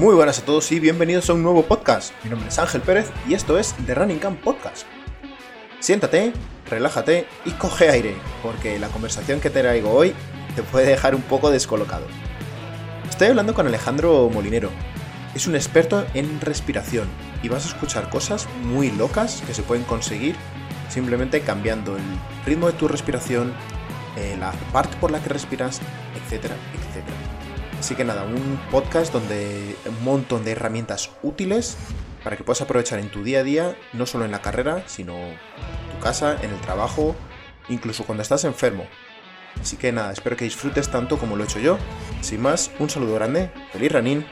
[0.00, 2.14] Muy buenas a todos y bienvenidos a un nuevo podcast.
[2.24, 4.86] Mi nombre es Ángel Pérez y esto es The Running Camp Podcast.
[5.78, 6.32] Siéntate,
[6.70, 10.14] relájate y coge aire, porque la conversación que te traigo hoy
[10.56, 12.06] te puede dejar un poco descolocado.
[13.10, 14.70] Estoy hablando con Alejandro Molinero.
[15.34, 17.06] Es un experto en respiración
[17.42, 20.34] y vas a escuchar cosas muy locas que se pueden conseguir
[20.88, 22.02] simplemente cambiando el
[22.46, 23.52] ritmo de tu respiración,
[24.16, 25.78] eh, la parte por la que respiras,
[26.24, 26.54] etcétera,
[26.88, 27.39] etcétera.
[27.80, 31.78] Así que nada, un podcast donde un montón de herramientas útiles
[32.22, 35.16] para que puedas aprovechar en tu día a día, no solo en la carrera, sino
[35.16, 35.38] en
[35.94, 37.16] tu casa, en el trabajo,
[37.70, 38.84] incluso cuando estás enfermo.
[39.58, 41.78] Así que nada, espero que disfrutes tanto como lo he hecho yo.
[42.20, 44.26] Sin más, un saludo grande, feliz Ranin.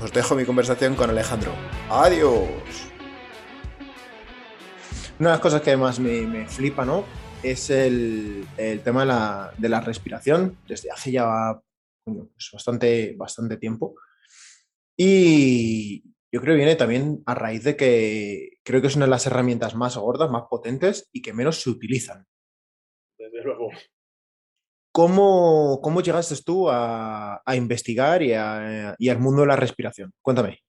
[0.00, 1.50] Os dejo mi conversación con Alejandro.
[1.90, 2.46] Adiós.
[5.18, 7.04] Una de las cosas que más me, flipa, ¿no?
[7.42, 10.56] Es el, el tema de la, de la respiración.
[10.68, 11.58] Desde hace ya
[12.04, 13.94] coño, pues bastante, bastante tiempo.
[14.96, 16.02] Y
[16.32, 19.26] yo creo que viene también a raíz de que creo que es una de las
[19.26, 22.24] herramientas más gordas, más potentes y que menos se utilizan.
[23.18, 23.70] Desde luego.
[24.92, 30.12] ¿Cómo, cómo llegaste tú a, a investigar y, a- y al mundo de la respiración?
[30.22, 30.60] Cuéntame.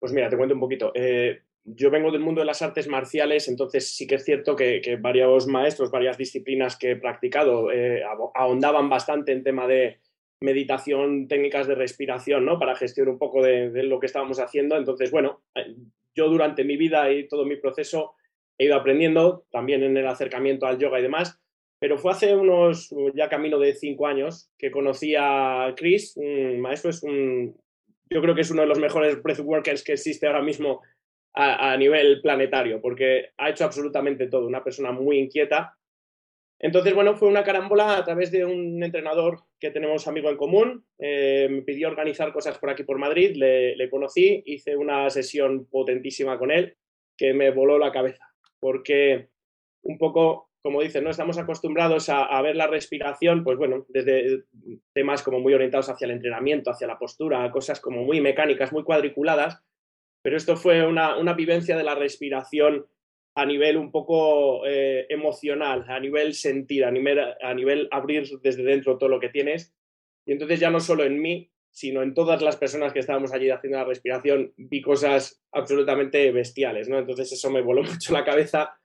[0.00, 0.90] Pues mira, te cuento un poquito.
[0.94, 4.80] Eh, yo vengo del mundo de las artes marciales, entonces sí que es cierto que,
[4.80, 8.02] que varios maestros, varias disciplinas que he practicado eh,
[8.34, 10.00] ahondaban bastante en tema de
[10.40, 12.58] meditación, técnicas de respiración, ¿no?
[12.58, 14.76] Para gestionar un poco de, lo que estábamos haciendo.
[14.76, 15.74] Entonces, bueno, eh,
[16.14, 18.14] yo durante mi vida y todo mi proceso
[18.58, 21.38] he ido aprendiendo, también en el acercamiento al yoga y demás,
[21.78, 26.90] pero fue hace unos, ya camino de cinco años, que conocí a Chris, un maestro,
[26.90, 27.56] es un,
[28.10, 30.82] yo creo que es uno de los mejores breathworkers que existe ahora mismo
[31.32, 35.78] a nivel planetario, porque ha hecho absolutamente todo, una persona muy inquieta.
[36.62, 40.84] Entonces, bueno, fue una carambola a través de un entrenador que tenemos amigo en común.
[40.98, 46.38] eh, me pidió organizar cosas por aquí por Madrid, le, conocí, hice una sesión potentísima
[46.38, 46.76] con él
[47.16, 48.26] que me voló la cabeza,
[48.60, 49.28] porque
[49.82, 54.44] un poco, como dicen, no estamos acostumbrados a, a ver la respiración, pues bueno, desde
[54.92, 58.84] temas como muy orientados hacia el entrenamiento, hacia la postura, cosas como muy mecánicas, muy
[58.84, 59.62] cuadriculadas,
[60.22, 62.86] pero esto fue una, una vivencia de la respiración
[63.40, 68.62] a nivel un poco eh, emocional, a nivel sentir, a nivel, a nivel abrir desde
[68.62, 69.74] dentro todo lo que tienes.
[70.26, 73.48] Y entonces ya no solo en mí, sino en todas las personas que estábamos allí
[73.48, 76.98] haciendo la respiración, vi cosas absolutamente bestiales, ¿no?
[76.98, 78.78] Entonces eso me voló mucho la cabeza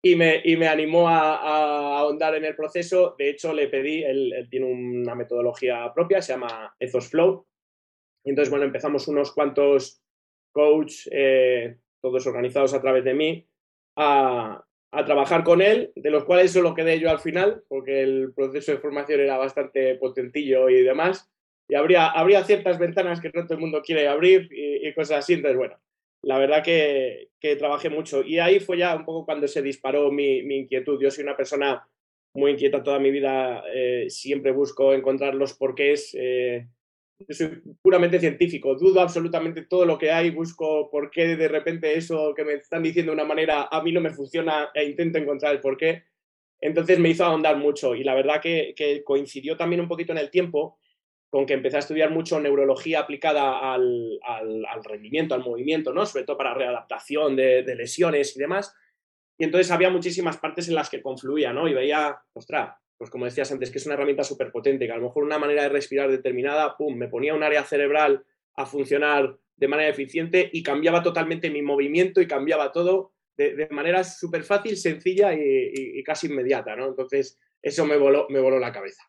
[0.00, 3.16] y me, y me animó a, a ahondar en el proceso.
[3.18, 7.44] De hecho, le pedí, él, él tiene una metodología propia, se llama Ethos Flow.
[8.24, 10.00] Y entonces, bueno, empezamos unos cuantos
[10.52, 13.48] coach, eh, todos organizados a través de mí,
[13.96, 14.62] a,
[15.04, 18.78] trabajar con él, de los cuales solo quedé yo al final, porque el proceso de
[18.78, 21.30] formación era bastante potentillo y demás.
[21.68, 25.18] Y habría, habría ciertas ventanas que no todo el mundo quiere abrir y, y cosas
[25.18, 25.34] así.
[25.34, 25.76] Entonces, bueno,
[26.22, 28.22] la verdad que, que, trabajé mucho.
[28.22, 30.98] Y ahí fue ya un poco cuando se disparó mi, mi inquietud.
[31.00, 31.86] Yo soy una persona
[32.36, 36.16] muy inquieta toda mi vida, eh, siempre busco encontrar los porqués.
[36.18, 36.66] Eh,
[37.18, 41.96] yo soy puramente científico, dudo absolutamente todo lo que hay, busco por qué de repente
[41.96, 45.18] eso que me están diciendo de una manera a mí no me funciona e intento
[45.18, 46.04] encontrar el por qué.
[46.60, 50.30] Entonces me hizo ahondar mucho y la verdad que, coincidió también un poquito en el
[50.30, 50.78] tiempo
[51.28, 56.06] con que empecé a estudiar mucho neurología aplicada al, al, rendimiento, al movimiento, ¿no?
[56.06, 58.74] sobre todo para readaptación de, de, lesiones y demás.
[59.38, 61.68] Y entonces había muchísimas partes en las que confluía, ¿no?
[61.68, 64.96] Y veía, ostras, pues como decías antes, que es una herramienta súper potente, que a
[64.96, 68.24] lo mejor una manera de respirar determinada, pum, me ponía un área cerebral
[68.54, 73.68] a funcionar de manera eficiente y cambiaba totalmente mi movimiento y cambiaba todo de, de
[73.68, 76.88] manera súper fácil, sencilla y, y, y, casi inmediata, ¿no?
[76.88, 79.02] Entonces, eso me voló, me voló la cabeza.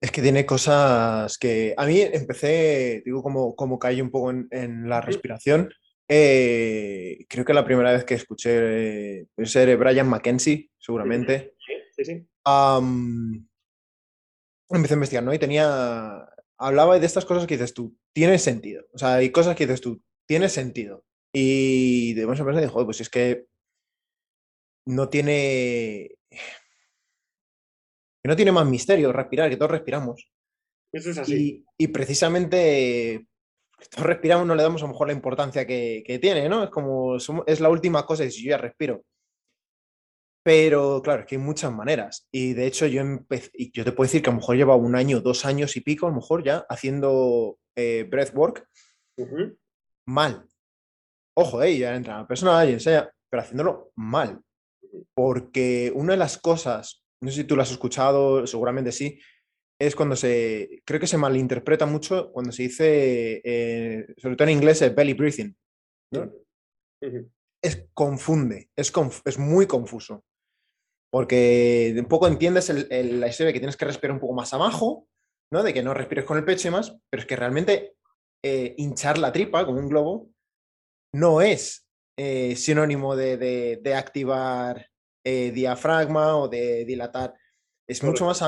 [0.00, 4.48] Es que tiene cosas que a mí empecé, digo, como, como caí un poco en,
[4.50, 5.70] en la respiración.
[6.08, 11.54] Eh, creo que la primera vez que escuché eh, ser Brian McKenzie, seguramente.
[11.64, 12.26] Sí, sí, sí.
[12.46, 13.46] Um,
[14.68, 15.34] empecé a investigar, ¿no?
[15.34, 16.28] Y tenía.
[16.58, 18.84] Hablaba de estas cosas que dices tú, tiene sentido.
[18.92, 21.04] O sea, hay cosas que dices tú, tiene sentido.
[21.32, 23.46] Y de buenas a pensar, joder, pues es que
[24.86, 26.16] no tiene
[28.22, 30.30] que no tiene más misterio respirar, que todos respiramos.
[30.92, 31.64] Eso es así.
[31.78, 33.26] Y, y precisamente
[33.90, 36.64] todos respiramos, no le damos a lo mejor la importancia que, que tiene, ¿no?
[36.64, 39.04] Es como, es la última cosa y si yo ya respiro.
[40.42, 42.28] Pero claro, es que hay muchas maneras.
[42.32, 44.76] Y de hecho yo empecé, y yo te puedo decir que a lo mejor lleva
[44.76, 48.66] un año, dos años y pico, a lo mejor ya, haciendo eh, breathwork
[49.16, 49.56] Uh -huh.
[50.06, 50.46] mal.
[51.36, 54.40] Ojo, eh, ya entra la persona y enseña, pero haciéndolo mal.
[55.14, 59.20] Porque una de las cosas no sé si tú lo has escuchado, seguramente sí,
[59.78, 64.56] es cuando se, creo que se malinterpreta mucho cuando se dice, eh, sobre todo en
[64.56, 65.56] inglés, el belly breathing.
[67.62, 68.92] Es confunde, es,
[69.24, 70.24] es muy confuso.
[71.12, 75.08] Porque un poco entiendes el, la historia que tienes que respirar un poco más abajo,
[75.52, 75.62] ¿no?
[75.62, 77.94] De que no respires con el pecho y más, pero es que realmente
[78.42, 80.30] eh, hinchar la tripa como un globo
[81.14, 81.86] no es
[82.16, 84.88] eh, sinónimo de, activar
[85.24, 87.34] eh, diafragma o de dilatar.
[87.88, 88.42] Es mucho más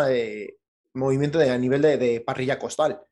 [0.95, 3.03] movimiento de, a nivel de, parrilla costal.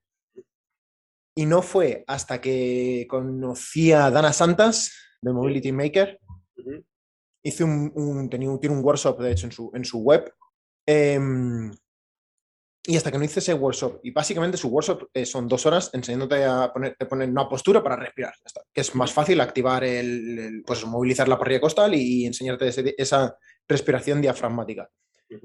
[1.36, 4.92] Y no fue hasta que conocí a Dana Santas,
[5.22, 6.20] de Mobility Maker,
[7.42, 10.32] hice un, tenía, tiene un workshop, de hecho, en su, en su web.
[10.86, 11.70] Em,
[12.82, 15.90] y hasta que no hice ese workshop, y básicamente su workshop eh, son dos horas
[15.92, 18.32] enseñándote a poner, poner una postura para respirar,
[18.72, 23.36] que es más fácil activar el, pues movilizar la parrilla costal y enseñarte esa
[23.68, 24.90] respiración diafragmática.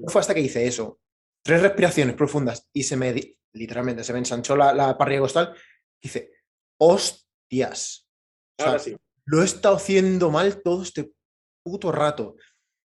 [0.06, 0.98] fue hasta que hice eso,
[1.42, 3.14] tres respiraciones profundas y se me,
[3.52, 5.54] literalmente, se me ensanchó la, la parrilla costal,
[6.00, 6.32] hice,
[6.78, 8.08] hostias.
[8.58, 8.96] Ahora sí.
[9.26, 11.10] Lo he estado haciendo mal todo este
[11.66, 12.36] puto rato.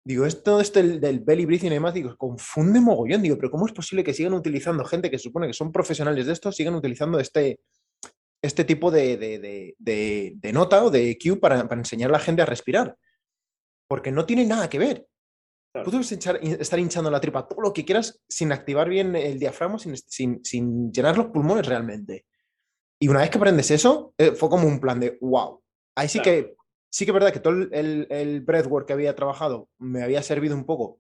[0.06, 3.24] Digo, esto este del, belly breathing y demás, digo, confunde mogollón.
[3.24, 6.34] Digo, pero ¿cómo es posible que sigan utilizando gente que supone que son profesionales de
[6.34, 7.60] esto, sigan utilizando este,
[8.42, 12.46] este tipo de, de, nota o de cue para, para, enseñar a la gente a
[12.46, 12.96] respirar?
[13.90, 15.08] Porque no tiene nada que ver.
[15.84, 19.98] Puedes estar hinchando la tripa todo lo que quieras sin activar bien el diafragma, sin,
[19.98, 22.26] sin, sin llenar los pulmones realmente.
[23.00, 25.62] Y una vez que aprendes eso, eh, fue como un plan de wow.
[25.96, 26.56] Ahí sí que
[26.90, 30.56] sí que es verdad que todo el, el, breathwork que había trabajado me había servido
[30.56, 31.00] un poco,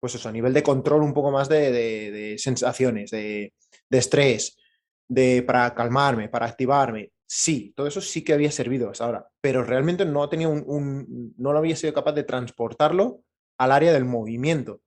[0.00, 3.52] pues eso, a nivel de control un poco más de, sensaciones, de,
[3.90, 4.56] estrés,
[5.08, 7.12] de, para calmarme, para activarme.
[7.26, 11.52] Sí, todo eso sí que había servido hasta ahora, pero realmente no tenía un, no
[11.52, 13.22] lo había sido capaz de transportarlo
[13.58, 14.82] al área del movimiento.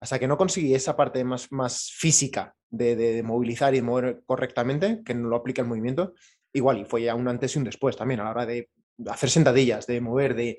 [0.00, 5.02] Hasta que no conseguí esa parte más, más física de, de, movilizar y mover correctamente,
[5.04, 6.14] que no lo aplica el movimiento,
[6.52, 8.68] igual, y fue ya un antes y un después también a la hora de
[9.06, 10.58] hacer sentadillas, de mover, de,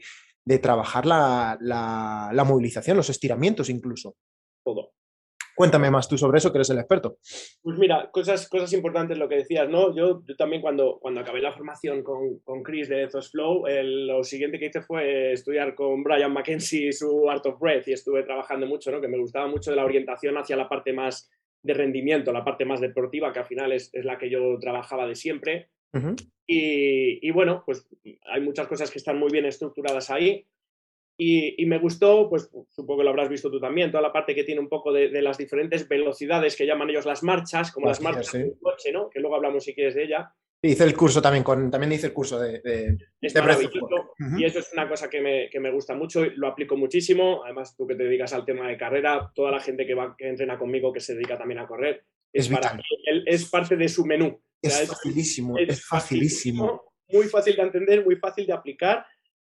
[0.60, 4.16] trabajar la, movilización, los estiramientos incluso.
[4.64, 4.94] Todo.
[5.56, 7.18] Cuéntame más tú sobre eso, que eres el experto.
[7.62, 9.94] Pues mira, cosas, cosas importantes lo que decías, ¿no?
[9.94, 14.58] Yo, también cuando, cuando acabé la formación con, con Chris de Ethos Flow, lo siguiente
[14.58, 18.90] que hice fue estudiar con Brian McKenzie su Art of Breath y estuve trabajando mucho,
[18.90, 19.02] ¿no?
[19.02, 21.30] Que me gustaba mucho de la orientación hacia la parte más
[21.62, 25.06] de rendimiento, la parte más deportiva, que al final es, es la que yo trabajaba
[25.08, 25.70] de siempre
[26.48, 27.88] y, bueno, pues
[28.32, 30.46] hay muchas cosas que están muy bien estructuradas ahí.
[31.18, 34.46] Y, me gustó, pues supongo que lo habrás visto tú también, toda la parte que
[34.46, 38.32] tiene un popoco de, las diferentes velocidades que llaman ellos las marchas, como las marchas
[38.32, 39.10] del coche, ¿no?
[39.10, 40.34] Que luego hablamos si quieres de ella.
[40.62, 42.60] Hice el curso también, con, también hice el curso de...
[42.60, 42.98] de,
[44.38, 47.44] Y eso es una cosa que me, que me, gusta mucho, lo aplico muchísimo.
[47.46, 50.28] Además, tú que te dedicas al tema de carrera, toda la gente que, va, que
[50.28, 52.04] entrena conmigo, que se dedica también a correr,
[52.34, 52.78] es, para,
[53.26, 54.42] es parte de su menú.
[54.62, 56.84] Es, facilísimo, es, facilísimo.
[57.08, 59.06] Muy fácil de entender, muy fácil de aplicar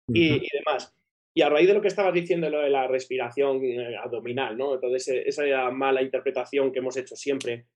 [0.08, 0.94] y, demás.
[1.34, 4.74] Y a raíz de lo que estabas diciendo, lo de la respiración eh, abdominal, ¿no?
[4.74, 7.66] Entonces, esa mala interpretación que hemos hecho siempre.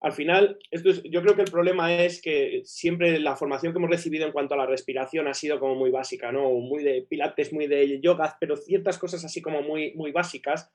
[0.00, 3.90] Al final, esto yo creo que el problema es que siempre la formación que hemos
[3.90, 6.50] recibido en cuanto a la respiración ha sido como muy básica, ¿no?
[6.50, 10.72] Muy de pilates, muy de yoga, pero ciertas cosas así como muy, muy básicas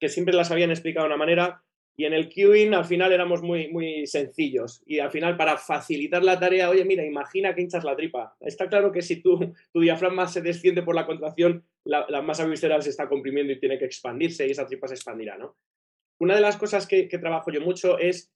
[0.00, 1.62] que siempre las habían explicado de una manera
[1.96, 4.82] y en el queuing al final éramos muy, muy sencillos.
[4.86, 8.36] Y al final, para facilitar la tarea, oye, mira, imagina que hinchas la tripa.
[8.40, 9.38] Está claro que si tu,
[9.70, 13.78] tu diafragma se desciende por la contracción, la, masa visceral se está comprimiendo y tiene
[13.78, 15.56] que expandirse y esa tripa se expandirá, ¿no?
[16.18, 18.32] Una de las cosas que, trabajo yo mucho es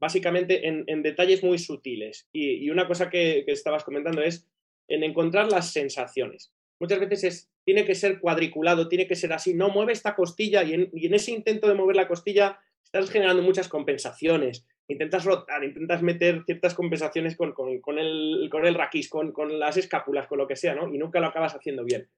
[0.00, 2.28] básicamente en, detalles muy sutiles.
[2.32, 4.48] Y, una cosa que, estabas comentando es
[4.88, 6.52] en encontrar las sensaciones.
[6.80, 10.64] Muchas veces es, tiene que ser cuadriculado, tiene que ser así, no mueve esta costilla
[10.64, 12.58] y en ese intento de mover la costilla
[12.98, 17.52] estás generando muchas compensaciones, intentas rotar, intentas meter ciertas compensaciones con,
[17.98, 20.92] el, con el raquís, con, las escápulas, con lo que sea, ¿no?
[20.94, 22.08] Y nunca lo acabas haciendo bien.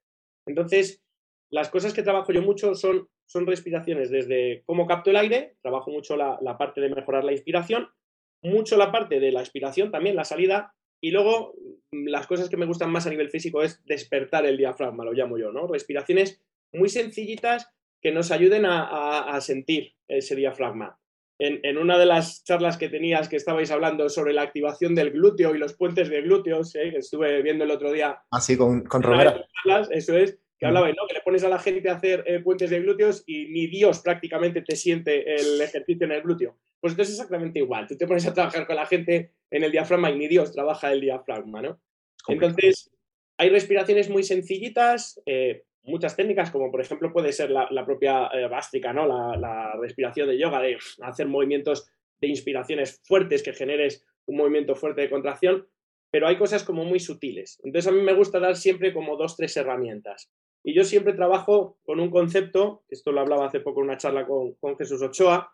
[0.47, 1.02] Entonces,
[1.50, 5.90] las cosas que trabajo yo mucho son, son respiraciones desde cómo capto el aire, trabajo
[5.90, 7.88] mucho la, parte de mejorar la inspiración,
[8.42, 11.54] mucho la parte de la expiración también, la salida, y luego
[11.90, 15.38] las cosas que me gustan más a nivel físico es despertar el diafragma, lo llamo
[15.38, 15.66] yo, ¿no?
[15.66, 16.42] Respiraciones
[16.73, 17.71] muy sencillitas
[18.07, 20.97] que nos ayuden a, sentir ese diafragma.
[21.41, 25.57] En, una de las charlas que tenías que estabais hablando sobre la activación del glúteo
[25.57, 26.93] y los puentes de glúteos, ¿eh?
[26.93, 28.17] que estuve viendo el otro día.
[28.31, 29.45] Así ah, con, con Romero.
[29.91, 30.69] eso es, que mm.
[30.69, 31.09] hablaba, ¿no?
[31.09, 33.99] Que le pones a la gente a hacer eh, puentes de glúteos y ni Dios
[34.03, 36.57] prácticamente te siente el ejercicio en el glúteo.
[36.81, 37.89] Pues esto es exactamente igual.
[37.89, 40.93] Tú te pones a trabajar con la gente en el diafragma y ni Dios trabaja
[40.93, 41.81] el diafragma, ¿no?
[42.29, 42.89] Entonces,
[43.37, 48.49] hay respiraciones muy sencillitas, eh, muchas técnicas, como por ejemplo puede ser la, propia eh,
[48.95, 49.07] ¿no?
[49.07, 51.90] La, respiración de yoga, de hacer movimientos
[52.21, 55.66] de inspiraciones fuertes que generes un movimiento fuerte de contracción,
[56.11, 57.61] pero hay cosas como muy sutiles.
[57.62, 60.31] Entonces a mí me gusta dar siempre como dos, tres herramientas.
[60.64, 64.26] Y yo siempre trabajo con un concepto, esto lo hablaba hace poco en una charla
[64.26, 65.52] con, Jesús Ochoa,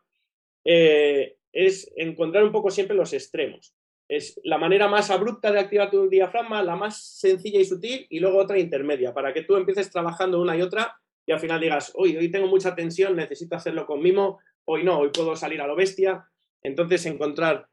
[0.64, 3.74] eh, es encontrar un poco siempre los extremos.
[4.08, 8.20] Es la manera más abrupta de activar tu diafragma, la más sencilla y sutil, y
[8.20, 11.92] luego otra intermedia, para que tú empieces trabajando una y otra y al final digas,
[11.94, 15.66] hoy, hoy tengo mucha tensión, necesito hacerlo con mimo, hoy no, hoy puedo salir a
[15.66, 16.26] lo bestia.
[16.62, 17.68] Entonces encontrar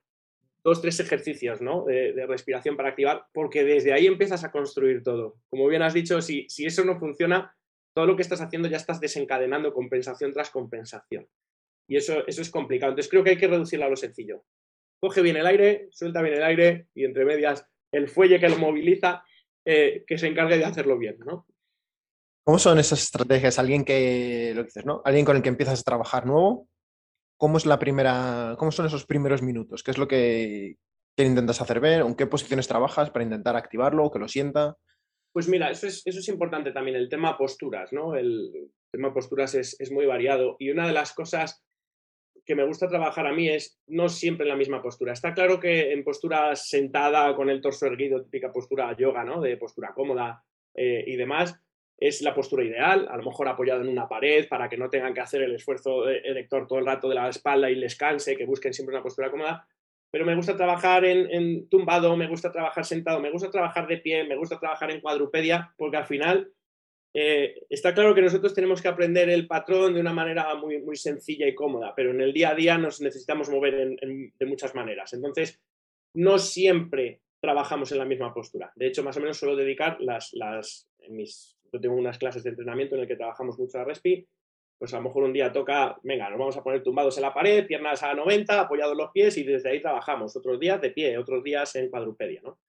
[0.63, 1.85] dos, tres ejercicios ¿no?
[1.85, 5.37] de, respiración para activar, porque desde ahí empiezas a construir todo.
[5.49, 7.55] Como bien has dicho, si, si eso no funciona,
[7.93, 11.27] todo lo que estás haciendo ya estás desencadenando compensación tras compensación.
[11.87, 12.91] Y eso, eso es complicado.
[12.91, 14.43] Entonces creo que hay que reducirlo a lo sencillo.
[14.99, 18.57] Coge bien el aire, suelta bien el aire y entre medias el fuelle que lo
[18.57, 19.23] moviliza,
[19.65, 21.47] eh, que se encargue de hacerlo bien, ¿no?
[22.43, 23.59] ¿Cómo son esas estrategias?
[23.59, 25.01] Alguien que, lo dices, ¿no?
[25.05, 26.67] Alguien con el que empiezas a trabajar nuevo,
[27.37, 29.83] ¿cómo es la primera, cómo son esos primeros minutos?
[29.83, 30.77] ¿Qué es lo que,
[31.17, 32.01] intentas hacer ver?
[32.01, 34.77] ¿En qué posiciones trabajas para intentar activarlo o que lo sienta?
[35.33, 38.15] Pues mira, eso es, eso es importante también, el tema posturas, ¿no?
[38.15, 41.63] El tema posturas es, es, muy variado y una de las cosas
[42.49, 45.13] que me gusta trabajar a mí es no siempre en la misma postura.
[45.13, 49.39] Está claro que en postura sentada con el torso erguido, típica postura yoga, ¿no?
[49.39, 51.61] De postura cómoda eh, y demás,
[51.95, 55.13] es la postura ideal, a lo mejor apoyado en una pared para que no tengan
[55.13, 58.47] que hacer el esfuerzo erector todo el rato de la espalda y les canse, que
[58.47, 59.67] busquen siempre una postura cómoda.
[60.09, 64.23] Pero me gusta trabajar en, tumbado, me gusta trabajar sentado, me gusta trabajar de pie,
[64.23, 66.51] me gusta trabajar en cuadrupedia, porque al final
[67.13, 70.95] eh, está claro que nosotros tenemos que aprender el patrón de una manera muy, muy
[70.95, 75.13] sencilla y cómoda, pero en el día a día nos necesitamos mover de muchas maneras.
[75.13, 75.59] Entonces,
[76.13, 78.71] no siempre trabajamos en la misma postura.
[78.75, 80.33] De hecho, más o menos suelo dedicar las,
[81.09, 84.27] mis yo tengo unas clases de entrenamiento en el que trabajamos mucho la respi,
[84.77, 87.33] pues a lo mejor un día toca, venga, nos vamos a poner tumbados en la
[87.33, 90.35] pared, piernas a 90, apoyados los pies y desde ahí trabajamos.
[90.35, 92.59] Otros días de pie, otros días en cuadrupedia, ¿no?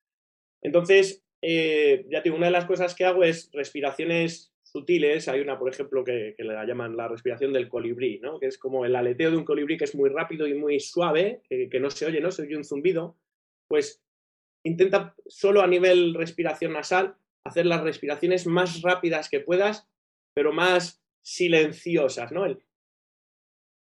[0.61, 5.29] Entonces, eh, ya tengo una de las cosas que hago es respiraciones sutiles.
[5.29, 8.39] Hay una, por ejemplo, que, que, la llaman la respiración del colibrí, ¿no?
[8.39, 11.43] Que es como el aleteo de un colibrí que es muy rápido y muy suave,
[11.49, 12.31] que, que no se oye, ¿no?
[12.31, 13.17] Se oye un zumbido.
[13.69, 14.03] Pues
[14.63, 19.89] intenta solo a nivel respiración nasal hacer las respiraciones más rápidas que puedas,
[20.35, 22.47] pero más silenciosas, ¿no?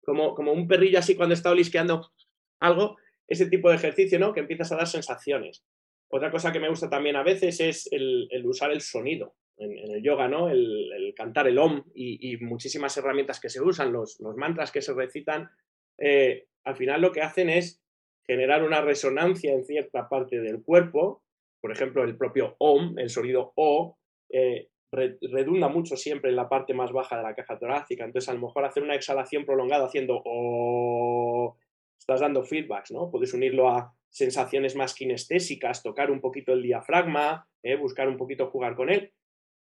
[0.05, 2.11] como, como un perrillo así cuando está olisqueando
[2.59, 2.97] algo,
[3.27, 4.33] ese tipo de ejercicio, ¿no?
[4.33, 5.63] Que empiezas a dar sensaciones.
[6.09, 10.03] Otra cosa que me gusta también a veces es el, usar el sonido en, el
[10.03, 10.49] yoga, ¿no?
[10.49, 15.49] El, cantar el om y, muchísimas herramientas que se usan, los, mantras que se recitan,
[15.97, 17.81] eh, al final lo que hacen es
[18.27, 21.23] generar una resonancia en cierta parte del cuerpo
[21.65, 23.97] por ejemplo, el propio OM, el sonido O,
[24.29, 28.05] eh, redunda mucho siempre en la parte más baja de la caja torácica.
[28.05, 31.57] Entonces, a lo mejor hacer una exhalación prolongada haciendo O,
[31.97, 33.09] estás dando feedbacks, ¿no?
[33.09, 38.49] Puedes unirlo a sensaciones más kinestésicas, tocar un poquito el diafragma, eh, buscar un poquito
[38.49, 39.11] jugar con él.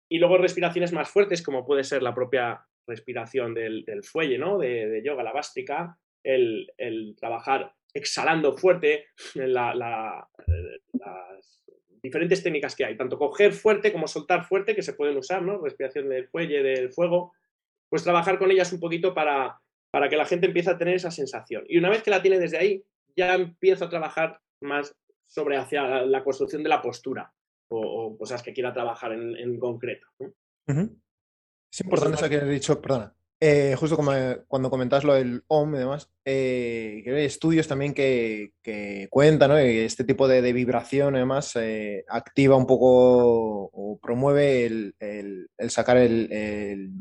[0.09, 4.59] Y luego respiraciones más fuertes, como puede ser la propia respiración del, fuelle, ¿no?
[4.59, 6.71] De, yoga, la bástica, el,
[7.19, 11.61] trabajar exhalando fuerte, la, las
[12.01, 15.61] diferentes técnicas que hay, tanto coger fuerte como soltar fuerte, que se pueden usar, ¿no?
[15.61, 17.33] Respiración del fuelle, del fuego,
[17.89, 19.59] pues trabajar con ellas un poquito para,
[19.91, 21.65] para que la gente empiece a tener esa sensación.
[21.69, 22.85] Y una vez que la tiene desde ahí,
[23.17, 24.95] ya empiezo a trabajar más
[25.27, 27.33] sobre hacia la, construcción de la postura
[27.69, 30.07] o, cosas que quiera trabajar en, concreto.
[30.67, 33.15] Es importante eso que has dicho, perdona,
[33.47, 37.93] eh, justo como eh, cuando comentas lo del OM y demás, eh, hay estudios también
[37.93, 38.53] que,
[39.11, 39.57] cuentan ¿no?
[39.57, 41.55] que este tipo de, vibración además
[42.09, 46.95] activa un poco o promueve el, sacar el,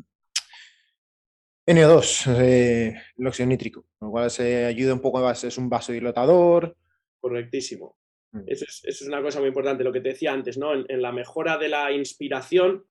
[1.66, 6.76] NO2, el óxido nítrico, lo cual se ayuda un poco, es un vasodilatador.
[7.24, 7.96] Correctísimo.
[8.34, 8.42] Mm.
[8.48, 10.74] Eso es, una cosa muy importante, lo que te decía antes, ¿no?
[10.74, 12.86] En, la mejora de la inspiración,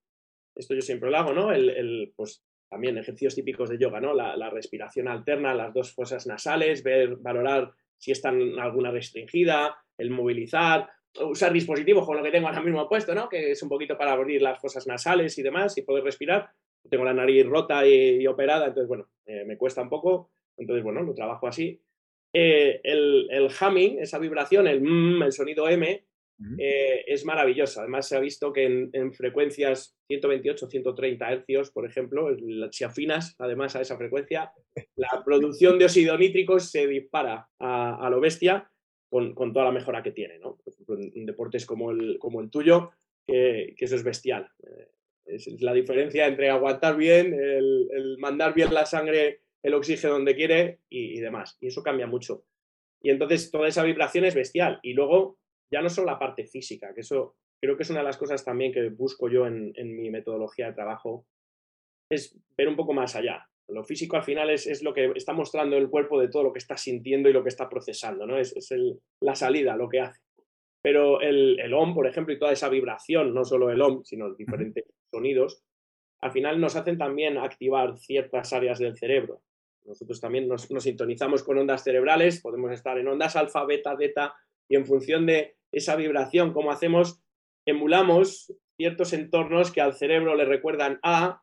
[0.57, 1.53] esto yo siempre lo hago, ¿no?
[1.53, 4.15] El, pues también ejercicios típicos de yoga, ¿no?
[4.15, 10.89] La, respiración alterna, las dos fosas nasales, ver, valorar si están alguna restringida, el movilizar,
[11.21, 13.29] usar dispositivos como lo que tengo ahora mismo puesto, ¿no?
[13.29, 16.49] Que es un poquito para abrir las fosas nasales y demás y poder respirar.
[16.89, 21.03] Tengo la nariz rota y, operada, entonces, bueno, eh, me cuesta un poco, entonces, bueno,
[21.03, 21.79] lo trabajo así.
[22.33, 26.05] Eh, el, el, humming, esa vibración, el mm, el sonido M,
[26.59, 27.81] eh, es maravilloso.
[27.81, 32.29] Además, se ha visto que en, frecuencias 128, 130 hercios, por ejemplo,
[32.71, 34.53] si afinas además a esa frecuencia,
[34.97, 38.69] la producción de óxido nítrico se dispara a, lo bestia
[39.09, 40.39] con, toda la mejora que tiene.
[40.39, 40.59] ¿no?
[40.89, 42.91] en, deportes como el, como el tuyo,
[43.27, 44.49] que, eso es bestial.
[44.65, 44.89] Eh,
[45.25, 50.81] es la diferencia entre aguantar bien, el, mandar bien la sangre, el oxígeno donde quiere
[50.89, 51.57] y, y demás.
[51.61, 52.45] Y eso cambia mucho.
[53.01, 54.79] Y entonces toda esa vibración es bestial.
[54.83, 55.39] Y luego
[55.71, 58.45] ya no solo la parte física, que eso creo que es una de las cosas
[58.45, 61.27] también que busco yo en, mi metodología de trabajo,
[62.11, 63.47] es ver un poco más allá.
[63.69, 66.59] Lo físico al final es, lo que está mostrando el cuerpo de todo lo que
[66.59, 68.37] está sintiendo y lo que está procesando, ¿no?
[68.37, 68.55] Es,
[69.21, 70.21] la salida, lo que hace.
[70.83, 74.29] Pero el, el OM, por ejemplo, y toda esa vibración, no solo el OM, sino
[74.29, 75.63] los diferentes sonidos,
[76.21, 79.41] al final nos hacen también activar ciertas áreas del cerebro.
[79.85, 84.35] Nosotros también nos, sintonizamos con ondas cerebrales, podemos estar en ondas alfa, beta, beta,
[84.69, 87.21] y en función de esa vibración, como hacemos,
[87.67, 91.43] emulamos ciertos entornos que al cerebro le recuerdan a,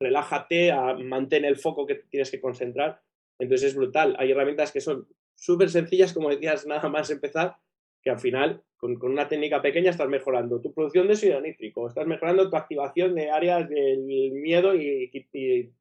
[0.00, 3.00] relájate, a mantén el foco que tienes que concentrar.
[3.38, 4.16] Entonces es brutal.
[4.18, 7.56] Hay herramientas que son súper sencillas, como decías, nada más empezar,
[8.02, 12.06] que al final, con, una técnica pequeña, estás mejorando tu producción de óxido nítrico, estás
[12.06, 14.02] mejorando tu activación de áreas del
[14.32, 15.10] miedo y,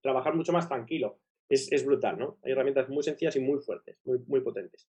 [0.01, 1.17] trabajar mucho más tranquilo.
[1.49, 2.37] Es, brutal, ¿no?
[2.43, 4.87] Hay herramientas muy sencillas y muy fuertes, muy, muy potentes.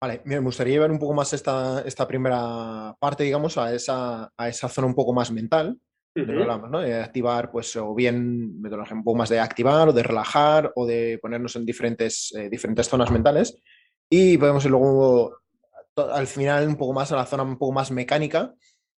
[0.00, 4.48] Vale, me gustaría llevar un poco más esta, esta primera parte, digamos, a esa, a
[4.48, 5.78] esa zona un poco más mental,
[6.14, 6.80] ¿no?
[6.80, 10.86] De activar, pues, o bien metodología un poco más de activar o de relajar o
[10.86, 13.56] de ponernos en diferentes, eh, diferentes zonas mentales.
[14.08, 15.36] Y podemos ir luego
[15.96, 18.54] al final un poco más a la zona un poco más mecánica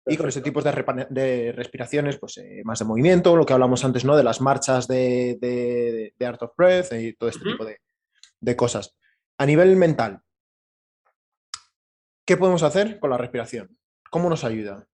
[0.07, 3.85] y con ese tipo de, de respiraciones, pues eh, más de movimiento, lo que hablamos
[3.85, 4.17] antes, ¿no?
[4.17, 8.97] De las marchas de, de, Art of Breath y todo este tipo de, cosas.
[9.39, 10.21] A nivel mental,
[12.27, 13.79] ¿qué podemos hacer con la respiración?
[14.11, 14.89] ¿Cómo nos ayuda?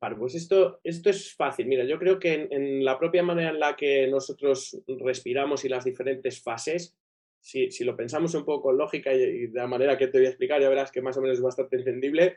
[0.00, 1.66] Vale, pues esto, esto es fácil.
[1.66, 5.84] Mira, yo creo que en, la propia manera en la que nosotros respiramos y las
[5.84, 6.96] diferentes fases,
[7.40, 10.30] si, lo pensamos un poco con lógica y, de la manera que te voy a
[10.30, 12.36] explicar, ya verás que más o menos es bastante entendible,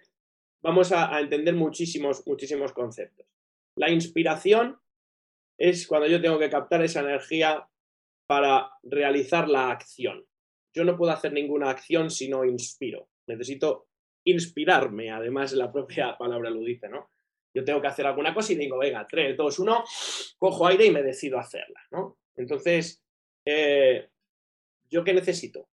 [0.62, 3.26] vamos a, entender muchísimos, muchísimos conceptos.
[3.76, 4.80] La inspiración
[5.58, 7.68] es cuando yo tengo que captar esa energía
[8.28, 10.26] para realizar la acción.
[10.74, 13.10] Yo no puedo hacer ninguna acción si no inspiro.
[13.28, 13.88] Necesito
[14.24, 17.10] inspirarme, además la propia palabra lo dice, ¿no?
[17.54, 19.84] Yo tengo que hacer alguna cosa y digo, venga, 3, 2, 1,
[20.38, 22.18] cojo aire y me decido hacerla, ¿no?
[22.38, 23.04] Entonces,
[23.46, 24.08] eh,
[24.92, 25.70] ¿Yo qué necesito?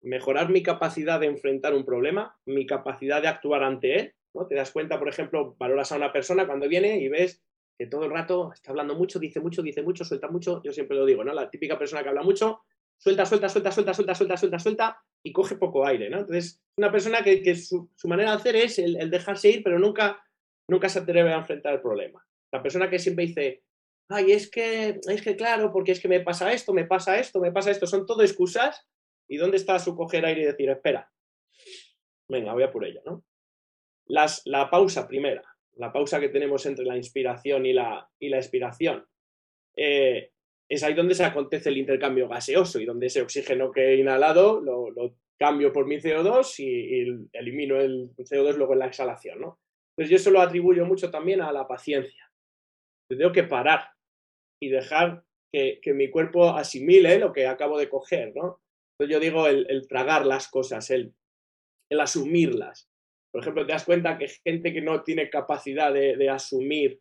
[0.00, 4.14] Mejorar mi capacidad de enfrentar un problema, mi capacidad de actuar ante él.
[4.34, 4.46] ¿No?
[4.46, 7.42] Te das cuenta, por ejemplo, valoras a una persona cuando viene y ves
[7.78, 10.62] que todo el rato está hablando mucho, dice mucho, dice mucho, suelta mucho.
[10.62, 11.32] Yo siempre lo digo, ¿no?
[11.32, 12.60] La típica persona que habla mucho,
[12.98, 16.18] suelta, suelta, suelta, suelta, suelta, suelta, suelta, suelta y coge poco aire, ¿no?
[16.18, 20.22] Entonces, una persona que, su, manera de hacer es el, dejarse ir, pero nunca,
[20.68, 22.22] nunca se atreve a enfrentar el problema.
[22.52, 23.62] La persona que siempre dice,
[24.10, 27.40] ay, es que, es que claro, porque es que me pasa esto, me pasa esto,
[27.40, 28.86] me pasa esto, son todo excusas.
[29.26, 31.10] ¿Y dónde está su coger aire y decir, espera,
[32.28, 33.24] venga, voy a por ella, ¿no?
[34.10, 35.42] La pausa primera,
[35.76, 39.06] la pausa que tenemos entre la inspiración y la, y la expiración,
[39.76, 40.30] eh,
[40.68, 44.60] es ahí donde se acontece el intercambio gaseoso y donde ese oxígeno que he inhalado
[44.60, 49.58] lo, cambio por mi CO2 y, elimino el CO2 luego en la exhalación, ¿no?
[49.96, 52.30] Entonces yo eso lo atribuyo mucho también a la paciencia.
[53.08, 53.88] tengo que parar,
[54.60, 58.60] y dejar que, mi cuerpo asimile lo que acabo de coger, ¿no?
[58.92, 61.14] Entonces yo digo el, tragar las cosas, el,
[61.88, 62.89] el, asumirlas.
[63.32, 67.00] Por ejemplo, te das cuenta que gente que no tiene capacidad de, asumir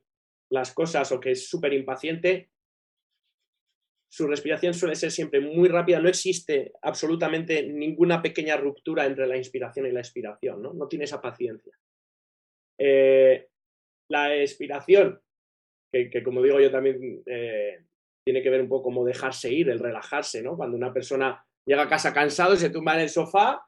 [0.52, 2.50] las cosas o que es súper impaciente,
[4.12, 9.38] su respiración suele ser siempre muy rápida, no existe absolutamente ninguna pequeña ruptura entre la
[9.38, 10.74] inspiración y la expiración, ¿no?
[10.74, 11.74] No tiene esa paciencia.
[12.80, 13.48] Eh,
[14.10, 15.22] la expiración
[15.92, 17.84] que, como digo yo también eh,
[18.24, 20.56] tiene que ver un poco como dejarse ir, el relajarse, ¿no?
[20.56, 23.62] Cuando una persona llega a casa cansado, se tumba en el sofá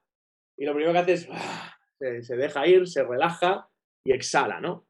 [0.57, 1.75] y lo primero que hace es ¡ah!
[2.21, 3.69] Se, deja ir, se relaja
[4.05, 4.87] y exhala, ¿no?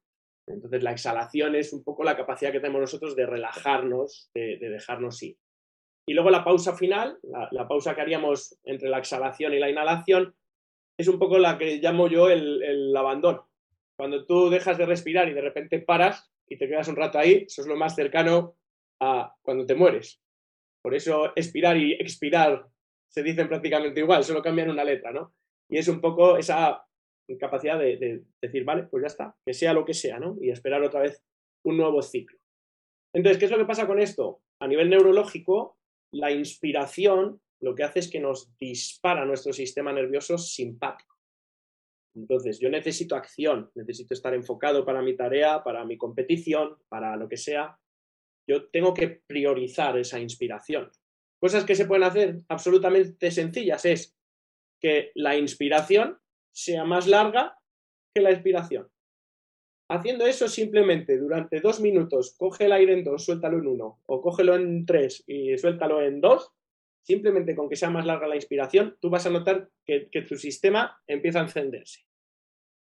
[0.48, 5.22] Entonces la exhalación es un poco la capacidad que tenemos nosotros de relajarnos, de, dejarnos
[5.24, 5.38] ir.
[6.08, 7.20] Y luego la pausa final,
[7.52, 10.36] la, pausa que haríamos entre la exhalación y la inhalación,
[10.98, 13.50] es un poco la que llamo yo el, el abandono.
[13.98, 17.46] Cuando tú dejas de respirar y de repente paras, y te quedas un rato ahí,
[17.48, 18.58] eso es lo más cercano
[19.00, 20.22] a cuando te mueres.
[20.82, 22.68] Por eso expirar y expirar
[23.08, 25.34] se dicen prácticamente igual, solo cambian una letra, ¿no?
[25.70, 26.84] Y es un poco esa
[27.38, 30.38] capacidad de, decir, vale, pues ya está, que sea lo que sea, ¿no?
[30.42, 31.24] Y esperar otra vez
[31.64, 32.38] un nuevo ciclo.
[33.14, 34.42] Entonces, ¿qué es lo que pasa con esto?
[34.60, 35.78] A nivel neurológico,
[36.14, 41.16] la inspiración lo que hace es que nos dispara nuestro sistema nervioso simpático.
[42.16, 47.30] Entonces, yo necesito acción, necesito estar enfocado para mi tarea, para mi competición, para lo
[47.30, 47.78] que sea.
[48.50, 50.92] Yo tengo que priorizar esa inspiración.
[51.40, 54.18] Cosas que se pueden hacer absolutamente sencillas es
[54.82, 56.18] que la inspiración
[56.52, 57.58] sea más larga
[58.14, 58.90] que la expiración.
[59.90, 64.22] Haciendo eso simplemente durante dos minutos, coge el aire en dos, suéltalo en uno, o
[64.22, 66.54] cógelo en tres y suéltalo en dos,
[67.04, 71.02] simplemente con que sea más larga la inspiración, tú vas a notar que, tu sistema
[71.08, 72.06] empieza a encenderse.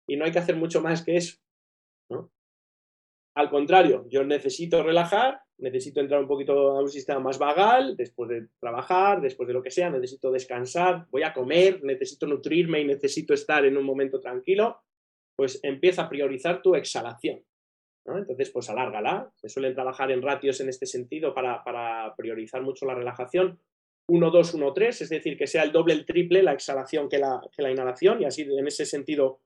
[0.08, 1.38] Y no hay que hacer mucho más que eso.
[3.36, 8.30] Al contrario, yo necesito relajar, necesito entrar un poquito a un sistema más vagal, después
[8.30, 12.86] de trabajar, después de lo que sea, necesito descansar, voy a comer, necesito nutrirme y
[12.86, 14.82] necesito estar en un momento tranquilo,
[15.38, 17.44] pues empieza a priorizar tu exhalación.
[18.08, 19.32] Entonces, pues alárgala.
[19.36, 23.60] Se suelen trabajar en ratios en este sentido para, priorizar mucho la relajación.
[24.08, 27.18] 1, 2, 1, 3, es decir, que sea el doble, el triple la exhalación que
[27.18, 29.40] la, que la inhalación y así en ese sentido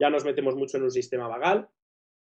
[0.00, 1.68] ya nos metemos mucho en un sistema vagal.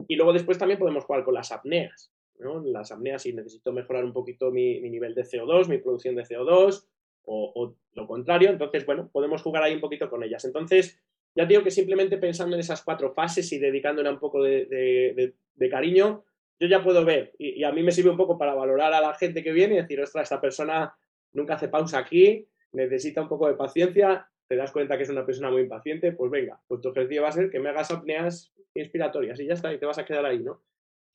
[0.07, 2.13] Y luego después también podemos jugar con las apneas.
[2.39, 2.63] ¿No?
[2.63, 6.85] Las apneas, si necesito mejorar un poquito mi, nivel de CO2, mi producción de CO2
[7.23, 10.43] o, lo contrario, entonces, bueno, podemos jugar ahí un poquito con ellas.
[10.45, 10.99] Entonces,
[11.35, 15.33] ya digo que simplemente pensando en esas cuatro fases y dedicándole un poco de,
[15.69, 16.23] cariño,
[16.59, 19.13] yo ya puedo ver, y, a mí me sirve un poco para valorar a la
[19.13, 20.93] gente que viene y decir, ostras, esta persona
[21.33, 25.25] nunca hace pausa aquí, necesita un poco de paciencia, te das cuenta que es una
[25.25, 28.53] persona muy impaciente, pues venga, pues tu ejercicio va a ser que me hagas apneas
[28.73, 30.61] inspiratorias y ya está, y te vas a quedar ahí, ¿no?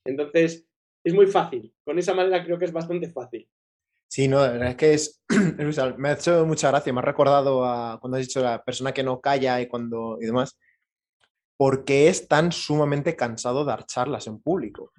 [0.04, 0.65] Entonces,
[1.06, 1.72] es muy fácil.
[1.84, 3.48] Con esa manera creo que es bastante fácil.
[4.08, 5.22] Sí, no, la verdad es que es,
[5.98, 9.04] me ha hecho mucha gracia, me ha recordado a cuando has dicho la persona que
[9.04, 10.58] no calla y cuando y demás,
[11.56, 14.92] porque es tan sumamente cansado dar charlas en público,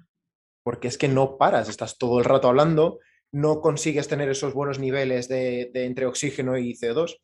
[0.62, 4.78] porque es que no paras, estás todo el rato hablando, no consigues tener esos buenos
[4.78, 7.18] niveles de, de entre oxígeno y CO2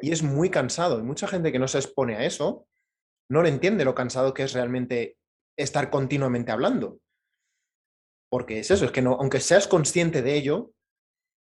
[0.00, 2.66] y es muy cansado y mucha gente que no se expone a eso
[3.28, 5.18] no le entiende lo cansado que es realmente
[5.58, 7.00] estar continuamente hablando.
[8.30, 10.72] Porque es eso, es que no, aunque seas consciente de ello,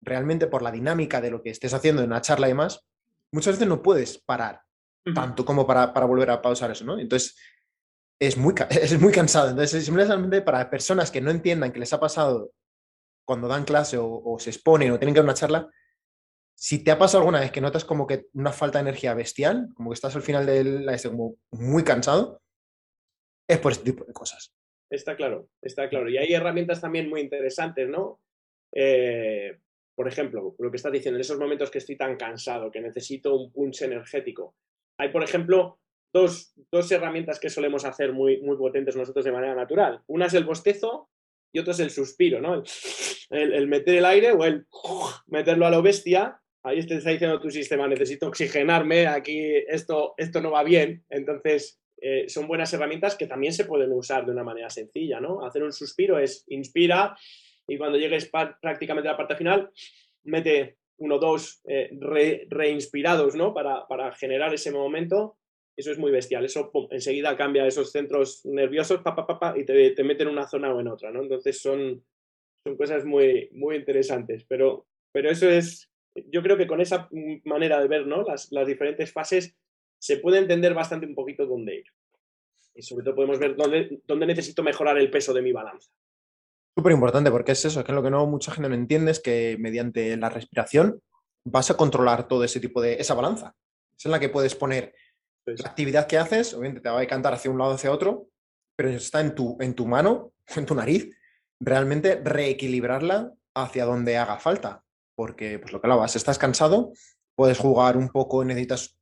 [0.02, 2.86] realmente por la dinámica de lo que estés haciendo en una charla y demás,
[3.32, 4.62] muchas veces no puedes parar
[5.14, 6.98] tanto como para, volver a pausar eso, ¿no?
[6.98, 7.36] Entonces,
[8.20, 9.50] es muy, es muy cansado.
[9.50, 12.52] Entonces, simplemente para personas que no entiendan qué les ha pasado
[13.26, 15.70] cuando dan clase o, se exponen o tienen que dar una charla,
[16.56, 19.70] si te ha pasado alguna vez que notas como que una falta de energía bestial,
[19.76, 22.42] como que estás al final de la este como muy cansado,
[23.48, 24.54] es por este tipo de cosas.
[24.94, 26.08] Está claro, está claro.
[26.08, 28.22] Y hay herramientas también muy interesantes, ¿no?
[28.72, 29.58] Eh,
[29.96, 33.34] por ejemplo, lo que estás diciendo, en esos momentos que estoy tan cansado, que necesito
[33.36, 34.56] un punch energético.
[35.00, 35.80] Hay, por ejemplo,
[36.14, 36.54] dos,
[36.92, 40.04] herramientas que solemos hacer muy, muy potentes nosotros de manera natural.
[40.06, 41.10] Una es el bostezo
[41.52, 42.62] y otra es el suspiro, ¿no?
[43.32, 44.68] El, meter el aire o el
[45.26, 46.40] meterlo a lo bestia.
[46.62, 51.04] Ahí te está diciendo tu sistema, necesito oxigenarme, aquí esto, esto no va bien.
[51.10, 55.46] Entonces, eh, son buenas herramientas que también se pueden usar de una manera sencilla, ¿no?
[55.46, 57.16] Hacer un suspiro es inspira,
[57.66, 59.72] y cuando llegues prácticamente a la parte final,
[60.24, 61.90] mete uno o dos eh,
[62.50, 63.54] reinspirados, ¿no?
[63.54, 65.38] Para, generar ese momento.
[65.78, 66.44] Eso es muy bestial.
[66.44, 70.82] Eso enseguida cambia esos centros nerviosos pa, y te, te mete en una zona o
[70.82, 71.22] en otra, ¿no?
[71.22, 72.04] Entonces son,
[72.66, 74.44] son cosas muy, muy interesantes.
[74.44, 77.08] Pero, pero eso es, yo creo que con esa
[77.46, 78.24] manera de ver, ¿no?
[78.24, 79.56] Las, las diferentes fases
[80.00, 81.86] se puede entender bastante un poquito dónde ir.
[82.76, 85.90] Y sobre todo podemos ver dónde, dónde necesito mejorar el peso de mi balanza.
[86.76, 89.20] Súper importante porque es eso, es que lo que no mucha gente no entiende es
[89.20, 91.02] que mediante la respiración
[91.46, 93.54] vas a controlar todo ese tipo de, esa balanza.
[93.96, 94.96] Es en la que puedes poner
[95.46, 98.28] la actividad que haces, obviamente te va a decantar hacia un lado o hacia otro,
[98.76, 101.16] pero está en tu, en tu mano, en tu nariz,
[101.60, 104.84] realmente reequilibrarla hacia donde haga falta.
[105.16, 106.92] Porque, pues lo que hablabas, estás cansado,
[107.36, 108.98] puedes jugar un poco, necesitas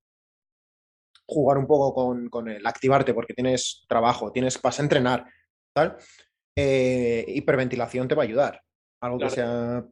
[1.31, 5.25] jugar un poco con, con el activarte porque tienes trabajo, tienes, vas a entrenar,
[5.73, 5.97] tal
[6.55, 8.61] eh, hiperventilación te va a ayudar.
[9.01, 9.85] Algo que sea,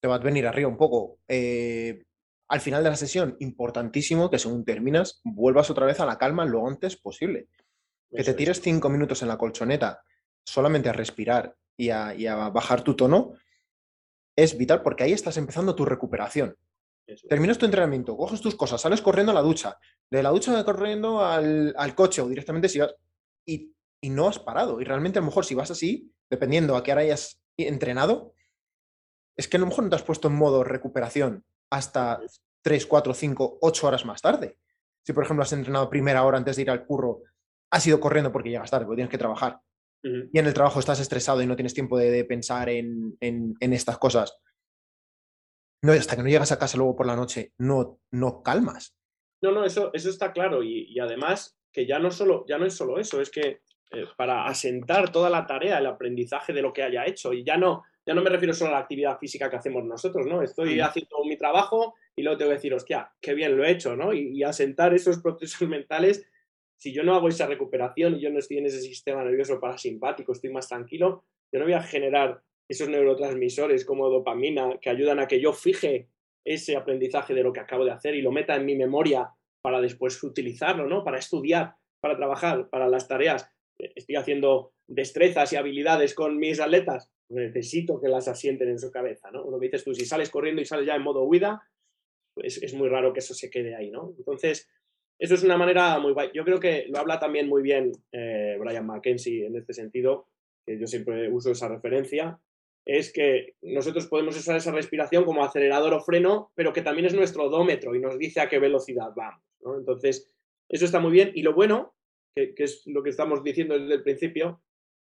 [0.00, 1.18] te va a venir arriba un poco.
[1.28, 2.02] Eh,
[2.48, 6.44] al final de la sesión, importantísimo que según terminas, vuelvas otra vez a la calma
[6.44, 7.48] lo antes posible.
[8.10, 10.02] Que te tires cinco minutos en la colchoneta
[10.44, 12.14] solamente a respirar y a,
[12.52, 13.34] bajar tu tono
[14.36, 16.56] es vital porque ahí estás empezando tu recuperación.
[17.28, 19.78] Terminas tu entrenamiento, coges tus cosas, sales corriendo a la ducha,
[20.10, 22.94] de la ducha corriendo al, al coche o directamente si vas
[23.46, 24.80] y y no has parado.
[24.80, 28.34] Y realmente a lo mejor si vas así, dependiendo a qué hora hayas entrenado,
[29.36, 32.20] es que a lo mejor no te has puesto en modo recuperación hasta
[32.62, 34.58] 3, 4, 5, 8 horas más tarde.
[35.04, 37.22] Si por ejemplo has entrenado primera hora antes de ir al curro,
[37.70, 39.60] has ido corriendo porque llegas tarde, porque tienes que trabajar.
[40.02, 43.16] Y en el trabajo estás estresado y no tienes tiempo de, pensar en,
[43.60, 44.38] estas cosas.
[45.82, 48.96] No, hasta que no llegas a casa luego por la noche, no, no calmas.
[49.42, 50.62] No, no, eso, eso está claro.
[50.62, 53.60] Y, y además, que ya no, solo, ya no es solo eso, es que
[53.92, 57.32] eh, para asentar toda la tarea, el aprendizaje de lo que haya hecho.
[57.32, 60.26] Y ya no, ya no me refiero solo a la actividad física que hacemos nosotros,
[60.26, 60.42] ¿no?
[60.42, 63.96] Estoy haciendo mi trabajo y luego tengo que decir, hostia, qué bien lo he hecho,
[63.96, 64.12] ¿no?
[64.12, 66.26] Y, asentar esos procesos mentales,
[66.76, 70.32] si yo no hago esa recuperación y yo no estoy en ese sistema nervioso parasimpático,
[70.32, 75.28] estoy más tranquilo, yo no voy a generar esos neurotransmisores como dopamina que ayudan a
[75.28, 76.08] que yo fije
[76.44, 79.30] ese aprendizaje de lo que acabo de hacer y lo meta en mi memoria
[79.62, 81.02] para después utilizarlo, ¿no?
[81.02, 83.50] Para estudiar, para trabajar, para las tareas.
[83.78, 89.30] Estoy haciendo destrezas y habilidades con mis atletas, necesito que las asienten en su cabeza,
[89.30, 89.50] ¿no?
[89.50, 91.62] Lo que dices tú, si sales corriendo y sales ya en modo huida,
[92.34, 94.14] pues es muy raro que eso se quede ahí, ¿no?
[94.16, 94.68] Entonces,
[95.18, 96.30] eso es una manera muy guay.
[96.34, 100.28] Yo creo que lo habla también muy bien eh, Brian McKenzie en este sentido,
[100.64, 102.38] que yo siempre uso esa referencia,
[102.86, 107.14] es que nosotros podemos usar esa respiración como acelerador o freno, pero que también es
[107.14, 109.42] nuestro odómetro y nos dice a qué velocidad vamos.
[109.60, 109.76] ¿no?
[109.76, 110.32] Entonces,
[110.68, 111.32] eso está muy bien.
[111.34, 111.96] Y lo bueno,
[112.36, 114.62] que, es lo que estamos diciendo desde el principio,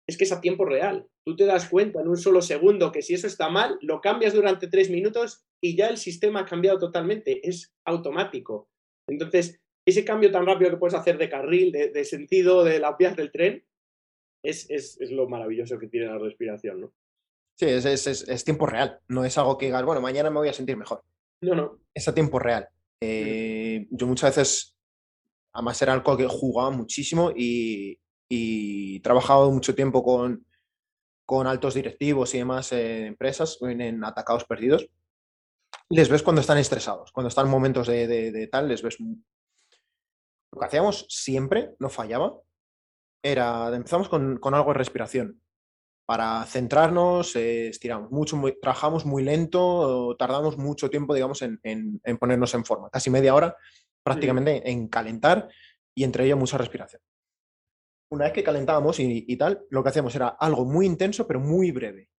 [0.05, 1.07] es que es a tiempo real.
[1.25, 4.33] Tú te das cuenta en un solo segundo que si eso está mal, lo cambias
[4.33, 7.47] durante tres minutos y ya el sistema ha cambiado totalmente.
[7.47, 8.69] Es automático.
[9.07, 13.15] Entonces, ese cambio tan rápido que puedes hacer de carril, de, sentido, de la vías
[13.15, 13.63] del tren,
[14.43, 16.93] es, es, es, lo maravilloso que tiene la respiración, ¿no?
[17.59, 18.99] Sí, es, es, tiempo real.
[19.09, 21.03] No es algo que digas, bueno, mañana me voy a sentir mejor.
[21.41, 21.79] No, no.
[21.93, 22.69] Es a tiempo real.
[23.01, 24.77] Eh, yo muchas veces,
[25.53, 30.45] además era algo que jugaba muchísimo y, y trabajado mucho tiempo con,
[31.25, 34.87] con altos directivos y demás en empresas, en atacados perdidos.
[35.89, 38.97] Les ves cuando están estresados, cuando están en momentos de, de tal, les ves
[40.51, 42.39] lo que hacíamos siempre, no fallaba,
[43.23, 45.41] era, empezamos con, algo de respiración.
[46.09, 52.65] Para centrarnos, eh, estiramos mucho, trabajamos muy lento, tardamos mucho tiempo, digamos, en, ponernos en
[52.65, 52.89] forma.
[52.89, 53.55] Casi media hora
[54.01, 55.47] prácticamente en calentar
[55.93, 56.99] y entre ello mucha respiración.
[58.09, 61.69] Una vez que calentábamos y, tal, lo que hacíamos era algo muy intenso, pero muy
[61.69, 62.09] breve.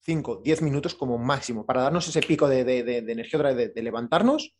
[0.00, 4.54] 5, 10 minutos como máximo, para darnos ese pico de, de energía de, levantarnos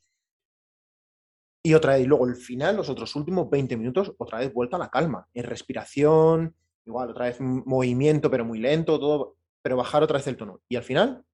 [1.63, 4.77] y otra vez, y luego el final, los otros últimos 20 minutos, otra vez vuelta
[4.77, 6.57] a la calma, en respiración,
[6.87, 10.61] igual, otra vez movimiento, pero muy lento, todo, pero bajar otra vez el tono.
[10.69, 11.25] Y al final,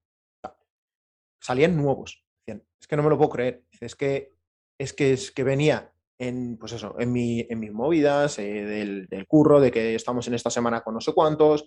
[1.41, 2.25] salían nuevos.
[2.47, 3.65] es que no me lo puedo creer.
[3.81, 4.35] Es que,
[4.79, 9.07] es que, es que venía en, pues eso, en, mi, en mis movidas, eh, del,
[9.09, 11.67] del, curro, de que estamos en esta semana con no sé cuántos,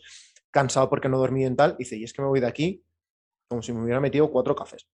[0.52, 1.76] cansado porque no dormí en tal.
[1.78, 2.84] Dice, y es que me voy de aquí
[3.48, 4.88] como si me hubiera metido cuatro cafés.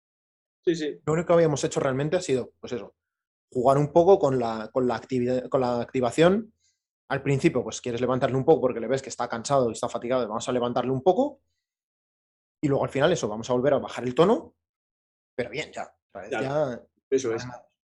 [0.64, 1.00] Sí, sí.
[1.06, 2.94] Lo único que habíamos hecho realmente ha sido, pues eso,
[3.50, 6.52] jugar un poco con la, con la, actividad, con la activación.
[7.10, 9.88] Al principio, pues quieres levantarle un poco porque le ves que está cansado y está
[9.88, 11.40] fatigado, vamos a levantarle un poco.
[12.62, 14.54] Y luego al final eso, vamos a volver a bajar el tono,
[15.34, 15.90] pero bien, ya.
[17.10, 17.44] eso es.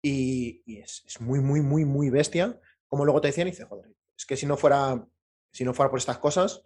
[0.04, 2.60] Y, es, muy, muy, muy, muy bestia.
[2.88, 5.06] Como luego te decían, y dice, joder, es que si no fuera,
[5.52, 6.63] si no fuera por estas cosas,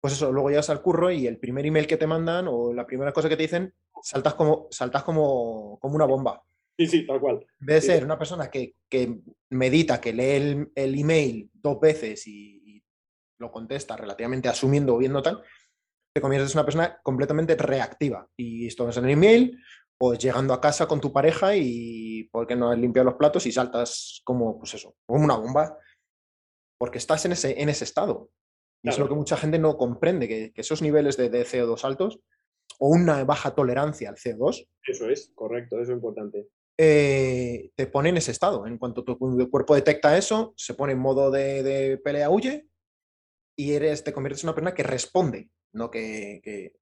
[0.00, 2.86] pues eso, luego llegas al curro y el primer email que te mandan o la
[2.86, 6.44] primera cosa que te dicen, saltas como, saltas como, como una bomba.
[6.78, 7.44] Sí, sí, tal cual.
[7.58, 8.74] Debe ser una persona que,
[9.50, 12.80] medita, que lee el, email dos veces y,
[13.40, 15.40] lo contesta relativamente asumiendo o viendo tal,
[16.12, 18.28] te conviertes en una persona completamente reactiva.
[18.36, 19.56] Y esto es en el email,
[19.96, 23.52] pues llegando a casa con tu pareja y porque no has limpiado los platos y
[23.52, 25.78] saltas como, pues eso, como una bomba,
[26.80, 28.30] porque estás en ese, en ese estado.
[28.82, 32.20] Y es lo que mucha gente no comprende, que, esos niveles de, de, CO2 altos
[32.80, 34.68] o una baja tolerancia al CO2.
[34.84, 36.48] Eso es, correcto, eso es importante.
[36.80, 38.64] Eh, te pone en ese estado.
[38.64, 39.18] En cuanto tu
[39.50, 42.68] cuerpo detecta eso, se pone en modo de, pelea, huye
[43.56, 46.74] y eres, te conviertes en una persona que responde, no que, que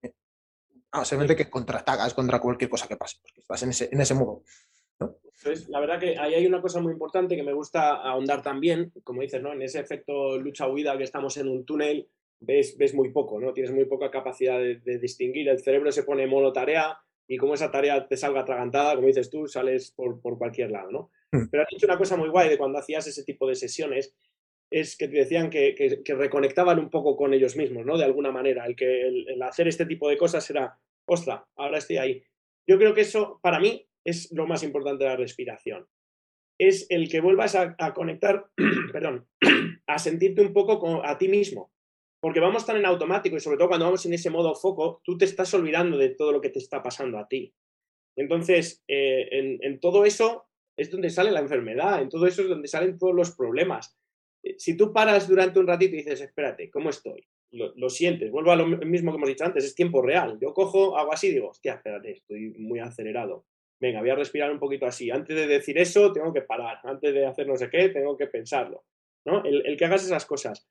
[0.93, 4.13] ah, simplemente que contraatagas contra cualquier cosa que pase, porque estás en ese, en ese
[4.13, 4.43] modo.
[5.69, 9.23] la verdad que ahí hay una cosa muy importante que me gusta ahondar también, como
[9.23, 9.55] dices, ¿no?
[9.55, 12.07] En ese efecto lucha-huida que estamos en un túnel,
[12.41, 13.55] ves, ves muy poco, ¿no?
[13.55, 17.37] Tienes muy poca capacidad de, de distinguir, el cerebro se pone en modo tarea, y
[17.37, 21.11] como esa tarea te salga atragantada, como dices tú, sales por, por cualquier lado, ¿no?
[21.33, 21.49] Hmm.
[21.51, 24.15] Pero has dicho una cosa muy guay de cuando hacías ese tipo de sesiones,
[24.71, 27.97] es que te decían que, que, reconectaban un poco con ellos mismos, ¿no?
[27.97, 31.99] De alguna manera, el que el, hacer este tipo de cosas era, ostra, ahora estoy
[31.99, 32.23] ahí.
[32.67, 35.87] Yo creo que eso, para mí, es lo más importante de la respiración.
[36.59, 38.47] Es el que vuelvas a, a conectar,
[38.93, 39.29] perdón,
[39.87, 41.71] a sentirte un poco con, a ti mismo,
[42.27, 45.17] porque vamos tan en automático y sobre todo cuando vamos en ese modo foco, tú
[45.17, 47.55] te estás olvidando de todo lo que te está pasando a ti.
[48.17, 52.67] Entonces, eh, en, todo eso es donde sale la enfermedad, en todo eso es donde
[52.67, 53.97] salen todos los problemas.
[54.43, 57.25] Eh, si tú paras durante un ratito y dices, espérate, ¿cómo estoy?
[57.53, 60.37] Lo, sientes, vuelvo a lo mismo que hemos dicho antes, es tiempo real.
[60.43, 63.47] Yo cojo, hago así y digo, hostia, espérate, estoy muy acelerado.
[63.79, 65.13] Venga, voy a respirar un poquito así.
[65.13, 66.81] Antes de decir eso, tengo que parar.
[66.83, 68.85] Antes de hacer no sé qué, tengo que pensarlo.
[69.25, 69.45] ¿no?
[69.45, 70.69] el que hagas esas cosas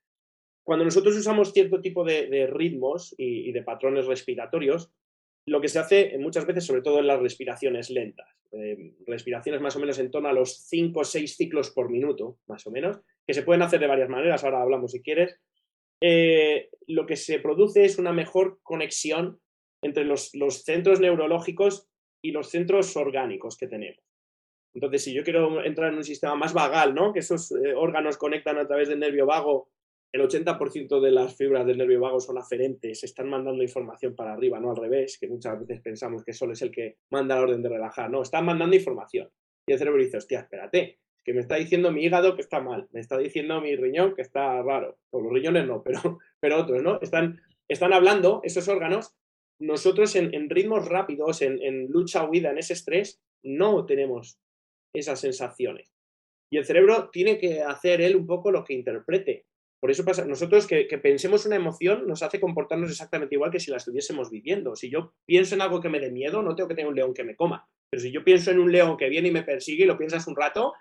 [0.66, 4.92] cuando nosotros usamos cierto tipo de, ritmos y, de patrones respiratorios,
[5.48, 9.76] lo que se hace muchas veces, sobre todo en las respiraciones lentas, eh, respiraciones más
[9.76, 13.00] o menos en torno a los 5 o 6 ciclos por minuto, más o menos,
[13.28, 15.40] que se pueden hacer de varias maneras, ahora hablamos si quieres,
[16.02, 19.40] eh, lo que se produce es una mejor conexión
[19.84, 20.32] entre los,
[20.64, 21.88] centros neurológicos
[22.24, 24.04] y los centros orgánicos que tenemos.
[24.74, 27.14] Entonces, si yo quiero entrar en un sistema más vagal, ¿no?
[27.14, 29.70] Que esos eh, órganos conectan a través del nervio vago,
[30.12, 34.60] el 80% de las fibras del nervio vago son aferentes, están mandando información para arriba,
[34.60, 37.62] no al revés, que muchas veces pensamos que solo es el que manda la orden
[37.62, 39.30] de relajar, no, están mandando información.
[39.68, 42.88] Y el cerebro dice, hostia, espérate, que me está diciendo mi hígado que está mal,
[42.92, 46.00] me está diciendo mi riñón que está raro, o los riñones no, pero,
[46.40, 47.00] pero otros, ¿no?
[47.02, 49.16] Están, están hablando esos órganos,
[49.60, 54.40] nosotros en, ritmos rápidos, en, en lucha-huida, en ese estrés, no tenemos
[54.94, 55.94] esas sensaciones.
[56.52, 59.46] Y el cerebro tiene que hacer él un poco lo que interprete.
[59.80, 63.72] Por eso pasa, nosotros que, pensemos una emoción nos hace comportarnos exactamente igual que si
[63.72, 64.76] la estuviésemos viviendo.
[64.76, 67.14] Si yo pienso en algo que me dé miedo, no tengo que tener un león
[67.14, 67.68] que me coma.
[67.90, 70.28] Pero si yo pienso en un león que viene y me persigue y lo piensas
[70.28, 70.74] un rato,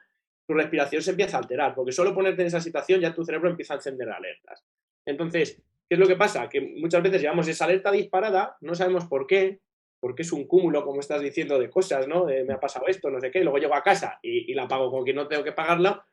[0.46, 3.48] tu respiración se empieza a alterar, porque solo ponerte en esa situación ya tu cerebro
[3.48, 4.64] empieza a encender alertas.
[5.06, 6.48] Entonces, ¿qué es lo que pasa?
[6.48, 9.60] Que muchas veces llevamos esa alerta disparada, no sabemos por qué,
[10.00, 12.26] porque es un cúmulo, como estás diciendo, de cosas, ¿no?
[12.26, 15.02] me ha pasado esto, no sé qué, luego llego a casa y, la pago con
[15.02, 16.04] quien no tengo que pagarla.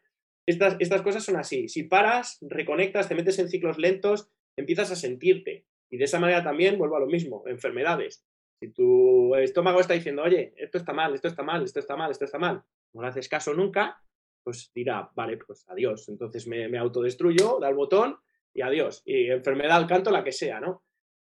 [0.45, 1.67] Estas, estas cosas son así.
[1.67, 5.65] Si paras, reconectas, te metes en ciclos lentos, empiezas a sentirte.
[5.89, 8.25] Y de esa manera también vuelvo a lo mismo, enfermedades.
[8.59, 12.11] Si tu estómago está diciendo, oye, esto está mal, esto está mal, esto está mal,
[12.11, 14.01] esto está mal, no le haces caso nunca,
[14.43, 16.07] pues dirá, vale, pues adiós.
[16.09, 18.17] Entonces me, me autodestruyo, da el botón
[18.53, 19.01] y adiós.
[19.05, 20.83] Y enfermedad al canto, la que sea, ¿no?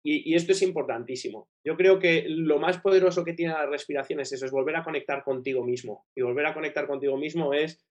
[0.02, 1.48] Y, esto es importantísimo.
[1.62, 4.82] Yo creo que lo más poderoso que tiene la respiración es eso, es volver a
[4.82, 6.06] conectar contigo mismo.
[6.14, 7.84] Y volver a conectar contigo mismo es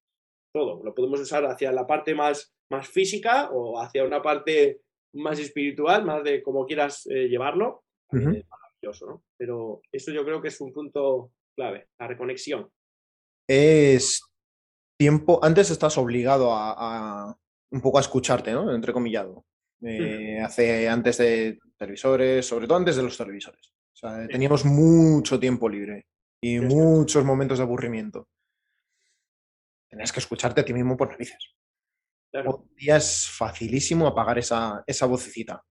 [0.51, 0.83] todo.
[0.83, 4.81] Lo podemos usar hacia la parte más, más física o hacia una parte
[5.13, 7.83] más espiritual, más de como quieras eh, llevarlo.
[8.11, 9.23] maravilloso, ¿no?
[9.37, 12.69] Pero eso yo creo que es un punto clave, la reconexión.
[13.47, 14.21] Es
[14.97, 17.35] tiempo, antes estás obligado a,
[17.71, 18.73] un poco a escucharte, ¿no?
[18.73, 19.45] Entrecomillado.
[19.81, 23.73] Eh, hace antes de televisores, sobre todo antes de los televisores.
[23.93, 26.05] O sea, teníamos mucho tiempo libre
[26.41, 28.27] y muchos momentos de aburrimiento.
[29.89, 31.55] Tenías que escucharte a ti mismo por narices.
[32.31, 32.67] Claro.
[32.77, 35.63] Hoy es facilísimo apagar esa, esa vocecita.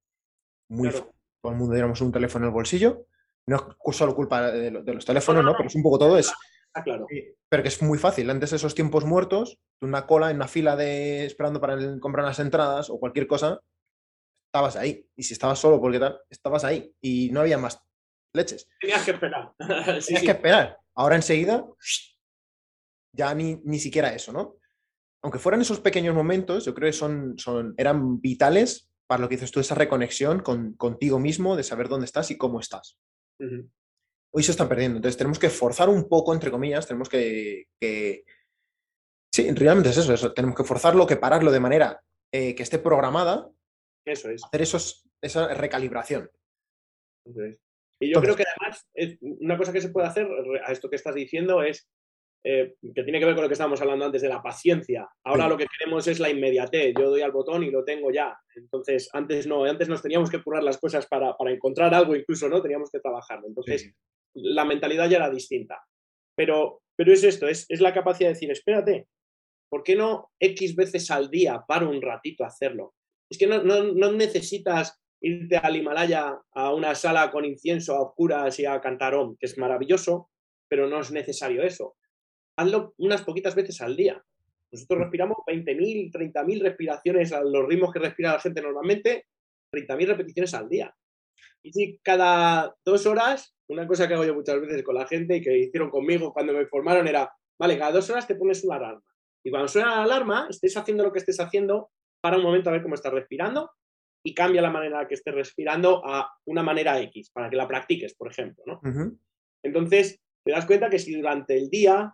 [0.68, 3.06] Muy Todo el mundo tenemos un teléfono en el bolsillo.
[3.46, 6.18] No es solo culpa de, los teléfonos, no, Pero es un poco todo.
[6.18, 6.32] Es,
[6.84, 7.06] claro.
[7.48, 8.28] Pero que es muy fácil.
[8.28, 12.40] Antes de esos tiempos muertos, una cola en una fila de esperando para comprar las
[12.40, 13.60] entradas o cualquier cosa,
[14.48, 15.08] estabas ahí.
[15.16, 16.92] Y si estabas solo, porque tal, estabas ahí.
[17.00, 17.82] Y no había más
[18.34, 18.68] leches.
[18.80, 19.52] Tenías que esperar.
[19.58, 20.78] Tenías que esperar.
[20.94, 21.64] Ahora enseguida,
[23.12, 24.56] ya ni, ni siquiera eso, ¿no?
[25.22, 29.36] Aunque fueran esos pequeños momentos, yo creo que son, son, eran vitales para lo que
[29.36, 32.98] dices tú, esa reconexión con, contigo mismo, de saber dónde estás y cómo estás.
[34.30, 34.98] Hoy se están perdiendo.
[34.98, 38.24] Entonces tenemos que forzar un poco, entre comillas, tenemos que, que...
[39.32, 42.78] Sí, realmente es eso, eso, tenemos que forzarlo, que pararlo de manera eh, que esté
[42.78, 43.50] programada
[44.08, 44.42] eso es.
[44.44, 44.62] Hacer
[45.22, 46.30] esa recalibración.
[48.00, 48.88] Y yo creo que además
[49.20, 50.26] una cosa que se puede hacer
[50.64, 51.88] a esto que estás diciendo es
[52.50, 55.06] eh, que tiene que ver con lo que estábamos hablando antes de la paciencia.
[55.22, 56.94] Ahora lo que queremos es la inmediatez.
[56.98, 58.38] Yo doy al botón y lo tengo ya.
[58.56, 62.62] Entonces, antes no, antes nos teníamos que currar las cosas para, encontrar algo, incluso no
[62.62, 63.48] teníamos que trabajarlo.
[63.48, 63.92] Entonces,
[64.32, 65.84] la mentalidad ya era distinta.
[66.34, 69.08] Pero, pero es esto, es, es la capacidad de decir, espérate,
[69.68, 72.94] ¿por qué no X veces al día paro un ratito a hacerlo?
[73.30, 78.64] Es que no, necesitas irte al Himalaya a una sala con incienso a oscuras y
[78.64, 80.30] a cantar om, que es maravilloso,
[80.66, 81.97] pero no es necesario eso.
[82.58, 84.22] Hazlo unas poquitas veces al día.
[84.72, 89.26] Nosotros respiramos 20.000, 30.000 respiraciones a los ritmos que respira la gente normalmente,
[89.72, 90.94] 30.000 repeticiones al día.
[91.62, 95.36] Y si cada dos horas, una cosa que hago yo muchas veces con la gente
[95.36, 98.76] y que hicieron conmigo cuando me formaron era, vale, cada dos horas te pones una
[98.76, 99.02] alarma.
[99.44, 101.90] Y cuando suena la alarma, estés haciendo lo que estés haciendo,
[102.20, 103.70] para un momento a ver cómo estás respirando
[104.24, 108.14] y cambia la manera que estés respirando a una manera X, para que la practiques,
[108.14, 108.64] por ejemplo.
[108.66, 108.80] ¿no?
[109.62, 112.12] Entonces, te das cuenta que si durante el día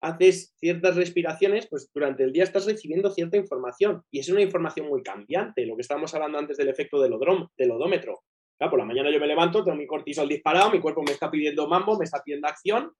[0.00, 4.88] haces ciertas respiraciones, pues durante el día estás recibiendo cierta información y es una información
[4.88, 7.14] muy cambiante, lo que estábamos hablando antes del efecto del,
[7.56, 8.22] del odómetro.
[8.58, 11.66] por la mañana yo me levanto, tengo mi cortisol disparado, mi cuerpo me está pidiendo
[11.66, 12.92] mambo, me está pidiendo acción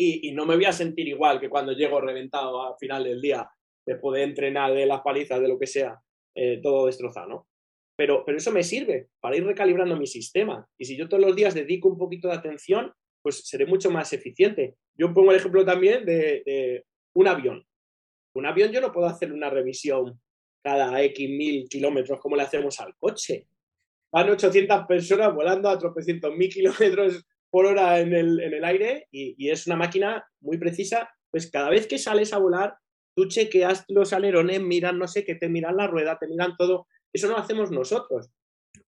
[0.00, 3.48] y, no me voy a sentir igual que cuando llego reventado al final del día
[3.84, 5.98] después de entrenar, de las palizas, de lo que sea,
[6.34, 7.48] eh, todo destrozado, ¿no?
[7.96, 10.64] Pero, pero eso me sirve para ir recalibrando mi sistema.
[10.78, 12.92] Y si yo todos los días dedico un poquito de atención,
[13.28, 14.76] pues seré mucho más eficiente.
[14.96, 16.82] Yo pongo el ejemplo también de,
[17.14, 17.62] un avión.
[18.34, 20.18] Un avión yo no puedo hacer una revisión
[20.64, 23.46] cada X mil kilómetros como le hacemos al coche.
[24.10, 29.06] Van 800 personas volando a tropecientos mil kilómetros por hora en el, en el aire
[29.10, 31.10] y, y, es una máquina muy precisa.
[31.30, 32.76] Pues cada vez que sales a volar,
[33.14, 36.86] tú chequeas los alerones, miran no sé qué, te miran la rueda, te miran todo.
[37.12, 38.30] Eso no lo hacemos nosotros.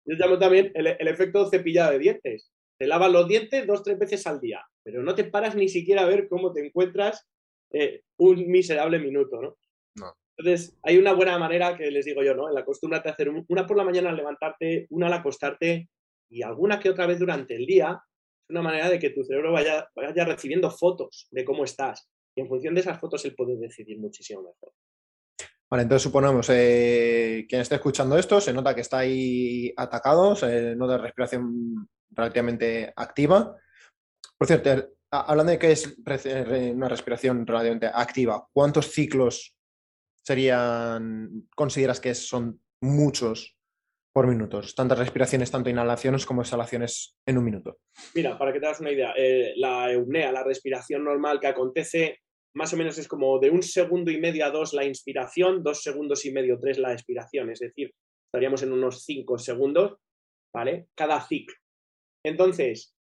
[0.06, 2.50] Yo llamo también el, efecto cepillado de dientes.
[2.80, 4.64] Te lavas los dientes dos, tres veces al día.
[4.82, 7.28] pero no te paras ni siquiera a ver cómo te encuentras
[7.74, 9.58] eh, un miserable minuto, ¿no?
[9.96, 10.16] No.
[10.38, 12.48] Entonces, hay una buena manera que les digo yo, ¿no?
[12.48, 15.90] En la costumbre de hacer una por la mañana al levantarte, una al acostarte
[16.30, 18.02] y alguna que otra vez durante el día.
[18.42, 22.08] Es una manera de que tu cerebro vaya, vaya recibiendo fotos de cómo estás.
[22.34, 24.72] Y en función de esas fotos él puede decidir muchísimo mejor.
[25.68, 30.74] Vale, entonces suponemos, eh, quien esté escuchando esto se nota que está ahí atacado, se
[30.74, 33.56] nota respiración relativamente activa.
[34.36, 35.96] Por cierto, hablando de que es
[36.72, 39.56] una respiración relativamente activa, ¿cuántos ciclos
[40.22, 43.56] serían, consideras que son muchos
[44.12, 44.74] por minutos?
[44.74, 47.78] Tantas respiraciones, tanto inhalaciones como exhalaciones en un minuto.
[48.14, 52.20] Mira, para que te hagas una idea, eh, la eupnea, la respiración normal que acontece
[52.54, 55.82] más o menos es como de un segundo y medio a dos la inspiración, dos
[55.82, 57.50] segundos y medio, tres la expiración.
[57.50, 57.94] Es decir,
[58.26, 59.98] estaríamos en unos cinco segundos,
[60.52, 60.88] ¿vale?
[60.96, 61.54] Cada ciclo.
[62.24, 62.94] Entonces,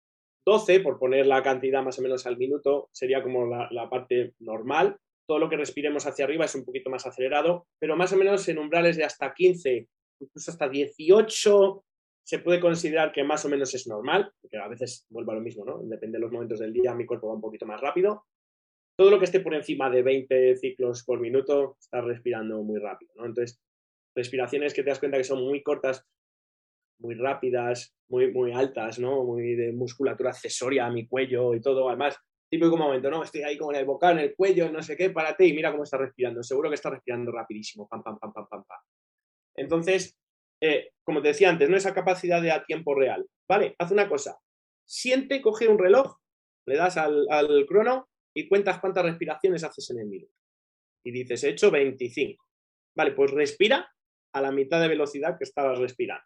[0.46, 4.96] 12, por poner la cantidad más o menos al minuto, sería como la, parte normal.
[5.28, 8.48] Todo lo que respiremos hacia arriba es un poquito más acelerado, pero más o menos
[8.48, 9.86] en umbrales de hasta 15,
[10.20, 11.84] incluso hasta 18,
[12.24, 15.40] se puede considerar que más o menos es normal, porque a veces vuelvo a lo
[15.40, 15.80] mismo, ¿no?
[15.82, 18.24] Depende de los momentos del día, mi cuerpo va un poquito más rápido
[18.98, 23.12] todo lo que esté por encima de 20 ciclos por minuto, estás respirando muy rápido,
[23.14, 23.26] ¿no?
[23.26, 23.60] Entonces,
[24.16, 26.04] respiraciones que te das cuenta que son muy cortas,
[26.98, 29.24] muy rápidas, muy, muy altas, ¿no?
[29.24, 31.88] Muy de musculatura accesoria a mi cuello y todo.
[31.88, 32.16] Además,
[32.48, 33.22] típico momento, ¿no?
[33.22, 35.70] Estoy ahí como en el boca, en el cuello, no sé qué, párate y mira
[35.70, 36.42] cómo está respirando.
[36.42, 38.78] Seguro que está respirando rapidísimo, pam, pam, pam, pam, pam, pam.
[39.56, 40.16] Entonces,
[40.60, 43.26] eh, como te decía antes, no esa capacidad de a tiempo real.
[43.48, 44.38] Vale, haz una cosa.
[44.86, 46.16] Siente, coge un reloj,
[46.66, 50.32] le das al, al crono y cuentas cuántas respiraciones haces en el minuto.
[51.04, 52.42] Y dices, he hecho 25.
[52.96, 53.90] Vale, pues respira
[54.32, 56.24] a la mitad de velocidad que estabas respirando.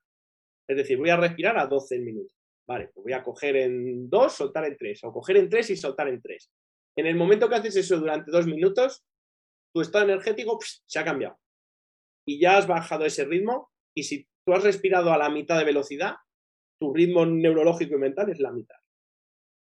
[0.73, 2.37] Es decir, voy a respirar a 12 minutos.
[2.67, 5.77] Vale, pues voy a coger en 2, soltar en 3, o coger en 3 y
[5.77, 6.51] soltar en 3.
[6.97, 9.05] En el momento que haces eso durante 2 minutos,
[9.75, 11.39] tu estado energético se ha cambiado.
[12.27, 15.65] Y ya has bajado ese ritmo y si tú has respirado a la mitad de
[15.65, 16.15] velocidad,
[16.81, 18.77] tu ritmo neurológico y mental es la mitad.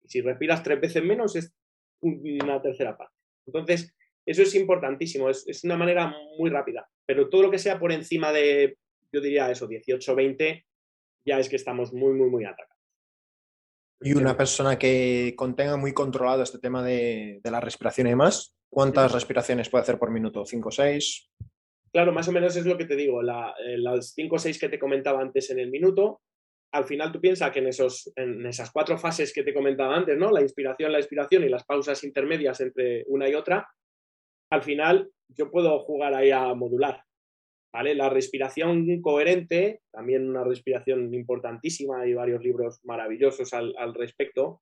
[0.03, 1.53] Y si respiras tres veces menos, es
[2.01, 3.15] una tercera parte.
[3.45, 3.93] Entonces,
[4.25, 8.31] eso es importantísimo, es, una manera muy rápida, pero todo lo que sea por encima
[8.31, 8.77] de,
[9.11, 10.65] yo diría eso, 18, 20,
[11.29, 12.75] ya es que estamos muy, muy, muy atacados.
[14.01, 19.11] Y una persona que contenga muy controlado este tema de, la respiración y demás, ¿cuántas
[19.11, 20.45] respiraciones puede hacer por minuto?
[20.45, 21.29] ¿5 o 6?
[21.91, 24.69] Claro, más o menos es lo que te digo, eh, las 5 o 6 que
[24.69, 26.21] te comentaba antes en el minuto,
[26.71, 30.17] al final tú piensas que en, esos, en esas cuatro fases que te comentaba antes,
[30.17, 30.31] ¿no?
[30.31, 33.67] La inspiración, la expiración y las pausas intermedias entre una y otra,
[34.51, 37.03] al final yo puedo jugar ahí a modular.
[37.71, 37.93] ¿Vale?
[37.93, 44.61] La respiración coherente, también una respiración importantísima, hay varios libros maravillosos al, respecto.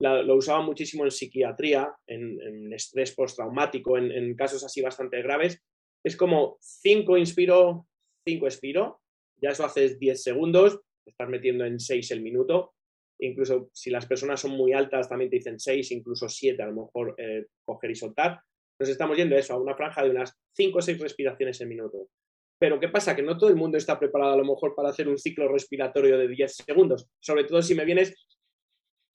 [0.00, 5.62] lo usaba muchísimo en psiquiatría, en, estrés postraumático, en, en casos así bastante graves.
[6.02, 7.86] Es como 5 inspiro,
[8.26, 9.00] 5 expiro,
[9.40, 12.72] ya eso haces 10 segundos, estás metiendo en 6 el minuto.
[13.18, 16.84] Incluso si las personas son muy altas, también te dicen 6, incluso 7 a lo
[16.84, 18.40] mejor eh, coger y soltar.
[18.78, 22.08] Nos estamos yendo eso, a una franja de unas 5 o 6 respiraciones en minuto.
[22.58, 23.14] Pero ¿qué pasa?
[23.14, 26.16] Que no todo el mundo está preparado a lo mejor para hacer un ciclo respiratorio
[26.16, 28.14] de 10 segundos, sobre todo si me vienes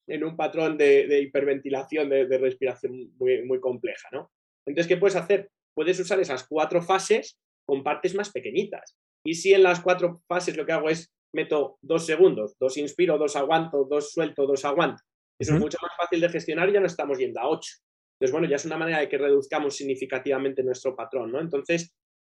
[0.07, 4.31] en un patrón de, hiperventilación, de, de, respiración muy, muy compleja, ¿no?
[4.65, 5.49] Entonces, ¿qué puedes hacer?
[5.73, 8.97] Puedes usar esas cuatro fases con partes más pequeñitas.
[9.25, 13.17] Y si en las cuatro fases lo que hago es meto dos segundos, dos inspiro,
[13.17, 15.01] dos aguanto, dos suelto, dos aguanto.
[15.39, 17.73] Eso es mucho más fácil de gestionar y ya no estamos yendo a ocho.
[18.15, 21.39] Entonces, bueno, ya es una manera de que reduzcamos significativamente nuestro patrón, ¿no?
[21.39, 21.95] Entonces,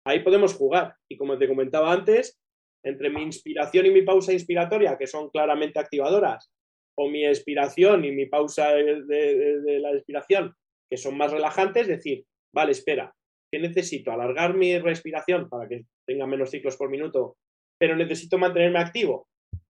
[0.06, 0.94] ahí podemos jugar.
[1.10, 2.38] Y como te comentaba antes,
[2.84, 6.50] entre mi inspiración y mi pausa inspiratoria, que son claramente activadoras,
[6.98, 10.54] o mi expiración y mi pausa de, la expiración,
[10.90, 12.24] que son más relajantes, decir,
[12.54, 13.14] vale, espera,
[13.50, 14.12] ¿qué necesito?
[14.12, 17.36] ¿Alargar mi respiración para que tenga menos ciclos por minuto
[17.82, 19.26] pero necesito mantenerme activo,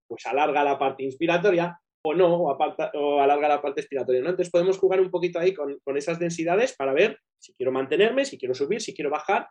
[0.07, 4.21] pues alarga la parte inspiratoria o no, o, alarga la parte expiratoria.
[4.21, 4.29] ¿no?
[4.29, 8.37] Entonces podemos jugar un poquito ahí con, esas densidades para ver si quiero mantenerme, si
[8.37, 9.47] quiero subir, si quiero bajar,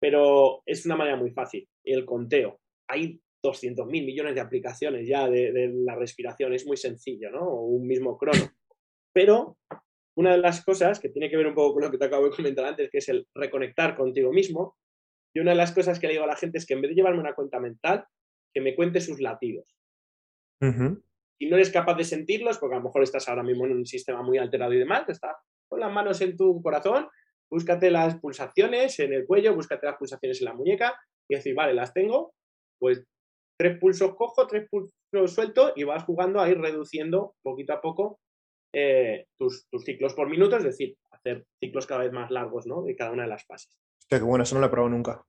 [0.00, 1.68] pero es una manera muy fácil.
[1.84, 2.60] El conteo.
[2.88, 7.42] Hay 200.000 millones de aplicaciones ya de, de, la respiración, es muy sencillo, ¿no?
[7.42, 8.50] O un mismo crono.
[9.12, 9.58] Pero
[10.16, 12.24] una de las cosas que tiene que ver un poco con lo que te acabo
[12.24, 14.76] de comentar antes, que es el reconectar contigo mismo,
[15.34, 16.90] y una de las cosas que le digo a la gente es que en vez
[16.90, 18.04] de llevarme una cuenta mental,
[18.52, 19.76] que me cuente sus latidos.
[21.38, 23.86] Si no eres capaz de sentirlos, porque a lo mejor estás ahora mismo en un
[23.86, 25.38] sistema muy alterado y demás, está
[25.68, 27.08] con las manos en tu corazón,
[27.50, 30.98] búscate las pulsaciones en el cuello, búscate las pulsaciones en la muñeca
[31.28, 32.32] y decir, vale, las tengo,
[32.78, 33.04] pues
[33.58, 34.94] tres pulsos cojo, tres pulsos
[35.34, 38.20] suelto y vas jugando a ir reduciendo poquito a poco
[38.72, 42.82] eh, tus, ciclos por minuto, es decir, hacer ciclos cada vez más largos ¿no?
[42.82, 43.76] de cada una de las fases.
[44.00, 45.24] Hostia, qué bueno, eso no lo he probado nunca.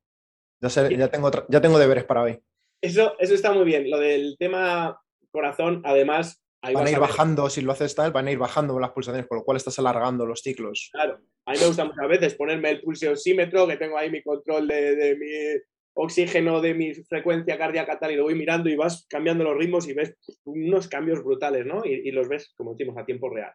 [0.62, 2.40] Ya, ya, tengo, ya tengo deberes para hoy.
[2.82, 3.90] Eso, eso está muy bien.
[3.90, 5.02] Lo del tema
[5.32, 6.42] corazón, además.
[6.62, 9.40] Van a ir bajando, si lo haces tal, van a ir bajando las pulsaciones, por
[9.40, 10.90] lo cual estás alargando los ciclos.
[10.92, 11.20] Claro.
[11.46, 15.18] A mí me gusta muchas veces ponerme el pulsiosímetro, que tengo ahí mi control de,
[15.20, 15.62] mi
[15.94, 19.88] oxígeno, de mi frecuencia cardíaca tal, y lo voy mirando y vas cambiando los ritmos
[19.88, 21.84] y ves unos cambios brutales, ¿no?
[21.84, 23.52] Y, los ves, como decimos, a tiempo real.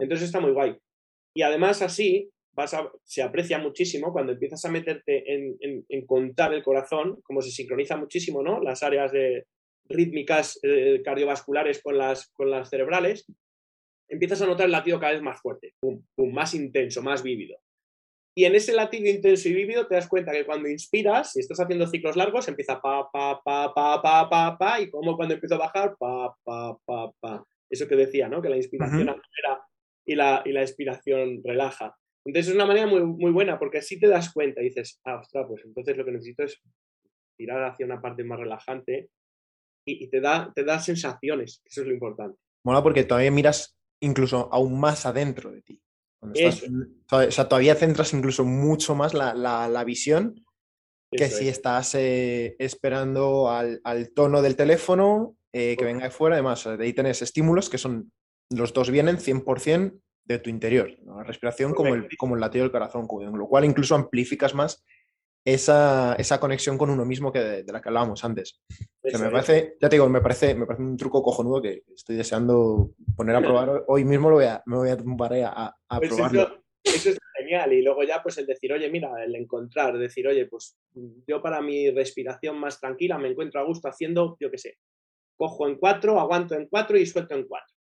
[0.00, 0.76] Entonces está muy guay.
[1.34, 2.74] Y además así vas
[3.04, 8.42] se aprecia muchísimo cuando empiezas a meterte en, contar el corazón, como se sincroniza muchísimo,
[8.42, 8.60] ¿no?
[8.60, 9.44] Las áreas de
[9.88, 13.26] rítmicas eh, cardiovasculares con las, con las cerebrales,
[14.08, 15.74] empiezas a notar el latido cada vez más fuerte,
[16.16, 17.58] más intenso, más vívido.
[18.36, 21.58] Y en ese latido intenso y vívido te das cuenta que cuando inspiras, si estás
[21.60, 25.56] haciendo ciclos largos, empieza pa, pa, pa, pa, pa, pa, pa, y como cuando empieza
[25.56, 27.44] a bajar, pa, pa, pa, pa.
[27.68, 28.40] Eso que decía, ¿no?
[28.40, 29.60] Que la inspiración acelera
[30.06, 31.96] y la, y la expiración relaja.
[32.24, 35.16] Entonces es una manera muy, muy buena porque así te das cuenta y dices, ah,
[35.16, 36.60] ostras, pues entonces lo que necesito es
[37.36, 39.10] tirar hacia una parte más relajante
[39.88, 42.38] y, y te, da, te da sensaciones, eso es lo importante.
[42.64, 45.82] Mola porque todavía miras incluso aún más adentro de ti.
[46.20, 50.44] o sea, todavía centras incluso mucho más la, visión
[51.10, 56.36] que si estás eh, esperando al, tono del teléfono eh, que venga de fuera.
[56.36, 58.12] Además, de ahí tienes estímulos que son,
[58.50, 62.72] los dos vienen 100% de tu interior, la respiración como el, como el latido del
[62.72, 64.84] corazón, con lo cual incluso amplificas más
[65.44, 68.60] esa, esa conexión con uno mismo que de, la que hablábamos antes.
[69.02, 72.90] me parece, ya te digo, me parece, me parece un truco cojonudo que estoy deseando
[73.16, 73.84] poner a probar.
[73.86, 76.62] Hoy mismo lo voy a, me voy a tumbar a, a pues probarlo.
[76.84, 77.72] Eso, es genial.
[77.72, 80.76] Y luego ya, pues el decir, oye, mira, el encontrar, decir, oye, pues
[81.26, 84.76] yo para mi respiración más tranquila me encuentro a gusto haciendo, yo qué sé,
[85.36, 87.74] cojo en cuatro, aguanto en cuatro y suelto en cuatro.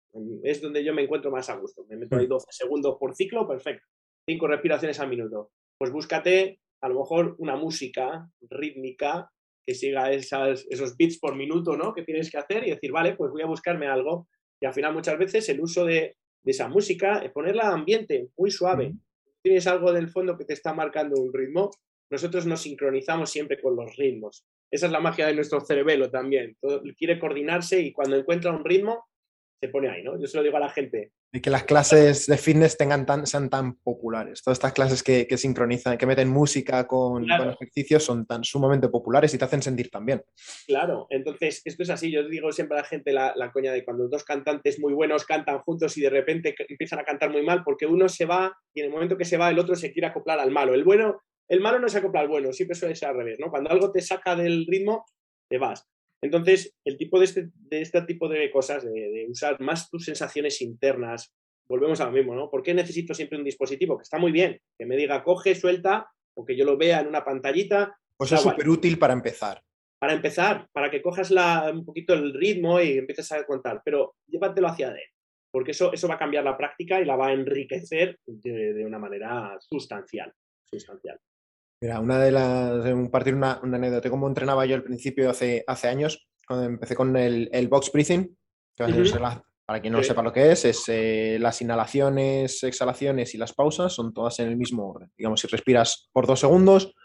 [0.44, 1.86] Es donde yo me encuentro más a gusto.
[1.90, 2.52] Me meto ahí 12 mm.
[2.52, 3.86] segundos por ciclo, perfecto.
[4.28, 5.52] Cinco respiraciones al minuto.
[5.78, 9.32] Pues búscate a lo mejor una música rítmica
[9.66, 11.94] que siga esas, esos beats por minuto ¿no?
[11.94, 14.28] que tienes que hacer y decir, vale, pues voy a buscarme algo.
[14.62, 16.16] Y al final muchas veces el uso de,
[16.46, 18.94] esa música es ponerla ambiente, muy suave.
[19.44, 21.72] Tienes algo del fondo que te está marcando un ritmo.
[22.10, 24.46] Nosotros nos sincronizamos siempre con los ritmos.
[24.72, 26.56] Esa es la magia de nuestro cerebelo también.
[26.98, 29.06] quiere coordinarse y cuando encuentra un ritmo,
[29.60, 30.20] se pone ahí, ¿no?
[30.20, 31.12] Yo se lo digo a la gente.
[31.34, 34.42] Y que las clases de fitness tengan tan, sean tan populares.
[34.44, 39.38] Todas estas clases que, sincronizan, que meten música con, ejercicios son tan sumamente populares y
[39.38, 40.24] te hacen sentir también.
[40.68, 42.12] Claro, entonces esto es así.
[42.12, 45.26] Yo digo siempre a la gente la, la coña de cuando dos cantantes muy buenos
[45.26, 48.82] cantan juntos y de repente empiezan a cantar muy mal porque uno se va y
[48.82, 50.74] en el momento que se va el otro se quiere acoplar al malo.
[50.74, 53.50] El bueno, el malo no se acopla al bueno, siempre suele ser al revés, ¿no?
[53.50, 55.06] Cuando algo te saca del ritmo,
[55.50, 55.88] te vas.
[56.22, 60.62] Entonces, el tipo de este, de este tipo de cosas, de, usar más tus sensaciones
[60.62, 61.34] internas,
[61.68, 62.50] volvemos a lo mismo, ¿no?
[62.50, 63.98] ¿Por qué necesito siempre un dispositivo?
[63.98, 67.08] Que está muy bien, que me diga coge, suelta, o que yo lo vea en
[67.08, 67.98] una pantallita.
[68.18, 69.62] Pues es súper útil para empezar.
[70.00, 74.16] Para empezar, para que cojas la, un poquito el ritmo y empieces a contar, pero
[74.28, 75.16] llévatelo hacia adentro,
[75.52, 78.86] porque eso, eso va a cambiar la práctica y la va a enriquecer de, de
[78.86, 80.32] una manera sustancial.
[80.66, 81.20] sustancial.
[81.82, 82.92] Mira, una de las.
[82.92, 84.10] Compartir una, una anécdota.
[84.10, 88.36] Cómo entrenaba yo al principio hace, hace años, cuando empecé con el, el box breathing.
[89.68, 93.92] para quien no sepa lo que es, es eh, las inhalaciones, exhalaciones y las pausas
[93.92, 95.12] son todas en el mismo orden.
[95.18, 96.96] Digamos, si respiras por dos segundos,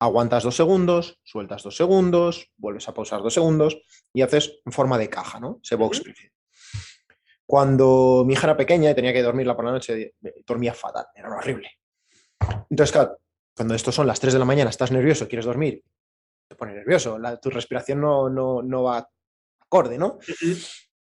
[0.00, 3.80] aguantas dos segundos, sueltas dos segundos, vuelves a pausar dos segundos
[4.12, 5.60] y haces en forma de caja, ¿no?
[5.62, 6.30] Ese box breathing.
[7.46, 10.14] Cuando mi hija era pequeña y tenía que dormirla por la noche,
[10.44, 11.70] dormía fatal, era horrible.
[12.68, 13.18] Entonces, claro,
[13.56, 15.82] cuando esto son las 3 de la mañana, estás nervioso, quieres dormir,
[16.48, 19.08] te pone nervioso, tu respiración no, no, no, va
[19.60, 20.18] acorde, ¿no?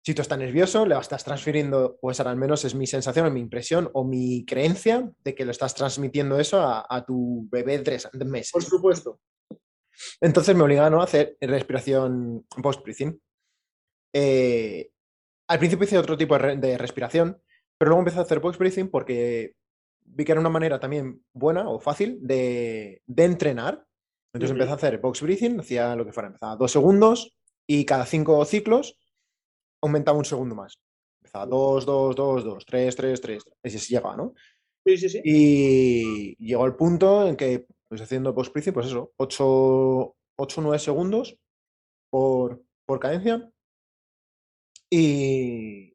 [0.09, 3.31] Si tú estás nervioso, le estás transfiriendo, pues ahora al menos es mi sensación, o
[3.31, 7.85] mi impresión o mi creencia de que lo estás transmitiendo eso a, tu bebé de
[7.85, 8.53] tres meses.
[8.53, 9.21] Por supuesto.
[10.21, 13.21] Entonces me obligaron a hacer respiración post-breathing.
[14.15, 14.91] Eh,
[15.49, 17.43] al principio hice otro tipo de respiración,
[17.77, 19.57] pero luego empecé a hacer post-breathing porque
[20.11, 23.85] vi que era una manera también buena o fácil de, entrenar.
[24.33, 27.35] Entonces empecé a hacer box breathing, hacía lo que fuera, empezaba dos segundos
[27.67, 28.99] y cada cinco ciclos
[29.83, 30.79] aumentaba un segundo más.
[31.21, 34.35] Empezaba dos, dos, dos, dos, tres, tres, tres, y así llegaba, ¿no?
[34.85, 35.21] Sí, sí, sí.
[35.25, 40.79] Y llegó el punto en que, pues haciendo box breathing, pues eso, 8 o 9
[40.79, 41.37] segundos
[42.11, 43.51] por, por cadencia.
[44.91, 45.88] Y,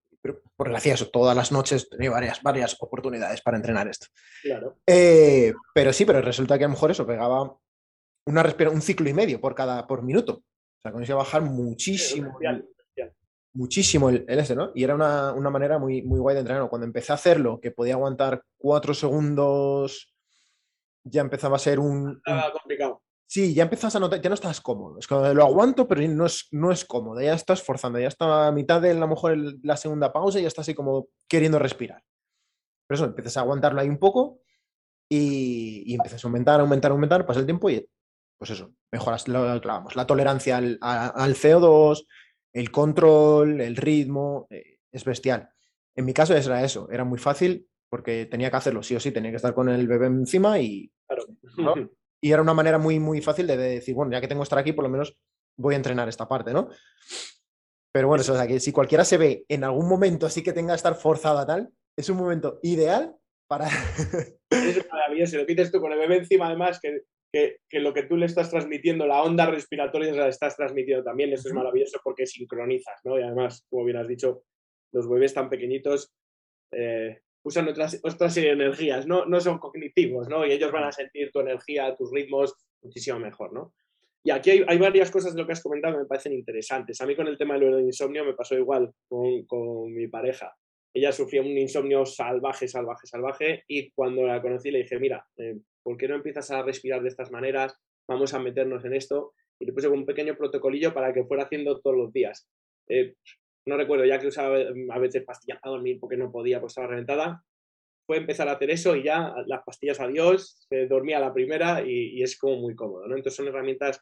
[0.63, 4.07] porque hacía eso todas las noches, tenía varias, varias oportunidades para entrenar esto.
[4.41, 4.77] Claro.
[4.87, 7.57] Eh, pero sí, pero resulta que a lo mejor eso pegaba
[8.25, 10.33] una un ciclo y medio por cada por minuto.
[10.33, 12.37] O sea, conseguía bajar muchísimo
[13.53, 14.71] muchísimo el, este, ¿no?
[14.75, 16.69] Y era una, manera muy, muy guay de entrenar.
[16.69, 20.13] Cuando empecé a hacerlo, que podía aguantar cuatro segundos,
[21.03, 22.21] ya empezaba a ser un...
[22.51, 23.02] complicado.
[23.33, 24.99] Sí, ya empezás a notar, ya no estás cómodo.
[24.99, 27.19] Es como lo aguanto, pero no es, no es cómodo.
[27.19, 30.43] Ya estás forzando, ya está a mitad de a lo mejor la segunda pausa y
[30.43, 32.03] ya estás así como queriendo respirar.
[32.85, 34.41] Pero eso, empiezas a aguantarlo ahí un poco
[35.09, 37.83] y, y empiezas a aumentar, aumentar, aumentar, pasa el tiempo y
[38.37, 42.05] pues eso, mejoras lo, clavamos, la tolerancia al, al, CO2,
[42.53, 45.49] el control, el ritmo, eh, es bestial.
[45.95, 49.11] En mi caso era eso, era muy fácil porque tenía que hacerlo sí o sí,
[49.11, 50.91] tenía que estar con el bebé encima y,
[52.23, 54.57] y era una manera muy, muy fácil de decir, bueno, ya que tengo que estar
[54.57, 55.19] aquí, por lo menos
[55.57, 56.69] voy a entrenar esta parte, ¿no?
[57.91, 60.53] Pero bueno, eso, o sea, que si cualquiera se ve en algún momento así que
[60.53, 63.13] tenga que estar forzada tal, es un momento ideal
[63.45, 63.67] para...
[64.51, 67.01] es maravilloso, lo quites tú con el bebé encima, además, que,
[67.69, 71.49] que, lo que tú le estás transmitiendo, la onda respiratoria la estás transmitiendo también, eso
[71.49, 73.19] es maravilloso porque sincronizas, ¿no?
[73.19, 74.43] Y además, como bien has dicho,
[74.93, 76.13] los bebés tan pequeñitos
[76.71, 79.25] eh, usan otras, otras energías, ¿no?
[79.25, 80.45] no son cognitivos, ¿no?
[80.45, 83.73] Y ellos van a sentir tu energía, tus ritmos muchísimo mejor, ¿no?
[84.25, 87.01] Y aquí hay, hay, varias cosas de lo que has comentado que me parecen interesantes.
[87.01, 90.55] A mí con el tema del insomnio me pasó igual con, con mi pareja
[90.93, 95.57] ella sufría un insomnio salvaje, salvaje, salvaje, y cuando la conocí le dije, mira, eh,
[95.81, 97.75] ¿por qué no empiezas a respirar de estas maneras?
[98.07, 99.33] Vamos a meternos en esto.
[99.59, 102.47] Y le puse un pequeño protocolillo para que fuera haciendo todos los días.
[102.87, 103.15] Eh,
[103.65, 106.87] no recuerdo, ya que usaba a veces pastillas para dormir porque no podía, pues estaba
[106.87, 107.43] reventada.
[108.05, 112.19] Fue empezar a hacer eso y ya las pastillas adiós, se dormía la primera y,
[112.19, 113.15] y, es como muy cómodo, ¿no?
[113.15, 114.01] Entonces son herramientas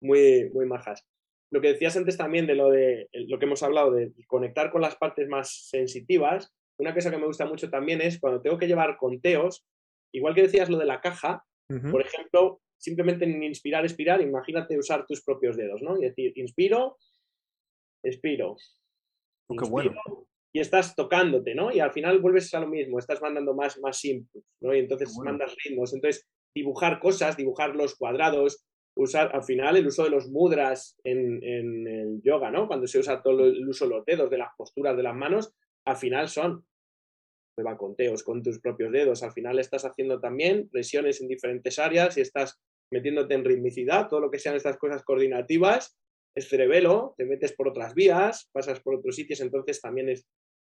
[0.00, 1.04] muy, muy majas
[1.50, 4.80] lo que decías antes también de lo de lo que hemos hablado de conectar con
[4.80, 8.66] las partes más sensitivas, una cosa que me gusta mucho también es cuando tengo que
[8.66, 9.66] llevar conteos,
[10.12, 11.44] igual que decías lo de la caja,
[11.92, 15.96] por ejemplo, simplemente en inspirar, expirar, imagínate usar tus propios dedos, ¿no?
[15.98, 16.96] Y decir, inspiro,
[18.02, 18.56] expiro.
[19.70, 19.92] Bueno.
[20.52, 21.70] Y estás tocándote, ¿no?
[21.72, 24.74] Y al final vuelves a lo mismo, estás mandando más, más inputs, ¿no?
[24.74, 25.94] Y entonces mandas ritmos.
[25.94, 31.42] Entonces, dibujar cosas, dibujar los cuadrados, usar al final el uso de los mudras en,
[31.44, 32.66] el yoga, ¿no?
[32.66, 35.54] Cuando se usa todo el uso de los dedos, de las posturas de las manos,
[35.86, 36.64] al final son
[37.76, 39.22] conteos con tus propios dedos.
[39.22, 42.60] Al final estás haciendo también presiones en diferentes áreas y estás
[42.92, 45.96] metiéndote en ritmicidad, todo lo que sean estas cosas coordinativas,
[46.36, 50.26] cerebelo, te metes por otras vías, pasas por otros sitios, entonces también es,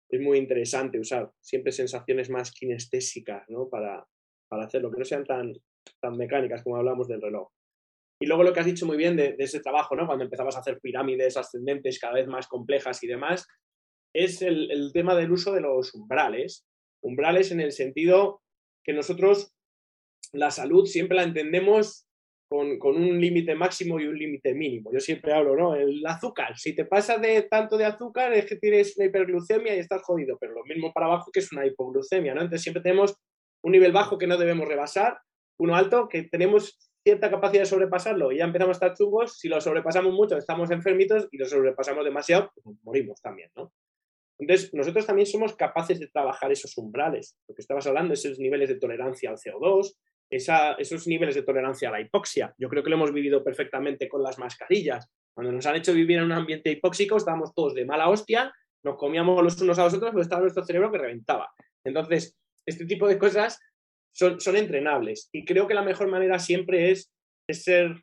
[0.09, 3.69] es muy interesante usar siempre sensaciones más kinestésicas, ¿no?
[3.69, 4.05] Para,
[4.49, 5.53] para hacerlo, que no sean tan,
[5.99, 7.49] tan mecánicas como hablamos del reloj.
[8.21, 10.05] Y luego lo que has dicho muy bien de, ese trabajo, ¿no?
[10.05, 13.47] Cuando empezabas a hacer pirámides ascendentes cada vez más complejas y demás,
[14.13, 16.67] es el, tema del uso de los umbrales.
[17.01, 18.43] Umbrales en el sentido
[18.83, 19.55] que nosotros
[20.33, 22.05] la salud siempre la entendemos
[22.51, 24.91] con, un límite máximo y un límite mínimo.
[24.91, 25.73] Yo siempre hablo, ¿no?
[25.73, 29.79] El azúcar, si te pasa de tanto de azúcar es que tienes una hiperglucemia y
[29.79, 32.41] estás jodido, pero lo mismo para abajo que es una hipoglucemia, ¿no?
[32.41, 33.15] Entonces siempre tenemos
[33.63, 35.17] un nivel bajo que no debemos rebasar,
[35.59, 39.47] uno alto que tenemos cierta capacidad de sobrepasarlo y ya empezamos a estar chungos, si
[39.47, 43.71] lo sobrepasamos mucho estamos enfermitos y lo sobrepasamos demasiado, pues morimos también, ¿no?
[44.39, 48.67] Entonces, nosotros también somos capaces de trabajar esos umbrales, lo que estabas hablando, esos niveles
[48.69, 49.93] de tolerancia al CO2,
[50.32, 52.55] esos niveles de tolerancia a la hipoxia.
[52.57, 55.11] Yo creo que lo hemos vivido perfectamente con las mascarillas.
[55.34, 58.53] Cuando nos han hecho vivir en un ambiente hipóxico, estábamos todos de mala hostia,
[58.84, 61.51] nos comíamos los unos a los otros, pero estaba nuestro cerebro que reventaba.
[61.84, 63.59] Entonces, este tipo de cosas
[64.13, 65.29] son, entrenables.
[65.32, 67.11] Y creo que la mejor manera siempre es,
[67.49, 68.01] ser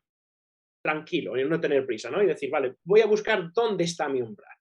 [0.85, 2.23] tranquilo y no tener prisa, ¿no?
[2.23, 4.55] Y decir, vale, voy a buscar dónde está mi umbral.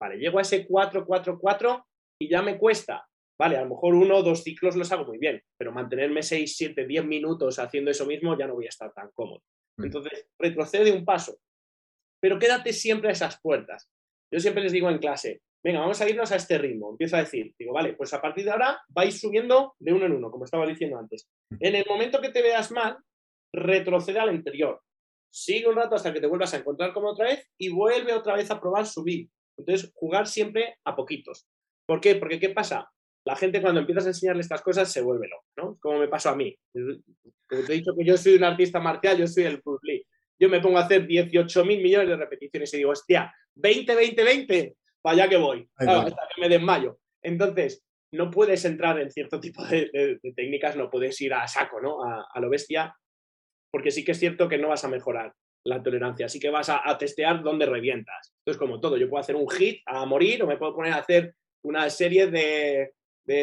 [0.00, 1.86] Vale, llego a ese 4, 4, 4
[2.20, 3.06] y ya me cuesta.
[3.38, 6.54] Vale, a lo mejor uno o dos ciclos los hago muy bien, pero mantenerme 6,
[6.56, 9.42] 7, 10 minutos haciendo eso mismo ya no voy a estar tan cómodo.
[9.78, 9.84] Mm.
[9.84, 11.38] Entonces, retrocede un paso,
[12.20, 13.90] pero quédate siempre a esas puertas.
[14.30, 16.90] Yo siempre les digo en clase, venga, vamos a irnos a este ritmo.
[16.90, 20.12] Empiezo a decir, digo, vale, pues a partir de ahora vais subiendo de uno en
[20.12, 21.28] uno, como estaba diciendo antes.
[21.60, 22.96] En el momento que te veas mal,
[23.52, 24.80] retrocede al anterior.
[25.30, 28.34] Sigue un rato hasta que te vuelvas a encontrar como otra vez y vuelve otra
[28.34, 29.28] vez a probar subir.
[29.56, 31.46] Entonces, jugar siempre a poquitos.
[31.86, 32.16] ¿Por qué?
[32.16, 32.90] Porque ¿qué pasa?
[33.24, 35.78] La gente cuando empiezas a enseñarle estas cosas se vuelve loco, ¿no?
[35.80, 36.56] Como me pasó a mí.
[36.72, 40.06] Como te he dicho que yo soy un artista marcial, yo soy el Bruce Lee.
[40.40, 44.24] Yo me pongo a hacer 18 mil millones de repeticiones y digo, hostia, 20, 20,
[44.24, 46.98] 20, para allá que voy, hasta que me desmayo.
[47.22, 52.02] Entonces, no puedes entrar en cierto tipo de, técnicas, no puedes ir a saco, ¿no?
[52.02, 52.94] A, lo bestia,
[53.70, 55.32] porque sí que es cierto que no vas a mejorar
[55.64, 58.34] la tolerancia, sí que vas a, testear dónde revientas.
[58.38, 60.96] Entonces, como todo, yo puedo hacer un hit a morir o me puedo poner a
[60.96, 62.92] hacer una serie de,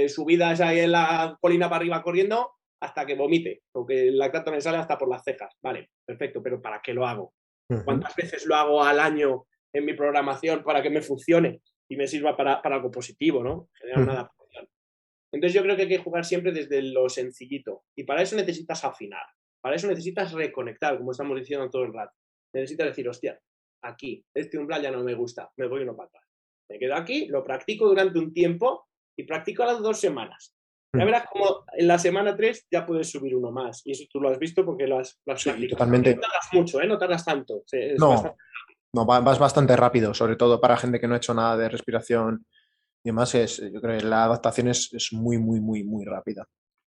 [0.08, 2.52] subidas ahí en la colina para arriba corriendo
[2.82, 5.56] hasta que vomite, porque el lactato me sale hasta por las cejas.
[5.62, 7.34] Vale, perfecto, pero ¿para qué lo hago?
[7.86, 12.08] ¿Cuántas veces lo hago al año en mi programación para que me funcione y me
[12.08, 13.70] sirva para, algo positivo, ¿no?
[13.74, 14.68] Generar una adaptación.
[15.32, 18.84] Entonces yo creo que hay que jugar siempre desde lo sencillito y para eso necesitas
[18.84, 19.26] afinar,
[19.62, 22.16] para eso necesitas reconectar, como estamos diciendo todo el rato.
[22.54, 23.40] Necesitas decir, hostia,
[23.84, 26.24] aquí, este umbral ya no me gusta, me voy uno para atrás.
[26.70, 28.89] Me quedo aquí, lo practico durante un tiempo
[29.20, 30.56] y practico las dos semanas.
[30.94, 31.06] Ya hmm.
[31.06, 33.82] verás como en la semana 3 ya puedes subir uno más.
[33.86, 35.68] Y eso tú lo has visto porque lo has, practicado.
[35.72, 36.16] Totalmente.
[36.16, 36.88] No tardas mucho, ¿eh?
[36.88, 37.64] No tardas tanto.
[37.98, 38.36] no,
[38.94, 42.46] no, vas bastante rápido, sobre todo para gente que no ha hecho nada de respiración
[43.04, 43.36] y demás.
[43.36, 46.48] Es, yo creo que la adaptación es, es muy, muy, muy, muy rápida.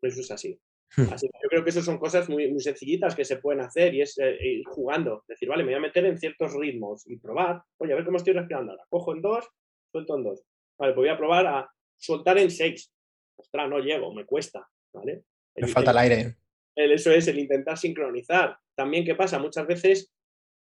[0.01, 0.59] Eso es así.
[0.95, 1.11] Hmm.
[1.11, 1.27] así.
[1.41, 4.17] Yo creo que eso son cosas muy, muy sencillitas que se pueden hacer y es
[4.19, 5.23] eh, ir jugando.
[5.27, 7.63] Decir, vale, me voy a meter en ciertos ritmos y probar.
[7.79, 8.85] Oye, a ver cómo estoy respirando ahora.
[8.89, 9.49] Cojo en dos,
[9.91, 10.43] suelto en dos.
[10.79, 12.91] Vale, pues voy a probar a soltar en seis.
[13.37, 14.67] Ostras, no llego, me cuesta.
[14.93, 15.23] ¿vale?
[15.55, 16.35] me falta el aire.
[16.75, 18.57] eso es, el intentar sincronizar.
[18.75, 19.39] También, ¿qué pasa?
[19.39, 20.13] Muchas veces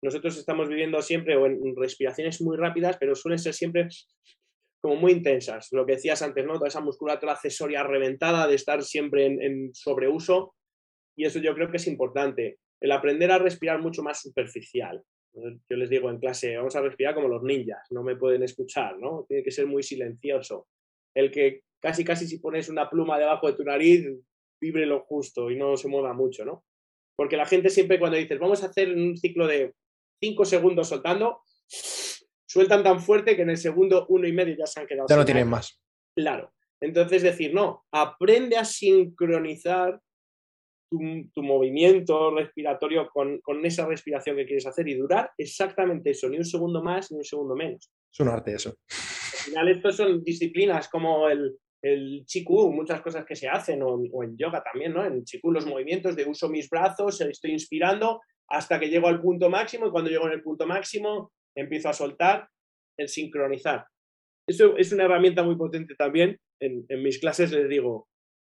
[0.02, 3.88] nosotros estamos viviendo siempre o en respiraciones muy rápidas, pero suelen ser siempre
[4.80, 5.68] como muy intensas.
[5.72, 6.54] Lo que decías antes, ¿no?
[6.54, 10.54] Toda esa musculatura accesoria reventada de estar siempre en, sobreuso.
[11.16, 12.58] Y eso yo creo que es importante.
[12.80, 15.02] El aprender a respirar mucho más superficial.
[15.34, 18.98] Yo les digo en clase, vamos a respirar como los ninjas, no me pueden escuchar,
[18.98, 19.24] ¿no?
[19.28, 20.66] Tiene que ser muy silencioso.
[21.14, 24.06] El que casi, casi si pones una pluma debajo de tu nariz,
[24.60, 26.64] vibre lo justo y no se mueva mucho, ¿no?
[27.16, 29.74] Porque la gente siempre cuando dices, vamos a hacer un ciclo de
[30.20, 31.42] cinco segundos soltando,
[32.46, 35.06] sueltan tan fuerte que en el segundo uno y medio ya se han quedado.
[35.08, 35.80] Ya no tienen más.
[36.16, 36.52] Claro.
[36.80, 40.00] Entonces decir, no, aprende a sincronizar
[40.90, 46.44] tu, movimiento respiratorio con, esa respiración que quieres hacer y durar exactamente eso, ni un
[46.44, 47.90] segundo más ni un segundo menos.
[48.10, 48.74] Es un arte eso.
[49.56, 54.24] Al final, son disciplinas como el, el chiku, muchas cosas que se hacen, o, o,
[54.24, 55.04] en yoga también, ¿no?
[55.04, 59.50] En chiku los movimientos de uso mis brazos, estoy inspirando hasta que llego al punto
[59.50, 62.48] máximo y cuando llego en el punto máximo empiezo a soltar,
[62.98, 63.86] el sincronizar.
[64.46, 66.38] Eso es una herramienta muy potente también.
[66.60, 68.08] En, mis clases les digo,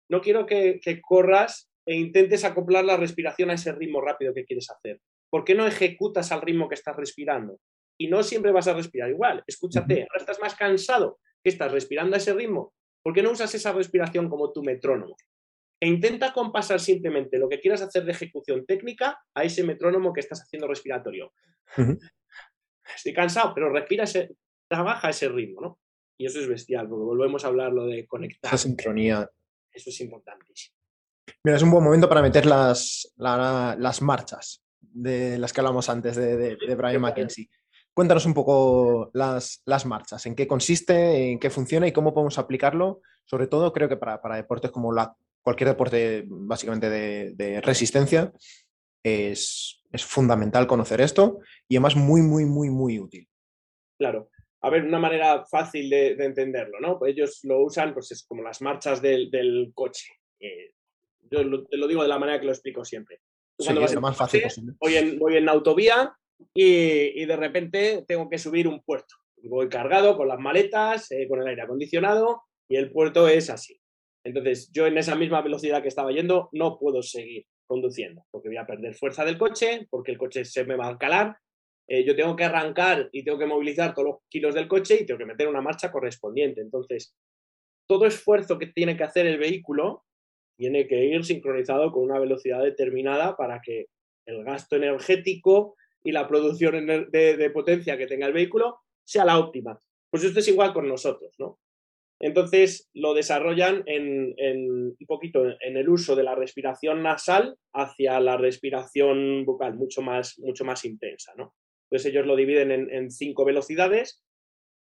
[0.09, 4.69] no quiero que, corras e intentes acoplar la respiración a ese ritmo rápido que quieres
[4.69, 4.99] hacer.
[5.29, 7.59] ¿Por qué no ejecutas al ritmo que estás respirando?
[7.99, 9.43] Y no siempre vas a respirar igual.
[9.45, 12.73] Escúchate, ahora estás más cansado que estás respirando a ese ritmo.
[13.03, 15.15] ¿Por qué no usas esa respiración como tu metrónomo?
[15.81, 20.19] E intenta compasar simplemente lo que quieras hacer de ejecución técnica a ese metrónomo que
[20.19, 21.31] estás haciendo respiratorio
[22.95, 24.35] estoy cansado, pero respira, ese,
[24.67, 25.79] trabaja ese ritmo, ¿no?
[26.17, 28.49] Y eso es bestial, porque volvemos a hablar lo de conectar.
[28.49, 29.29] Esa sincronía.
[29.71, 30.75] Eso es importantísimo.
[31.43, 36.15] Mira, es un buen momento para meter las, las marchas de las que hablamos antes
[36.15, 37.49] de, de, Brian McKenzie.
[37.99, 42.39] Cuéntanos un poco las, las, marchas, en qué consiste, en qué funciona y cómo podemos
[42.39, 43.01] aplicarlo.
[43.25, 48.31] Sobre todo, creo que para, para deportes como la, cualquier deporte básicamente de, de resistencia,
[49.03, 53.27] es, es fundamental conocer esto y además muy, muy, muy, muy útil.
[53.97, 54.29] Claro.
[54.61, 56.97] A ver, una manera fácil de, entenderlo, ¿no?
[56.97, 60.07] Pues ellos lo usan, pues es como las marchas del, coche.
[60.39, 60.71] Eh,
[61.29, 63.19] yo te lo digo de la manera que lo explico siempre.
[63.59, 64.43] Sí, es lo más fácil
[64.79, 66.15] Voy en, voy en autovía
[66.53, 69.15] y, de repente tengo que subir un puerto.
[69.43, 73.79] Voy cargado con las maletas, eh, con el aire acondicionado y el puerto es así.
[74.23, 78.57] Entonces, yo en esa misma velocidad que estaba yendo no puedo seguir conduciendo, porque voy
[78.57, 81.37] a perder fuerza del coche, porque el coche se me va a calar,
[81.87, 85.05] eh, yo tengo que arrancar y tengo que movilizar todos los kilos del coche y
[85.05, 86.61] tengo que meter una marcha correspondiente.
[86.61, 87.15] Entonces,
[87.87, 90.03] todo esfuerzo que tiene que hacer el vehículo
[90.55, 93.87] tiene que ir sincronizado con una velocidad determinada para que
[94.27, 99.79] el gasto energético y la producción de, potencia que tenga el vehículo sea la óptima.
[100.09, 101.59] Pues esto es igual con nosotros, ¿no?
[102.21, 104.35] Entonces lo desarrollan en,
[104.99, 110.37] un poquito en el uso de la respiración nasal hacia la respiración bucal, mucho más,
[110.39, 111.31] mucho más intensa.
[111.37, 111.55] ¿no?
[111.89, 114.21] Entonces ellos lo dividen en, cinco velocidades.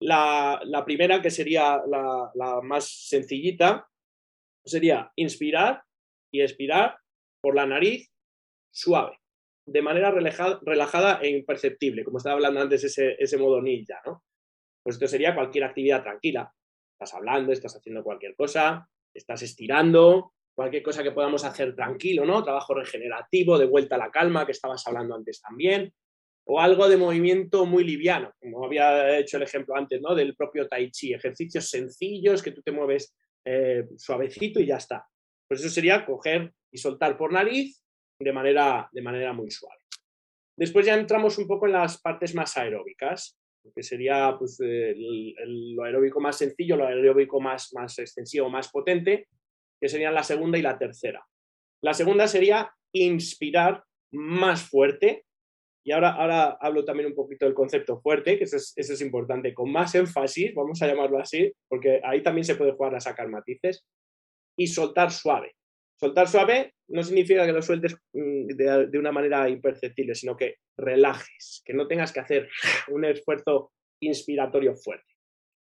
[0.00, 3.88] La, primera, que sería la, más sencillita,
[4.64, 5.82] sería inspirar
[6.32, 6.98] y expirar
[7.40, 8.10] por la nariz
[8.70, 9.18] suave,
[9.66, 14.00] de manera relajada, e imperceptible, como estaba hablando antes ese, ese modo ninja.
[14.04, 14.22] ¿no?
[14.82, 16.52] Pues esto sería cualquier actividad tranquila
[16.94, 22.42] estás hablando, estás haciendo cualquier cosa, estás estirando, cualquier cosa que podamos hacer tranquilo, ¿no?
[22.42, 25.92] Trabajo regenerativo, de vuelta a la calma, que estabas hablando antes también,
[26.46, 30.14] o algo de movimiento muy liviano, como había hecho el ejemplo antes, ¿no?
[30.14, 35.06] Del propio tai chi, ejercicios sencillos que tú te mueves eh, suavecito y ya está.
[35.48, 37.82] Pues eso sería coger y soltar por nariz
[38.18, 39.80] de manera, de manera muy suave.
[40.56, 43.38] Después ya entramos un poco en las partes más aeróbicas
[43.74, 49.28] que sería pues, el, lo aeróbico más sencillo, lo aeróbico más, más extensivo, más potente,
[49.80, 51.26] que serían la segunda y la tercera.
[51.82, 55.24] La segunda sería inspirar más fuerte
[55.86, 59.52] y ahora, ahora hablo también un poquito del concepto fuerte, que es, eso es importante,
[59.52, 63.28] con más énfasis, vamos a llamarlo así, porque ahí también se puede jugar a sacar
[63.28, 63.84] matices,
[64.56, 65.54] y soltar suave.
[65.98, 68.46] Soltar suave no significa que lo sueltes mm,
[68.90, 72.48] de, una manera imperceptible, sino que relajes, que no tengas que hacer
[72.88, 73.72] un esfuerzo
[74.02, 75.14] inspiratorio fuerte.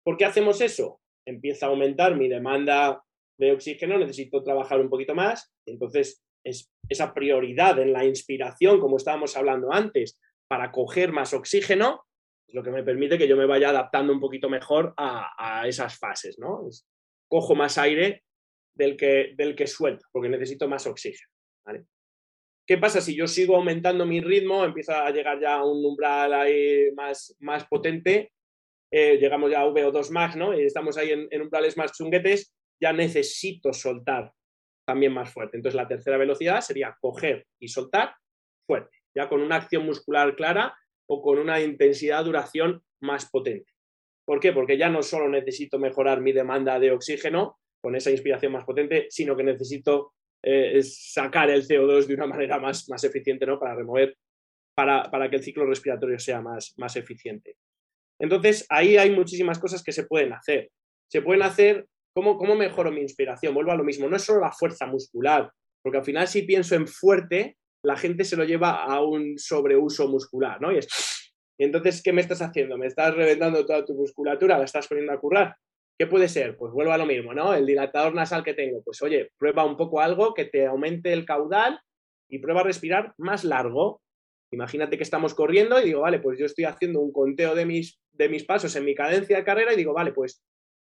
[0.05, 1.01] ¿Por qué hacemos eso?
[1.27, 3.03] Empieza a aumentar mi demanda
[3.39, 8.97] de oxígeno, necesito trabajar un poquito más, entonces es esa prioridad en la inspiración, como
[8.97, 10.19] estábamos hablando antes,
[10.49, 12.05] para coger más oxígeno,
[12.49, 15.99] es lo que me permite que yo me vaya adaptando un poquito mejor a, esas
[15.99, 16.67] fases, ¿no?
[17.29, 18.25] cojo más aire
[18.79, 21.29] del que, del que suelto, porque necesito más oxígeno.
[22.67, 26.33] ¿Qué pasa si yo sigo aumentando mi ritmo, empieza a llegar ya a un umbral
[26.95, 28.33] más, más potente,
[28.91, 30.59] eh, llegamos ya a VO2 max, ¿no?
[30.59, 34.33] Y estamos ahí en, umbrales más chunguetes, ya necesito soltar
[34.87, 35.57] también más fuerte.
[35.57, 38.15] Entonces la tercera velocidad sería coger y soltar
[38.67, 40.75] fuerte, ya con una acción muscular clara
[41.07, 43.73] o con una intensidad, duración más potente.
[44.25, 44.53] ¿Por qué?
[44.53, 49.07] Porque ya no solo necesito mejorar mi demanda de oxígeno, con esa inspiración más potente,
[49.11, 53.59] sino que necesito eh, sacar el CO2 de una manera más, más eficiente, ¿no?
[53.59, 54.17] Para remover,
[54.75, 57.57] para, para, que el ciclo respiratorio sea más, más eficiente.
[58.21, 60.71] Entonces, ahí hay muchísimas cosas que se pueden hacer.
[61.11, 63.55] Se pueden hacer, ¿cómo, ¿cómo mejoro mi inspiración?
[63.55, 65.51] Vuelvo a lo mismo, no es solo la fuerza muscular,
[65.83, 70.09] porque al final si pienso en fuerte, la gente se lo lleva a un sobreuso
[70.09, 70.73] muscular, ¿no?
[70.73, 70.89] Y, es,
[71.59, 72.79] entonces, ¿qué me estás haciendo?
[72.79, 74.59] ¿Me estás reventando toda tu musculatura?
[74.59, 75.57] ¿La estás poniendo a currar?
[75.99, 76.57] ¿Qué puede ser?
[76.57, 77.53] Pues vuelvo a lo mismo, ¿no?
[77.53, 78.83] El dilatador nasal que tengo.
[78.85, 81.81] Pues oye, prueba un poco algo que te aumente el caudal
[82.29, 84.01] y prueba a respirar más largo.
[84.53, 88.01] Imagínate que estamos corriendo y digo, vale, pues yo estoy haciendo un conteo de mis,
[88.13, 90.41] de mis pasos en mi cadencia de carrera y digo, vale, pues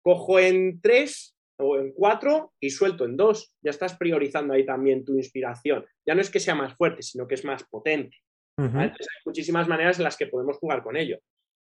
[0.03, 3.53] cojo en tres o en cuatro y suelto en dos.
[3.61, 5.85] Ya estás priorizando ahí también tu inspiración.
[6.05, 8.17] Ya no es que sea más fuerte, sino que es más potente.
[8.57, 11.19] Entonces hay muchísimas maneras en las que podemos jugar con ello.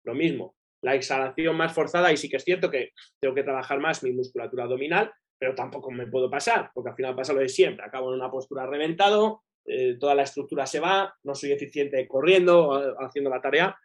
[0.05, 3.81] Lo mismo, la exhalación más forzada y sí que es cierto que tengo que trabajar
[3.81, 7.49] más mi musculatura abdominal, pero tampoco me puedo pasar, porque al final pasa lo de
[7.49, 12.07] siempre, acabo en una postura reventado, eh, toda la estructura se va, no soy eficiente
[12.09, 13.76] corriendo, haciendo la tarea,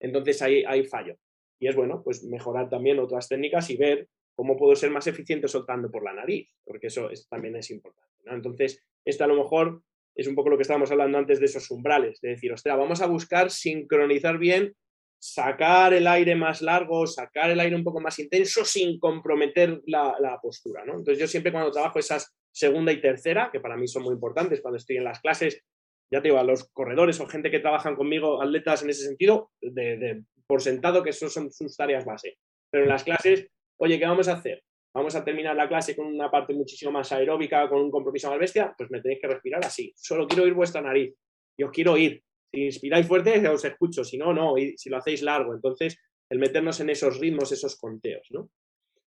[0.00, 1.16] entonces ahí hay fallo.
[1.58, 5.48] Y es bueno, pues mejorar también otras técnicas y ver cómo puedo ser más eficiente
[5.48, 8.10] soltando por la nariz, porque eso también es importante.
[8.26, 9.82] Entonces, esto a lo mejor
[10.14, 13.00] es un poco lo que estábamos hablando antes de esos umbrales, de decir, ostras, vamos
[13.00, 14.74] a buscar sincronizar bien
[15.22, 20.40] sacar el aire más largo, sacar el aire un poco más intenso sin comprometer la,
[20.42, 20.84] postura.
[20.84, 20.94] ¿no?
[20.94, 24.60] Entonces yo siempre cuando trabajo esas segunda y tercera, que para mí son muy importantes
[24.60, 25.62] cuando estoy en las clases,
[26.10, 29.52] ya te digo, a los corredores o gente que trabajan conmigo, atletas en ese sentido,
[29.60, 32.36] de, por sentado que son sus tareas base.
[32.68, 33.46] Pero en las clases,
[33.76, 34.60] oye, ¿qué vamos a hacer?
[34.92, 38.40] Vamos a terminar la clase con una parte muchísimo más aeróbica, con un compromiso más
[38.40, 39.92] bestia, pues me tenéis que respirar así.
[39.94, 41.14] Solo quiero oír vuestra nariz.
[41.56, 42.22] Yo quiero oír.
[42.52, 45.54] Si inspiráis fuerte, os escucho, si no, no, y si lo hacéis largo.
[45.54, 45.98] Entonces,
[46.28, 48.50] el meternos en esos ritmos, esos conteos, ¿no?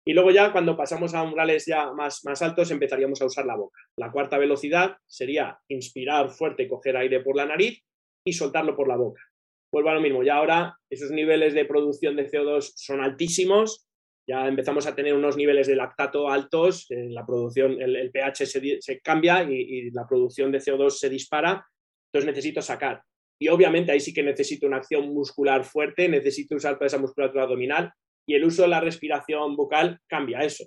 [0.05, 3.57] Y luego ya cuando pasamos a umbrales ya más, más altos empezaríamos a usar la
[3.57, 3.77] boca.
[3.97, 7.83] La cuarta velocidad sería inspirar fuerte, coger aire por la nariz
[8.25, 9.21] y soltarlo por la boca.
[9.69, 13.85] Vuelvo a lo mismo, ya ahora esos niveles de producción de CO2 son altísimos,
[14.25, 19.01] ya empezamos a tener unos niveles de lactato altos, en la producción, el, pH se,
[19.01, 21.65] cambia y, y, la producción de CO2 se dispara,
[22.07, 23.01] entonces necesito sacar.
[23.39, 27.43] Y obviamente ahí sí que necesito una acción muscular fuerte, necesito usar toda esa musculatura
[27.43, 27.93] abdominal
[28.27, 30.65] y el uso de la respiración bucal cambia eso.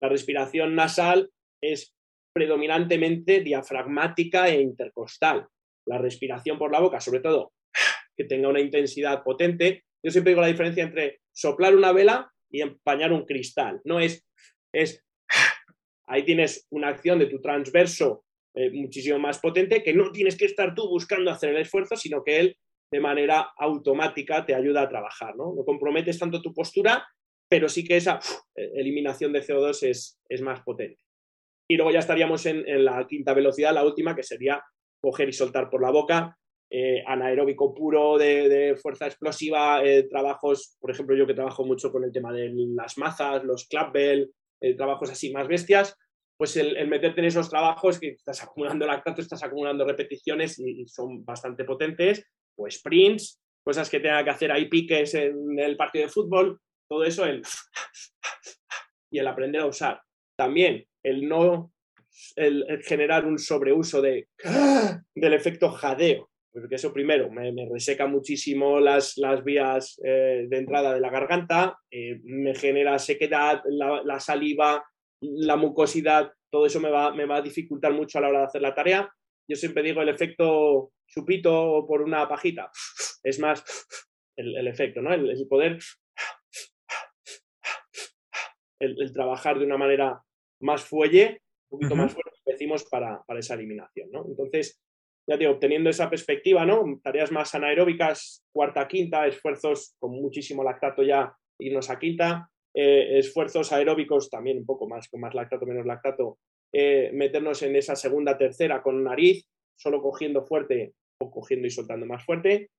[0.00, 1.30] La respiración nasal
[1.62, 1.94] es
[2.32, 5.46] predominantemente diafragmática e intercostal.
[5.86, 7.52] La respiración por la boca, sobre todo,
[8.16, 9.84] que tenga una intensidad potente.
[10.02, 13.80] Yo siempre digo la diferencia entre soplar una vela y empañar un cristal.
[13.84, 14.26] No es,
[14.72, 15.04] es,
[16.06, 18.23] ahí tienes una acción de tu transverso
[18.56, 22.22] eh, muchísimo más potente, que no tienes que estar tú buscando hacer el esfuerzo, sino
[22.22, 22.56] que él
[22.92, 25.52] de manera automática te ayuda a trabajar, ¿no?
[25.56, 27.04] No comprometes tanto tu postura,
[27.48, 28.20] pero sí que esa
[28.54, 31.02] eliminación de CO2 es, es, más potente.
[31.68, 34.62] Y luego ya estaríamos en, la quinta velocidad, la última, que sería
[35.02, 36.38] coger y soltar por la boca,
[36.70, 42.04] eh, anaeróbico puro de, fuerza explosiva, eh, trabajos, por ejemplo, yo que trabajo mucho con
[42.04, 44.30] el tema de las mazas, los clapbell,
[44.76, 45.96] trabajos así más bestias,
[46.36, 51.24] pues el, meterte en esos trabajos que estás acumulando lactato, estás acumulando repeticiones y, son
[51.24, 52.26] bastante potentes,
[52.56, 57.04] o sprints, cosas que tenga que hacer ahí piques en el partido de fútbol, todo
[57.04, 57.42] eso, el
[59.10, 60.00] y el aprender a usar.
[60.36, 61.72] También el no
[62.36, 64.28] el, generar un sobreuso de,
[65.14, 70.94] del efecto jadeo, porque eso primero me, reseca muchísimo las, las vías eh, de entrada
[70.94, 74.84] de la garganta, eh, me genera sequedad, la saliva,
[75.36, 78.44] la mucosidad, todo eso me va, me va a dificultar mucho a la hora de
[78.46, 79.10] hacer la tarea.
[79.48, 82.70] yo siempre digo el efecto chupito por una pajita.
[83.22, 83.64] Es más
[84.36, 85.12] el, efecto, ¿no?
[85.12, 85.78] El, poder,
[88.80, 90.22] el, trabajar de una manera
[90.60, 94.24] más fuelle, un poquito más fuerte, decimos, para, para, esa eliminación, ¿no?
[94.26, 94.80] Entonces,
[95.26, 97.00] ya digo, obteniendo esa perspectiva, ¿no?
[97.02, 103.72] Tareas más anaeróbicas, cuarta, quinta, esfuerzos con muchísimo lactato ya, irnos a quinta, eh, esfuerzos
[103.72, 106.38] aeróbicos también un poco más, con más lactato, menos lactato,
[106.72, 109.46] eh, meternos en esa segunda, tercera con nariz,
[109.76, 112.70] solo cogiendo fuerte o cogiendo y soltando más fuerte.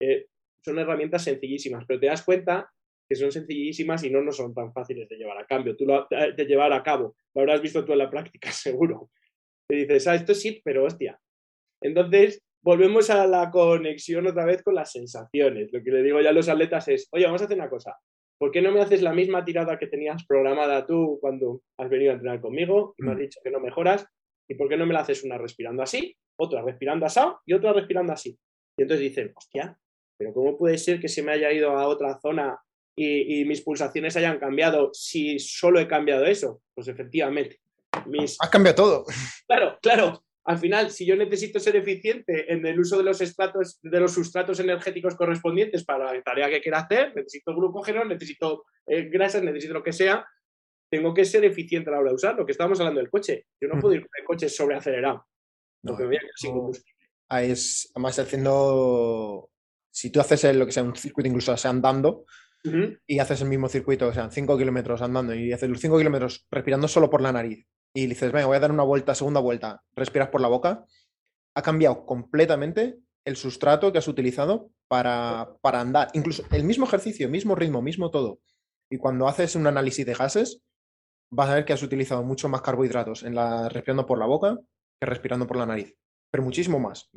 [0.00, 0.26] Eh,
[0.64, 2.70] son herramientas sencillísimas, pero te das cuenta
[3.08, 6.06] que son sencillísimas y no, no son tan fáciles de llevar a cambio, tú lo,
[6.08, 7.16] de llevar a cabo.
[7.34, 9.10] Lo habrás visto tú en la práctica, seguro.
[9.68, 11.20] Te dices, ah, esto sí, pero hostia,
[11.82, 15.72] entonces, volvemos a la conexión otra vez con las sensaciones.
[15.72, 17.96] Lo que le digo ya a los atletas es, oye, vamos a hacer una cosa.
[18.42, 22.10] ¿Por qué no me haces la misma tirada que tenías programada tú cuando has venido
[22.10, 23.20] a entrenar conmigo y me has mm.
[23.20, 24.04] dicho que no mejoras?
[24.48, 27.72] ¿Y por qué no me la haces una respirando así, otra respirando así y otra
[27.72, 28.36] respirando así?
[28.76, 29.78] Y entonces dicen, hostia,
[30.18, 32.58] pero ¿cómo puede ser que se me haya ido a otra zona
[32.96, 36.62] y, y mis pulsaciones hayan cambiado si solo he cambiado eso?
[36.74, 37.60] Pues efectivamente.
[38.06, 38.36] Mis...
[38.40, 39.04] Has cambiado todo.
[39.46, 43.78] Claro, claro al final, si yo necesito ser eficiente en el uso de los estratos,
[43.80, 49.08] de los sustratos energéticos correspondientes para la tarea que quiera hacer, necesito glucógeno, necesito eh,
[49.08, 50.26] grasas, necesito lo que sea,
[50.90, 52.34] tengo que ser eficiente a la hora de usar.
[52.34, 53.46] Lo que estábamos hablando del coche.
[53.60, 55.26] Yo no puedo ir con el coche sobreacelerado.
[55.84, 57.08] No, me voy a sin combustible.
[57.30, 59.48] Es, además, haciendo.
[59.90, 62.24] Si tú haces lo que sea un circuito, incluso sea andando,
[63.06, 66.46] y haces el mismo circuito, o sea, 5 kilómetros andando y haces los 5 kilómetros
[66.50, 69.82] respirando solo por la nariz y dices, venga, voy a dar una vuelta, segunda vuelta,
[69.94, 70.86] respiras por la boca,
[71.54, 76.08] ha cambiado completamente el sustrato que has utilizado para, para andar.
[76.14, 78.40] Incluso el mismo ejercicio, mismo ritmo, mismo todo.
[78.90, 80.62] Y cuando haces un análisis de gases,
[81.30, 84.58] vas a ver que has utilizado mucho más carbohidratos en la respirando por la boca
[85.00, 85.96] que respirando por la nariz.
[86.30, 87.10] Pero muchísimo más.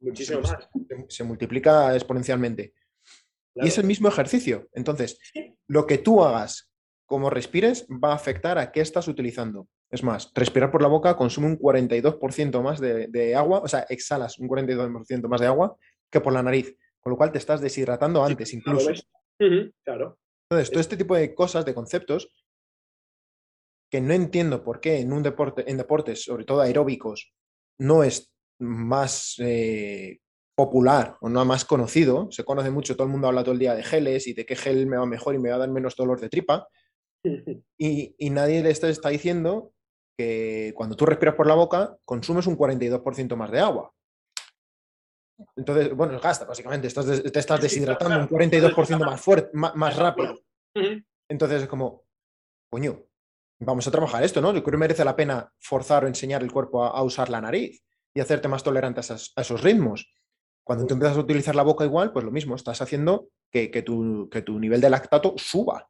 [0.00, 0.68] muchísimo más.
[1.08, 2.74] Se, multiplica exponencialmente.
[3.54, 4.68] Y es el mismo ejercicio.
[4.72, 5.18] Entonces,
[5.66, 6.70] lo que tú hagas
[7.06, 9.68] como respires va a afectar a qué estás utilizando.
[9.92, 14.38] Es más, respirar por la boca consume un 42% más de, agua, o sea, exhalas
[14.38, 15.76] un 42% más de agua
[16.10, 18.90] que por la nariz, con lo cual te estás deshidratando antes incluso.
[19.84, 20.18] Claro.
[20.48, 22.32] Entonces, todo este tipo de cosas, de conceptos,
[23.90, 27.34] que no entiendo por qué en un deporte, en deportes, sobre todo aeróbicos,
[27.78, 30.20] no es más eh,
[30.54, 32.28] popular o no más conocido.
[32.30, 34.56] Se conoce mucho, todo el mundo habla todo el día de geles y de qué
[34.56, 36.66] gel me va mejor y me va a dar menos dolor de tripa.
[37.78, 39.72] Y, y nadie le está, está diciendo
[40.22, 43.92] que cuando tú respiras por la boca, consumes un 42% más de agua.
[45.56, 50.38] Entonces, bueno, gasta, básicamente, estás, te estás deshidratando un 42% más fuerte, más, rápido.
[51.28, 52.04] Entonces es como,
[52.70, 53.04] coño,
[53.60, 54.52] vamos a trabajar esto, ¿no?
[54.52, 57.82] Yo creo que merece la pena forzar o enseñar el cuerpo a, usar la nariz
[58.14, 60.12] y hacerte más tolerante a, esos ritmos.
[60.64, 64.28] Cuando tú empiezas a utilizar la boca igual, pues lo mismo, estás haciendo que, tu,
[64.30, 65.88] que tu, nivel de lactato suba.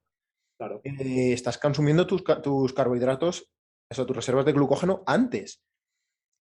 [0.56, 0.80] Claro.
[0.84, 3.52] Eh, estás consumiendo tus, tus carbohidratos
[3.92, 5.62] eso, tus reservas de glucógeno antes.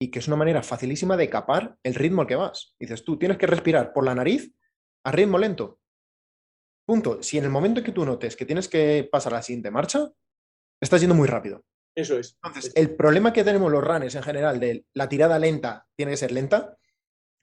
[0.00, 2.74] Y que es una manera facilísima de capar el ritmo al que vas.
[2.78, 4.52] Dices, tú tienes que respirar por la nariz
[5.04, 5.78] a ritmo lento.
[6.86, 7.22] Punto.
[7.22, 9.70] Si en el momento en que tú notes que tienes que pasar a la siguiente
[9.70, 10.10] marcha,
[10.80, 11.64] estás yendo muy rápido.
[11.96, 12.36] Eso es.
[12.42, 16.16] Entonces, el problema que tenemos los runners en general de la tirada lenta tiene que
[16.16, 16.76] ser lenta,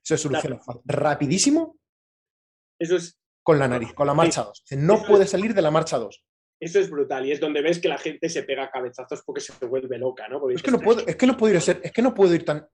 [0.04, 1.78] se soluciona rapidísimo.
[2.80, 3.18] Eso es.
[3.44, 4.64] Con la nariz, con la marcha 2.
[4.78, 6.24] No puede salir de la marcha 2.
[6.62, 9.66] Eso es brutal y es donde ves que la gente se pega cabezazos porque se
[9.66, 10.48] vuelve loca, ¿no?
[10.48, 12.46] es, que no puedo, es que no puedo ir ser, es que no puedo ir
[12.46, 12.68] tan.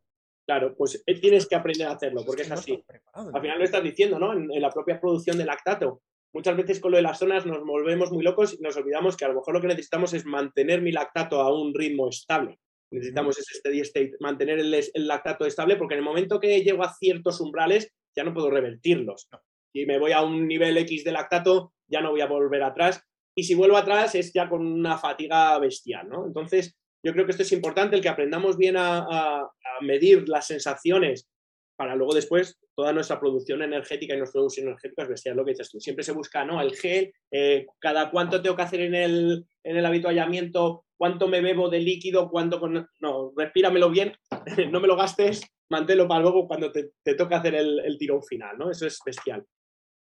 [0.45, 2.83] Claro, pues eh, tienes que aprender a hacerlo porque es, así.
[3.13, 4.33] Al final lo estás diciendo, ¿no?
[4.33, 6.01] En, la propia producción de lactato.
[6.33, 9.23] Muchas veces con lo de las zonas nos volvemos muy locos y nos olvidamos que
[9.23, 12.59] a lo mejor lo que necesitamos es mantener mi lactato a un ritmo estable.
[12.91, 16.83] Necesitamos ese steady state, mantener el, el, lactato estable, porque en el momento que llego
[16.83, 19.29] a ciertos umbrales ya no puedo revertirlos.
[19.73, 23.06] Si me voy a un nivel X de lactato, ya no voy a volver atrás
[23.37, 26.25] y si vuelvo atrás es ya con una fatiga bestial, ¿no?
[26.25, 29.47] Entonces, yo creo que esto es importante, el que aprendamos bien a,
[29.81, 31.29] medir las sensaciones
[31.75, 35.51] para luego después toda nuestra producción energética y nuestro uso energético es bestial, lo que
[35.51, 35.79] dices tú.
[35.79, 36.59] Siempre se busca, ¿no?
[36.59, 41.41] El gel, eh, cada cuánto tengo que hacer en el, en el habituallamiento, cuánto me
[41.41, 42.89] bebo de líquido, cuánto con...
[42.99, 44.13] No, respíramelo bien,
[44.71, 48.23] no me lo gastes, manténlo para luego cuando te, te toca hacer el, el, tirón
[48.23, 48.71] final, ¿no?
[48.71, 49.45] Eso es bestial.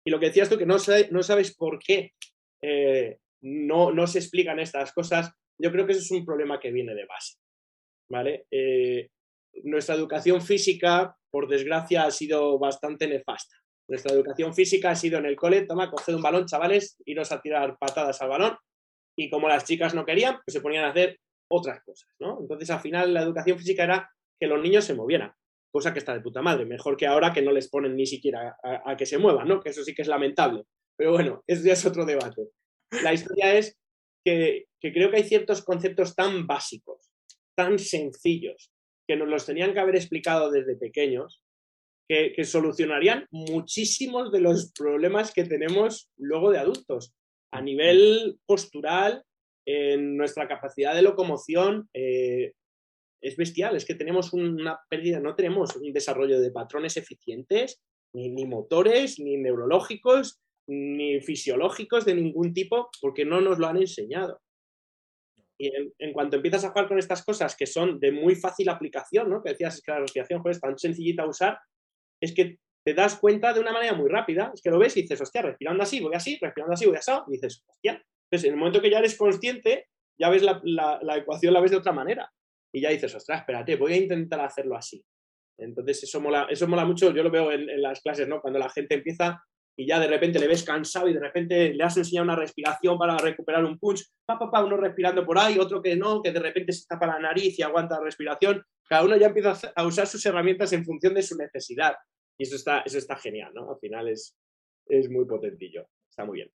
[0.06, 0.78] Y lo que decías tú, que no,
[1.10, 2.12] no sabes por qué
[2.64, 6.72] eh, no, no se explican estas cosas, yo creo que eso es un problema que
[6.72, 7.36] viene de base.
[8.09, 8.45] ¿vale?
[8.51, 9.09] Eh,
[9.64, 13.55] nuestra educación física, por desgracia, ha sido bastante nefasta.
[13.88, 17.41] Nuestra educación física ha sido en el cole, toma, coged un balón, chavales, iros a
[17.41, 18.57] tirar patadas al balón.
[19.18, 21.20] Y como las chicas no querían, pues se ponían a hacer
[21.51, 22.39] otras cosas, ¿no?
[22.39, 24.09] Entonces, al final, la educación física era
[24.39, 25.34] que los niños se movieran.
[25.72, 28.55] cosa que está de puta madre, mejor que ahora que no les ponen ni siquiera
[28.64, 29.59] a, que se muevan, ¿no?
[29.59, 30.66] Que eso sí que es lamentable.
[30.98, 32.50] Pero bueno, eso ya es otro debate.
[33.04, 33.78] La historia es
[34.26, 37.10] que, creo que hay ciertos conceptos tan básicos,
[37.56, 38.72] tan sencillos,
[39.08, 41.41] que nos los tenían que haber explicado desde pequeños,
[42.10, 47.14] que, que, solucionarían muchísimos de los problemas que tenemos luego de adultos,
[47.52, 49.24] a nivel postural,
[49.66, 52.54] en nuestra capacidad de locomoción, eh,
[53.22, 57.82] es bestial, es que tenemos una pérdida, no tenemos un desarrollo de patrones eficientes,
[58.14, 64.41] ni, motores, ni neurológicos, ni fisiológicos de ningún tipo, porque no nos lo han enseñado.
[65.59, 69.30] Y en, cuanto empiezas a jugar con estas cosas que son de muy fácil aplicación,
[69.30, 69.41] ¿no?
[69.41, 71.59] que decías es que la respiración es tan sencillita a usar,
[72.22, 75.03] es que te das cuenta de una manera muy rápida, es que lo ves y
[75.03, 78.03] dices, hostia, respirando así, voy así, respirando así, voy así, y dices, hostia.
[78.30, 79.88] Entonces, en el momento que ya eres consciente,
[80.20, 80.59] ya ves la,
[81.01, 82.30] la ecuación, la ves de otra manera
[82.74, 85.03] y ya dices, ostras, espérate, voy a intentar hacerlo así.
[85.59, 88.41] Entonces eso mola, eso mola mucho, yo lo veo en, las clases, ¿no?
[88.41, 89.43] Cuando la gente empieza
[89.76, 92.98] y ya de repente le ves cansado y de repente le has enseñado una respiración
[92.98, 96.32] para recuperar un punch, pa, pa, pa, uno respirando por ahí, otro que no, que
[96.32, 99.86] de repente se tapa la nariz y aguanta la respiración, cada uno ya empieza a
[99.86, 101.96] usar sus herramientas en función de su necesidad.
[102.38, 103.72] Y eso está, eso está genial, ¿no?
[103.72, 104.36] Al final es,
[104.88, 106.52] es muy potentillo, está muy bien.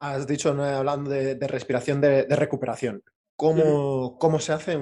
[0.00, 3.02] Has dicho, hablando de, respiración, de, recuperación.
[3.40, 4.76] ¿Cómo, cómo se hace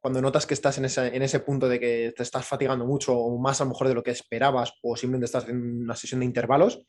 [0.00, 3.16] cuando notas que estás en ese, en ese punto de que te estás fatigando mucho
[3.16, 6.18] o más a lo mejor de lo que esperabas o simplemente estás en una sesión
[6.18, 6.84] de intervalos?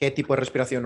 [0.00, 0.84] ¿Qué tipo de respiración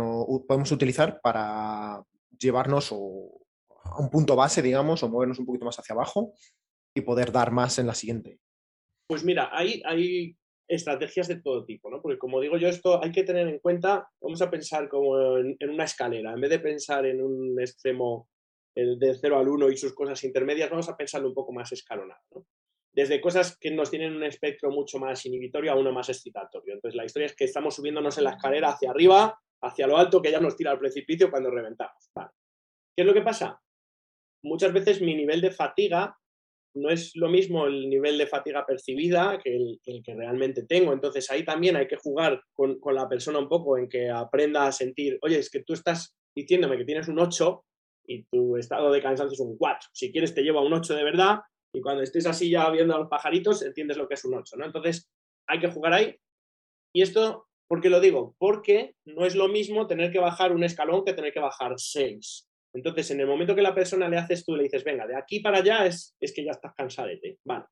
[0.49, 2.03] podemos utilizar para
[2.37, 6.33] llevarnos a un punto base, digamos, o movernos un poquito más hacia abajo
[6.93, 8.41] y poder dar más en la siguiente?
[9.07, 10.37] Pues mira, hay, hay
[10.67, 12.03] estrategias de todo tipo, ¿no?
[12.03, 15.57] Porque como digo yo, esto hay que tener en cuenta, vamos a pensar como en,
[15.61, 18.29] en una escalera, en vez de pensar en un extremo
[18.79, 21.73] el de 0 al 1 y sus cosas intermedias, vamos a pensarlo un poco más
[21.73, 22.47] escalonado.
[22.93, 26.75] Desde cosas que nos tienen un espectro mucho más inhibitorio a uno más excitatorio.
[26.75, 30.23] Entonces, la historia es que estamos subiéndonos en la escalera hacia arriba, hacia lo alto,
[30.23, 32.11] que ya nos tira al precipicio cuando reventamos.
[32.15, 33.61] ¿Qué es lo que pasa?
[34.45, 36.17] Muchas veces mi nivel de fatiga
[36.75, 40.93] no es lo mismo el nivel de fatiga percibida que el, que realmente tengo.
[40.93, 44.69] Entonces ahí también hay que jugar con, con, la persona un poco en que aprenda
[44.69, 47.65] a sentir, oye, es que tú estás diciéndome que tienes un 8
[48.09, 49.91] y tu estado de cansancio es un 4.
[49.93, 51.41] Si quieres te lleva un 8 de verdad
[51.73, 54.57] y cuando estés así ya viendo a los pajaritos entiendes lo que es un 8,
[54.57, 54.65] ¿no?
[54.65, 55.11] Entonces
[55.47, 56.17] hay que jugar ahí.
[56.95, 58.35] Y esto, ¿por qué lo digo?
[58.39, 62.49] Porque no es lo mismo tener que bajar un escalón que tener que bajar 6.
[62.75, 65.41] Entonces, en el momento que la persona le haces tú, le dices, venga, de aquí
[65.41, 67.39] para allá es, es que ya estás cansadete.
[67.45, 67.65] Vale.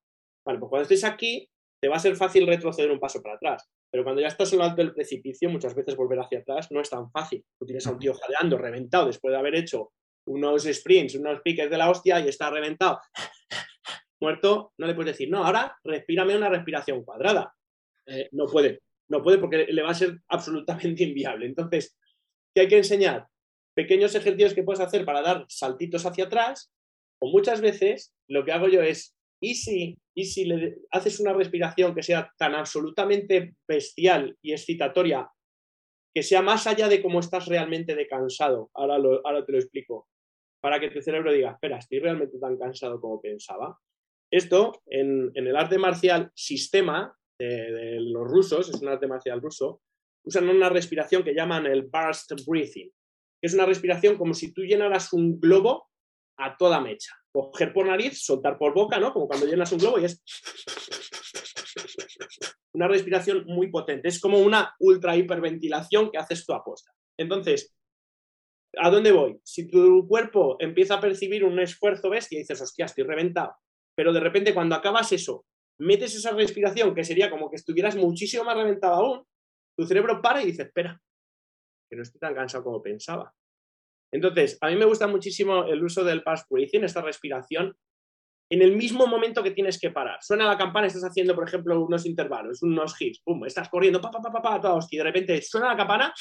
[0.44, 1.48] Vale, pues cuando estés aquí,
[1.80, 3.68] te va a ser fácil retroceder un paso para atrás.
[3.90, 6.80] Pero cuando ya estás en lo alto del precipicio, muchas veces volver hacia atrás no
[6.80, 7.44] es tan fácil.
[7.58, 9.92] Tú tienes a un tío jadeando, reventado, después de haber hecho
[10.26, 13.00] unos sprints, unos piques de la hostia y está reventado,
[14.20, 17.54] muerto, no le puedes decir, no, ahora respírame una respiración cuadrada.
[18.06, 21.46] Eh, no puede, no puede porque le va a ser absolutamente inviable.
[21.46, 21.96] Entonces,
[22.54, 23.26] ¿qué hay que enseñar?
[23.74, 26.72] Pequeños ejercicios que puedes hacer para dar saltitos hacia atrás,
[27.20, 31.34] o muchas veces lo que hago yo es, ¿y si, y si le haces una
[31.34, 35.28] respiración que sea tan absolutamente bestial y excitatoria
[36.16, 38.70] que sea más allá de cómo estás realmente de cansado.
[38.72, 40.08] Ahora, ahora te lo explico
[40.66, 43.78] para que tu cerebro diga, espera, estoy realmente tan cansado como pensaba.
[44.28, 49.82] Esto, en, el arte marcial sistema de, los rusos, es un arte marcial ruso,
[50.24, 52.90] usan una respiración que llaman el burst breathing,
[53.40, 55.88] que es una respiración como si tú llenaras un globo
[56.36, 57.14] a toda mecha.
[57.30, 59.12] Coger por nariz, soltar por boca, ¿no?
[59.12, 60.20] Como cuando llenas un globo y es
[62.72, 64.08] una respiración muy potente.
[64.08, 66.90] Es como una ultra hiperventilación que haces tú a posta.
[67.16, 67.72] Entonces,
[68.76, 69.40] ¿A dónde voy?
[69.42, 73.56] Si tu cuerpo empieza a percibir un esfuerzo bestia y dices, hostia, estoy reventado,
[73.96, 75.46] pero de repente cuando acabas eso,
[75.78, 79.26] metes esa respiración que sería como que estuvieras muchísimo más reventado aún,
[79.76, 81.00] tu cerebro para y dice, espera,
[81.88, 83.32] que no estoy tan cansado como pensaba.
[84.12, 87.76] Entonces, a mí me gusta muchísimo el uso del pulse breathing, esta respiración,
[88.50, 90.18] en el mismo momento que tienes que parar.
[90.22, 94.10] Suena la campana, estás haciendo, por ejemplo, unos intervalos, unos hits, pum, estás corriendo, pa,
[94.10, 96.14] pa, pa, pa, pa, y de repente suena la campana,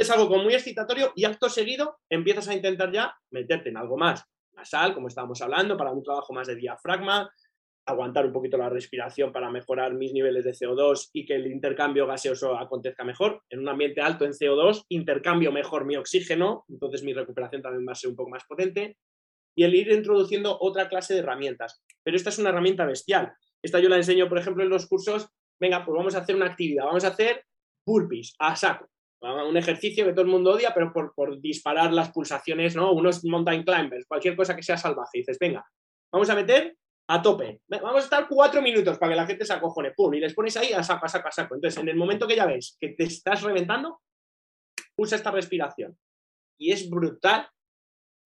[0.00, 4.24] es algo muy excitatorio y acto seguido empiezas a intentar ya meterte en algo más
[4.54, 7.30] nasal, como estábamos hablando, para un trabajo más de diafragma,
[7.84, 12.06] aguantar un poquito la respiración para mejorar mis niveles de CO2 y que el intercambio
[12.06, 13.42] gaseoso acontezca mejor.
[13.50, 17.92] En un ambiente alto en CO2, intercambio mejor mi oxígeno, entonces mi recuperación también va
[17.92, 18.96] a ser un poco más potente.
[19.54, 21.82] Y el ir introduciendo otra clase de herramientas.
[22.02, 23.34] Pero esta es una herramienta bestial.
[23.62, 25.28] Esta yo la enseño, por ejemplo, en los cursos.
[25.60, 26.84] Venga, pues vamos a hacer una actividad.
[26.86, 27.44] Vamos a hacer
[27.84, 28.88] burpees a saco
[29.20, 32.92] un ejercicio que todo el mundo odia, pero por, disparar las pulsaciones, ¿no?
[32.92, 35.18] Unos mountain climbers, cualquier cosa que sea salvaje.
[35.18, 35.64] dices, venga,
[36.12, 36.76] vamos a meter
[37.08, 37.60] a tope.
[37.68, 40.56] Vamos a estar cuatro minutos para que la gente se acojone, pum, y les pones
[40.56, 41.54] ahí a saco, a saco, a saco.
[41.54, 44.00] Entonces, en el momento que ya ves que te estás reventando,
[44.96, 45.98] usa esta respiración.
[46.58, 47.48] Y es brutal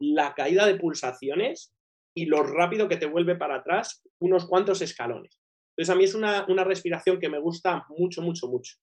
[0.00, 1.74] la caída de pulsaciones
[2.16, 5.40] y lo rápido que te vuelve para atrás unos cuantos escalones.
[5.76, 8.76] Entonces, a mí es una, respiración que me gusta mucho, mucho, mucho.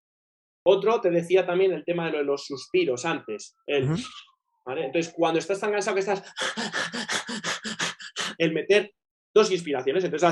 [0.63, 3.55] Otro, te decía también el tema de, los suspiros antes.
[3.65, 6.23] Entonces, cuando estás tan cansado que estás...
[8.38, 8.93] el meter
[9.33, 10.29] dos inspiraciones, entonces...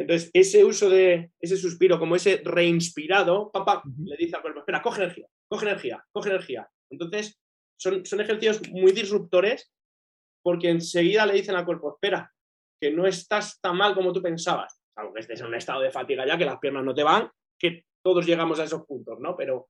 [0.00, 4.80] Entonces, ese uso de ese suspiro, como ese reinspirado, papá, le dice al cuerpo, espera,
[4.80, 6.70] coge energía, coge energía, coge energía.
[6.88, 7.40] Entonces,
[7.76, 9.72] son, son ejercicios muy disruptores
[10.42, 12.32] porque enseguida le dicen al cuerpo, espera,
[12.80, 16.26] que no estás tan mal como tú pensabas, aunque estés en un estado de fatiga
[16.26, 19.36] ya, que las piernas no te van, que todos llegamos a esos puntos, ¿no?
[19.36, 19.68] Pero,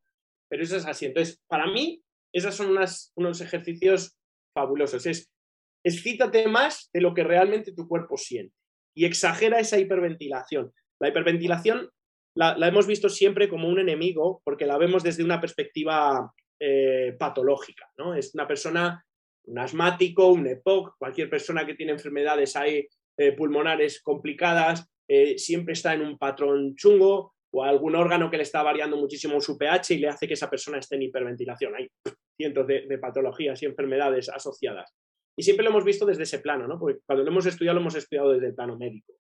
[0.48, 1.06] pero eso es así.
[1.06, 2.02] Entonces, para mí,
[2.32, 2.76] esos son
[3.14, 4.16] unos ejercicios
[4.54, 5.06] fabulosos.
[5.06, 5.30] Es,
[5.84, 8.54] excítate más de lo que realmente tu cuerpo siente
[8.94, 10.72] y exagera esa hiperventilación.
[11.00, 11.90] La hiperventilación
[12.34, 17.90] la, hemos visto siempre como un enemigo porque la vemos desde una perspectiva eh, patológica,
[17.96, 18.14] ¿no?
[18.14, 19.04] Es una persona,
[19.44, 25.72] un asmático, un EPOC, cualquier persona que tiene enfermedades ahí eh, pulmonares complicadas, eh, siempre
[25.72, 29.94] está en un patrón chungo o algún órgano que le está variando muchísimo su pH
[29.94, 31.74] y le hace que esa persona esté en hiperventilación.
[31.74, 31.88] Hay
[32.36, 34.94] cientos de, patologías y enfermedades asociadas.
[35.36, 36.78] Y siempre lo hemos visto desde ese plano, ¿no?
[36.78, 39.14] Porque cuando lo hemos estudiado, lo hemos estudiado desde el plano médico.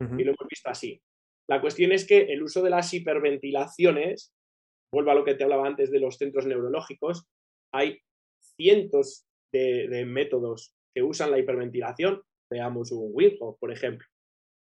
[0.00, 1.00] Y lo hemos visto así.
[1.48, 4.32] La cuestión es que el uso de las hiperventilaciones,
[4.92, 7.26] vuelvo a lo que te hablaba antes de los centros neurológicos,
[7.74, 7.98] hay
[8.56, 14.06] cientos de métodos que usan la hiperventilación Veamos un Wim por ejemplo.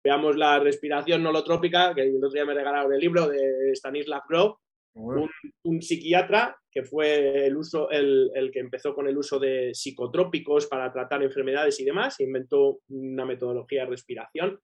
[0.04, 4.58] Veamos la respiración holotrópica, que el otro día me regalaron el libro de Stanislav Grof,
[4.94, 10.92] un, psiquiatra que fue el, uso, el, que empezó con el uso de psicotrópicos para
[10.92, 14.60] tratar enfermedades y demás, inventó una metodología de respiración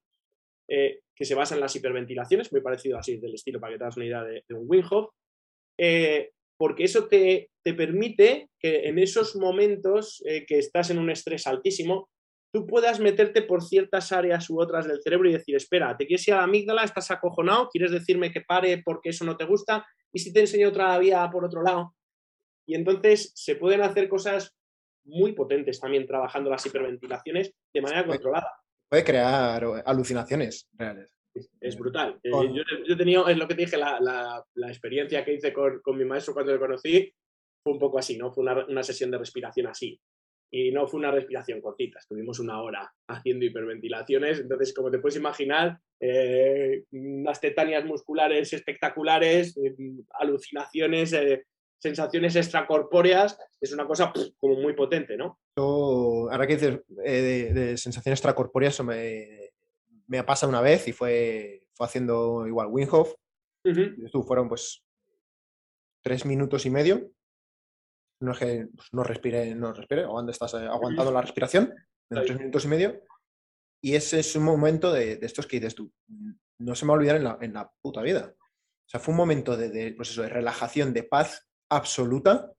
[0.70, 3.84] eh, que se basa en las hiperventilaciones, muy parecido así del estilo para que te
[3.86, 4.84] hagas una idea de, un Wim
[5.80, 11.10] eh, porque eso te, te, permite que en esos momentos eh, que estás en un
[11.10, 12.10] estrés altísimo,
[12.52, 16.28] tú puedas meterte por ciertas áreas u otras del cerebro y decir, espera, te quieres
[16.28, 19.86] ir a la amígdala, estás acojonado, quieres decirme que pare porque eso no te gusta,
[20.14, 21.94] y si te enseño otra vía por otro lado.
[22.68, 24.56] Y entonces se pueden hacer cosas
[25.06, 28.52] muy potentes también trabajando las hiperventilaciones de manera controlada.
[28.90, 31.14] Puede crear alucinaciones reales.
[31.62, 32.20] Es, brutal.
[32.24, 36.04] Eh, yo, he tenido, es lo que te dije, la, experiencia que hice con, mi
[36.04, 37.14] maestro cuando le conocí
[37.64, 38.32] fue un poco así, ¿no?
[38.32, 40.00] Fue una sesión de respiración así
[40.50, 45.18] y no fue una respiración cortita, estuvimos una hora haciendo hiperventilaciones, entonces como te puedes
[45.18, 49.76] imaginar, eh, unas tetanias musculares espectaculares, eh,
[50.12, 51.44] alucinaciones, eh,
[51.80, 55.40] sensaciones extracorpóreas, es una cosa como muy potente, ¿no?
[56.32, 59.52] ahora que dices de, sensaciones extracorpóreas, eso me,
[60.08, 63.16] me pasado una vez y fue, fue haciendo igual Winhoff,
[64.24, 64.82] fueron pues
[66.02, 67.12] tres minutos y medio
[68.20, 71.74] no es que pues, no respire, no respire, o donde estás eh, aguantando la respiración,
[72.10, 73.02] de tres minutos y medio.
[73.82, 75.92] Y ese es un momento de, estos que dices tú,
[76.60, 78.34] no se me va a olvidar en la, en la puta vida.
[78.34, 82.52] O sea, fue un momento de, de, pues de relajación, de paz absoluta,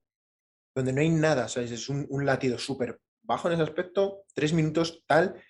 [0.76, 5.02] donde no hay nada, es un, un latido súper bajo en ese aspecto, tres minutos
[5.06, 5.42] tal,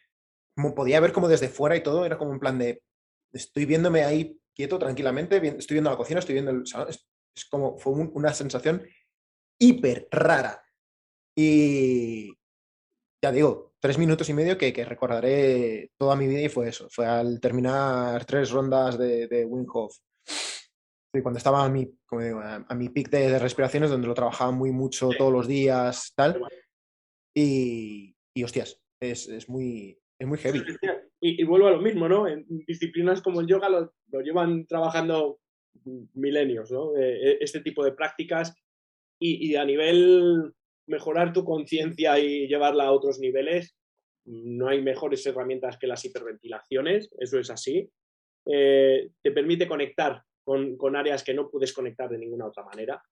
[0.55, 2.83] como podía ver como desde fuera y todo, era como un plan de,
[3.33, 7.79] estoy viéndome ahí quieto, tranquilamente, estoy viendo la cocina, estoy viendo el salón, es, como,
[7.79, 8.85] fue una sensación
[9.59, 10.63] hiper rara.
[11.37, 12.37] Y
[13.23, 16.89] ya digo, tres minutos y medio que, recordaré toda mi vida y fue eso.
[16.91, 19.67] Fue al terminar tres rondas de, de Wim
[21.15, 21.89] Y cuando estaba a mi,
[22.69, 26.41] a, mi pic de, respiraciones, donde lo trabajaba muy mucho todos los días, tal.
[27.35, 30.63] Y, y hostias, es, muy, es muy heavy.
[31.21, 32.29] Y, vuelvo a lo mismo, ¿no?
[32.29, 35.41] En disciplinas como el yoga lo, lo llevan trabajando
[36.15, 36.97] milenios, ¿no?
[36.97, 38.55] Eh, e, este tipo de prácticas
[39.19, 40.53] y, a nivel
[40.87, 43.77] mejorar tu conciencia y llevarla a otros niveles,
[44.25, 47.91] no hay mejores herramientas que las hiperventilaciones, eso es así.
[48.47, 53.03] Eh, te permite conectar con, áreas que no puedes conectar de ninguna otra manera.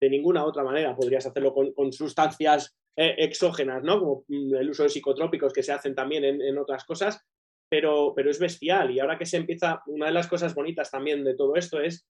[0.00, 3.98] De ninguna otra manera podrías hacerlo con, sustancias eh, exógenas, ¿no?
[3.98, 7.24] Como mm, el uso de psicotrópicos que se hacen también en, en otras cosas,
[7.70, 8.90] pero, pero es bestial.
[8.90, 12.06] Y ahora que se empieza, una de las cosas bonitas también de todo esto es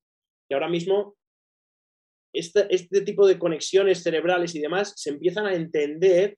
[0.49, 1.17] que ahora mismo
[2.35, 6.37] este, este, tipo de conexiones cerebrales y demás se empiezan a entender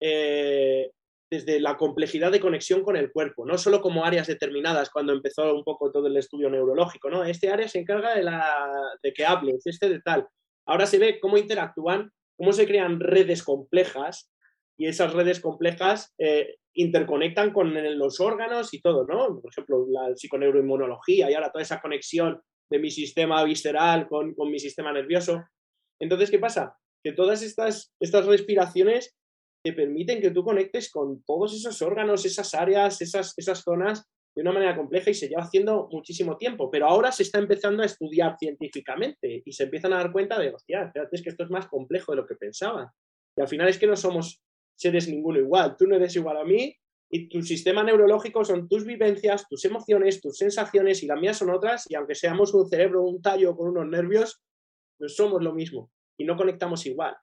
[0.00, 0.90] eh,
[1.30, 5.54] desde la complejidad de conexión con el cuerpo, no solo como áreas determinadas cuando empezó
[5.54, 7.24] un poco todo el estudio neurológico, ¿no?
[7.24, 8.72] Este área se encarga de, la,
[9.02, 10.26] de que hables, este de tal.
[10.66, 14.30] Ahora se ve cómo interactúan, cómo se crean redes complejas
[14.78, 19.40] y esas redes complejas eh, interconectan con los órganos y todo, ¿no?
[19.40, 22.40] Por ejemplo, la psiconeuroinmunología y ahora toda esa conexión
[22.74, 25.44] de mi sistema visceral con, con mi sistema nervioso.
[26.02, 26.76] Entonces, ¿qué pasa?
[27.04, 29.14] Que todas estas, estas respiraciones
[29.64, 34.04] te permiten que tú conectes con todos esos órganos, esas áreas, esas, esas zonas
[34.36, 37.84] de una manera compleja y se lleva haciendo muchísimo tiempo, pero ahora se está empezando
[37.84, 41.44] a estudiar científicamente y se empiezan a dar cuenta de, hostia, espérate, es que esto
[41.44, 42.92] es más complejo de lo que pensaba.
[43.38, 44.42] Y al final es que no somos
[44.76, 46.76] seres ninguno igual, tú no eres igual a mí
[47.16, 51.50] y tu sistema neurológico son tus vivencias, tus emociones, tus sensaciones y las mías son
[51.50, 54.42] otras y aunque seamos un cerebro, un tallo con unos nervios,
[54.98, 57.16] no somos lo mismo y no conectamos igual.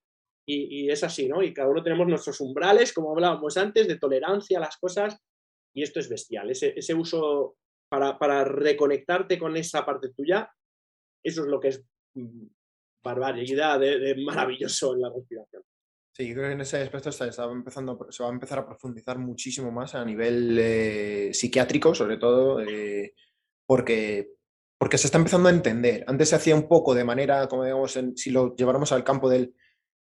[0.48, 1.44] Y, es así, ¿no?
[1.44, 5.18] Y cada uno tenemos nuestros umbrales, como hablábamos antes, de tolerancia a las cosas
[5.76, 6.50] y esto es bestial.
[6.50, 7.58] Ese, uso
[7.90, 10.50] para, para, reconectarte con esa parte tuya,
[11.22, 11.84] eso es lo que es
[12.16, 12.48] mm,
[13.04, 15.64] barbaridad de, maravilloso en la respiración.
[16.14, 19.18] Sí, yo creo que en ese aspecto se, empezando, se va a empezar a profundizar
[19.18, 23.14] muchísimo más a nivel eh, psiquiátrico, sobre todo, eh,
[23.66, 24.32] porque,
[24.78, 26.04] porque se está empezando a entender.
[26.08, 29.56] Antes se hacía un poco de manera, como digamos, si lo lleváramos al campo del,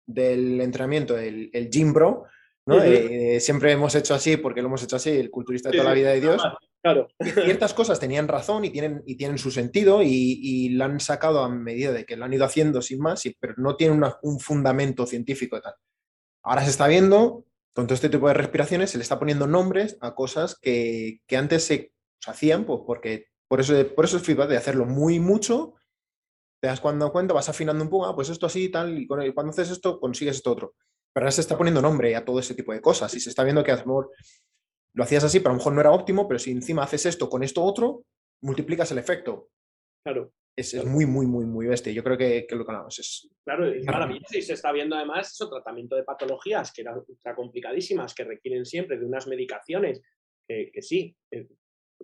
[0.07, 2.25] del entrenamiento, el, el gym bro,
[2.69, 5.95] eh, siempre hemos hecho así porque lo hemos hecho así, el culturista de toda la
[5.95, 6.43] vida de Dios.
[6.83, 7.09] Claro.
[7.19, 11.41] ciertas cosas tenían razón y tienen, y tienen su sentido y, y la han sacado
[11.41, 15.05] a medida de que lo han ido haciendo sin más, pero no tienen un fundamento
[15.05, 15.75] científico y tal.
[16.47, 17.45] Ahora se está viendo,
[17.75, 21.37] con todo este tipo de respiraciones, se le está poniendo nombres a cosas que, que
[21.37, 21.93] antes se,
[22.25, 25.75] hacían, pues porque por eso, por eso es feedback de hacerlo muy mucho,
[26.61, 29.07] te das cuando cuenta, vas afinando un poco, ah, pues esto así y tal, y
[29.07, 30.75] cuando haces esto consigues esto otro.
[31.13, 33.43] Pero ahora se está poniendo nombre a todo ese tipo de cosas y se está
[33.43, 34.11] viendo que a lo mejor
[34.95, 37.29] lo hacías así, pero a lo mejor no era óptimo, pero si encima haces esto
[37.29, 38.05] con esto otro,
[38.41, 39.49] multiplicas el efecto.
[40.05, 40.31] Claro.
[40.57, 41.93] Es, muy, muy, muy, muy bestia.
[41.93, 43.29] Yo creo que, lo que hablamos es.
[43.45, 44.39] Claro, y maravilloso.
[44.39, 48.65] Y se está viendo además eso, tratamiento de patologías que eran ultra complicadísimas, que requieren
[48.65, 50.01] siempre de unas medicaciones,
[50.49, 51.15] que, que sí,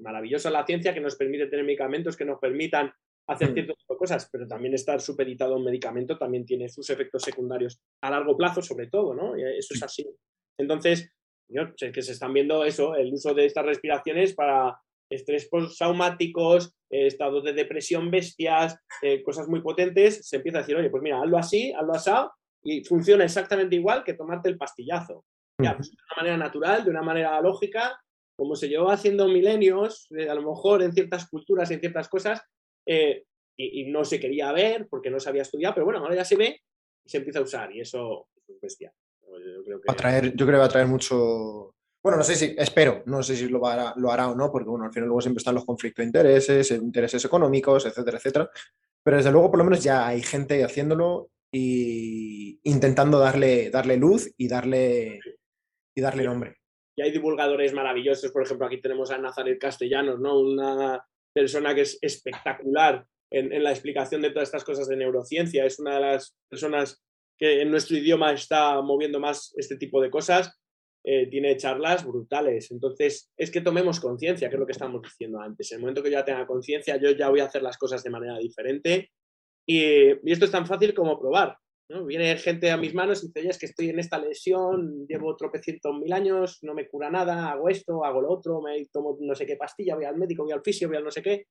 [0.01, 2.93] maravillosa la ciencia que nos permite tener medicamentos que nos permitan
[3.29, 3.55] hacer mm.
[3.55, 8.11] ciertas cosas, pero también estar supeditado a un medicamento también tiene sus efectos secundarios a
[8.11, 9.35] largo plazo, sobre todo, ¿no?
[9.37, 10.07] Eso es así.
[10.59, 11.11] Entonces,
[11.77, 14.77] sé que se están viendo eso, el uso de estas respiraciones para
[15.15, 20.77] estrés postraumáticos, eh, estados de depresión bestias, eh, cosas muy potentes, se empieza a decir,
[20.77, 22.11] oye, pues mira, hazlo así, hazlo así,
[22.65, 25.25] y funciona exactamente igual que tomarte el pastillazo.
[25.57, 27.99] Pues de una manera natural, de una manera lógica,
[28.37, 32.43] como se llevó haciendo milenios, eh, a lo mejor en ciertas culturas, en ciertas cosas,
[33.57, 36.37] y, no se quería ver porque no se había estudiado, pero bueno, ahora ya se
[36.37, 36.61] ve
[37.05, 38.93] y se empieza a usar y eso es bestia.
[39.89, 41.72] Va a traer, yo creo que va a traer mucho...
[42.03, 44.69] Bueno, no sé si, espero, no sé si lo hará, lo hará o no, porque
[44.69, 48.51] bueno, al final luego siempre están los conflictos de intereses, intereses económicos, etcétera, etcétera.
[49.05, 54.33] Pero desde luego, por lo menos ya hay gente haciéndolo y intentando darle, darle luz
[54.37, 55.21] y darle,
[55.95, 56.57] y darle nombre.
[56.97, 60.41] Y hay divulgadores maravillosos, por ejemplo, aquí tenemos a Nazaret Castellanos, ¿no?
[60.41, 65.65] Una persona que es espectacular en, la explicación de todas estas cosas de neurociencia.
[65.65, 67.03] Es una de las personas
[67.39, 70.59] que en nuestro idioma está moviendo más este tipo de cosas.
[71.05, 72.71] Eh, tiene charlas brutales.
[72.71, 75.73] Entonces, es que tomemos conciencia, que es lo que estamos diciendo antes.
[75.73, 78.03] En el momento que yo ya tenga conciencia, yo ya voy a hacer las cosas
[78.05, 79.11] de manera diferente.
[79.67, 81.57] Y, esto es tan fácil como probar.
[82.07, 85.37] Viene gente a mis manos y dice, oye, es que estoy en esta lesión, llevo
[85.37, 89.35] tropecientos mil años, no me cura nada, hago esto, hago lo otro, me tomo no
[89.35, 91.49] sé qué pastilla, voy al médico, voy al fisio, voy al no sé qué.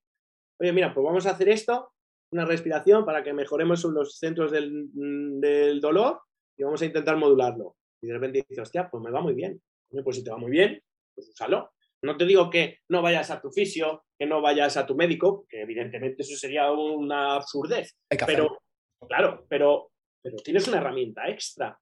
[0.60, 1.92] Oye, mira, pues vamos a hacer esto,
[2.32, 6.22] una respiración para que mejoremos los centros del dolor
[6.58, 7.76] y vamos a intentar modularlo.
[8.02, 9.62] Y de repente dices, hostia, pues me va muy bien.
[10.04, 10.82] pues si te va muy bien,
[11.14, 11.72] pues úsalo.
[12.04, 15.46] No te digo que no vayas a tu fisio, que no vayas a tu médico,
[15.48, 17.96] que evidentemente eso sería una absurdez.
[18.26, 18.58] Pero,
[19.08, 19.92] claro, pero
[20.22, 21.78] pero tienes una herramienta extra.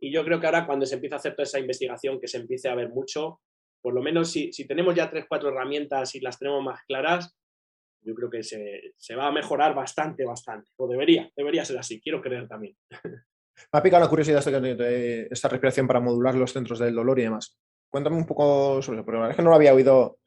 [0.00, 2.38] Y yo creo que ahora cuando se empieza a hacer toda esa investigación, que se
[2.38, 3.40] empiece a ver mucho,
[3.80, 7.34] por lo menos si, tenemos ya tres, cuatro herramientas y las tenemos más claras,
[8.00, 10.70] yo creo que se, va a mejorar bastante, bastante.
[10.76, 12.76] O debería, debería ser así, quiero creer también.
[13.72, 17.22] Me ha picado la curiosidad de esta respiración para modular los centros del dolor y
[17.22, 17.58] demás.
[17.90, 20.18] Cuéntame un poco sobre eso, pero la verdad es que no lo había oído,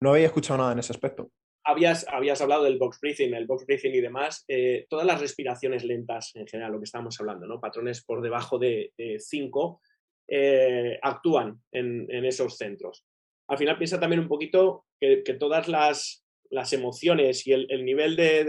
[0.00, 1.30] no había escuchado nada en ese aspecto
[1.66, 5.84] habías, habías hablado del box breathing, el box breathing y demás, eh, todas las respiraciones
[5.84, 7.60] lentas en general, lo que estamos hablando, ¿no?
[7.60, 9.80] patrones por debajo de 5,
[10.28, 13.04] eh, actúan en, esos centros.
[13.48, 18.44] Al final piensa también un poquito que, todas las, las, emociones y el, nivel de,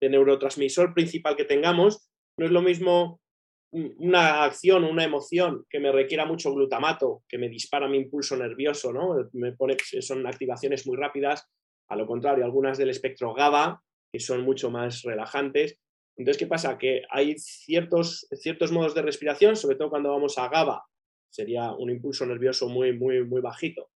[0.00, 3.20] de, neurotransmisor principal que tengamos no es lo mismo
[3.98, 8.92] una acción una emoción que me requiera mucho glutamato, que me dispara mi impulso nervioso,
[8.92, 9.28] ¿no?
[9.32, 11.46] Me pone, son activaciones muy rápidas,
[11.88, 13.82] a lo contrario, algunas del espectro GABA,
[14.12, 15.78] que son mucho más relajantes.
[16.16, 16.78] Entonces, ¿qué pasa?
[16.78, 20.82] Que hay ciertos, ciertos modos de respiración, sobre todo cuando vamos a GABA,
[21.30, 23.90] sería un impulso nervioso muy, muy, muy bajito.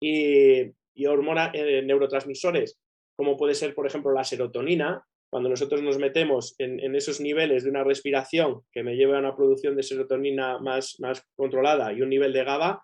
[0.00, 0.62] Y,
[0.94, 2.78] y hormona, eh, neurotransmisores,
[3.16, 7.70] como puede ser, por ejemplo, la serotonina, cuando nosotros nos metemos en, esos niveles de
[7.70, 12.08] una respiración que me lleva a una producción de serotonina más, más controlada y un
[12.08, 12.82] nivel de GABA,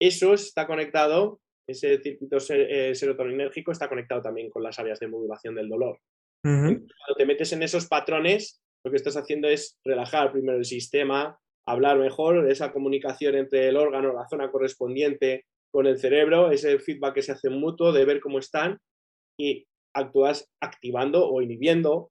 [0.00, 5.54] eso está conectado, ese circuito eh, serotoninérgico está conectado también con las áreas de modulación
[5.54, 5.98] del dolor.
[6.42, 11.38] Cuando te metes en esos patrones, lo que estás haciendo es relajar primero el sistema,
[11.66, 17.14] hablar mejor, esa comunicación entre el órgano, la zona correspondiente con el cerebro, ese feedback
[17.14, 18.78] que se hace mutuo de ver cómo están
[19.38, 22.10] y actúas activando o inhibiendo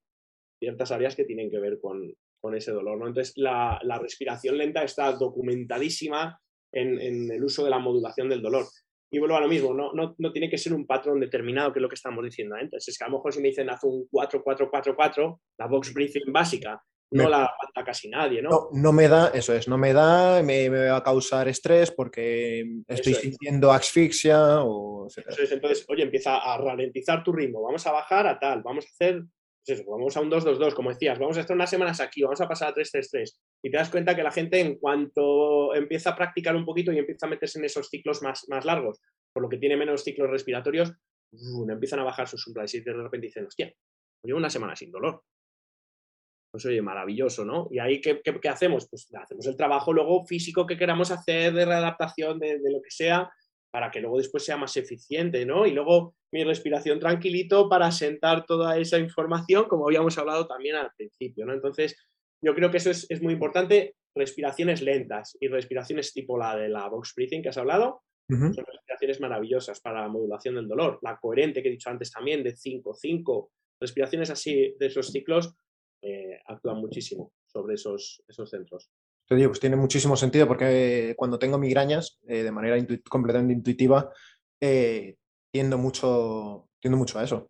[0.59, 2.13] ciertas áreas que tienen que ver con,
[2.55, 2.97] ese dolor.
[2.97, 3.07] ¿no?
[3.07, 6.39] Entonces, la, respiración lenta está documentadísima
[6.71, 8.65] en, el uso de la modulación del dolor.
[9.11, 11.81] Y vuelvo a lo mismo, no, no, tiene que ser un patrón determinado, que es
[11.81, 12.87] lo que estamos diciendo antes.
[12.87, 16.81] Es que a lo mejor si me dicen haz un 4-4-4-4, la box breathing básica,
[17.11, 18.69] no la aguanta casi nadie, ¿no?
[18.73, 18.91] ¿no?
[18.91, 23.71] me da, eso es, no me da, me, va a causar estrés porque estoy sintiendo
[23.71, 28.85] asfixia o entonces, oye, empieza a ralentizar tu ritmo, vamos a bajar a tal, vamos
[28.85, 29.23] a hacer,
[29.65, 32.41] pues eso, vamos a un 2-2-2, como decías, vamos a estar unas semanas aquí, vamos
[32.41, 33.31] a pasar a 3-3-3.
[33.63, 36.99] Y te das cuenta que la gente en cuanto empieza a practicar un poquito y
[36.99, 38.99] empieza a meterse en esos ciclos más, más largos,
[39.33, 40.93] por lo que tiene menos ciclos respiratorios,
[41.69, 43.73] empiezan a bajar sus umbrales y de repente dicen, hostia,
[44.23, 45.23] llevo una semana sin dolor
[46.51, 47.67] pues oye, maravilloso, ¿no?
[47.71, 48.87] Y ahí, ¿qué, qué, hacemos?
[48.89, 53.29] Pues hacemos el trabajo luego físico que queramos hacer de readaptación, de, lo que sea,
[53.71, 55.65] para que luego después sea más eficiente, ¿no?
[55.65, 60.91] Y luego mi respiración tranquilito para sentar toda esa información, como habíamos hablado también al
[60.95, 61.53] principio, ¿no?
[61.53, 61.95] Entonces,
[62.41, 66.87] yo creo que eso es, muy importante, respiraciones lentas y respiraciones tipo la de la
[66.87, 70.99] box breathing que has hablado, son respiraciones maravillosas para la modulación del dolor.
[71.01, 73.49] La coherente que he dicho antes también, de 5-5,
[73.79, 75.55] respiraciones así de esos ciclos
[76.01, 78.89] eh, actúan muchísimo sobre esos, esos centros.
[79.27, 82.77] Te digo, pues tiene muchísimo sentido porque cuando tengo migrañas, eh, de manera
[83.09, 84.11] completamente intuitiva,
[84.61, 85.15] eh,
[85.51, 87.49] tiendo, mucho, tiendo mucho a eso.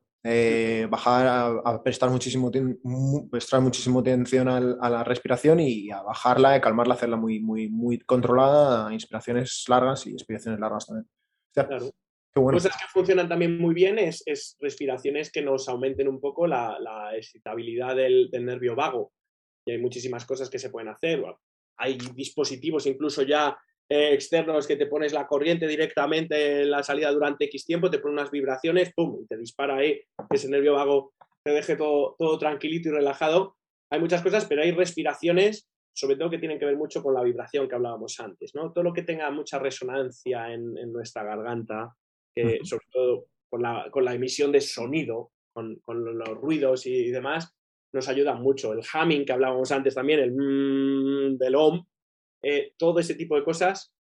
[0.90, 1.28] bajar
[1.64, 2.52] a, prestar muchísimo,
[3.30, 8.00] prestar muchísimo atención a la respiración y a bajarla, y calmarla, hacerla muy, muy, muy
[8.00, 11.08] controlada, inspiraciones largas y expiraciones largas también.
[11.54, 11.92] claro.
[12.34, 14.24] Cosas que funcionan también muy bien es,
[14.60, 19.12] respiraciones que nos aumenten un poco la, excitabilidad del, nervio vago.
[19.66, 21.24] Y hay muchísimas cosas que se pueden hacer.
[21.80, 23.58] Hay dispositivos incluso ya
[23.90, 28.00] eh, externos que te pones la corriente directamente en la salida durante X tiempo, te
[28.00, 29.22] pone unas vibraciones, ¡pum!
[29.24, 31.14] y te dispara ahí, ese nervio vago
[31.44, 33.56] te deje todo, todo tranquilito y relajado.
[33.90, 37.24] Hay muchas cosas, pero hay respiraciones sobre todo que tienen que ver mucho con la
[37.24, 38.72] vibración que hablábamos antes, ¿no?
[38.72, 41.96] Todo lo que tenga mucha resonancia en nuestra garganta,
[42.64, 47.56] sobre todo con la, emisión de sonido, con, los ruidos y, demás,
[47.94, 48.74] nos ayuda mucho.
[48.74, 51.86] El humming que hablábamos antes también, el mmm del OM,
[52.44, 53.94] eh, todo ese tipo de cosas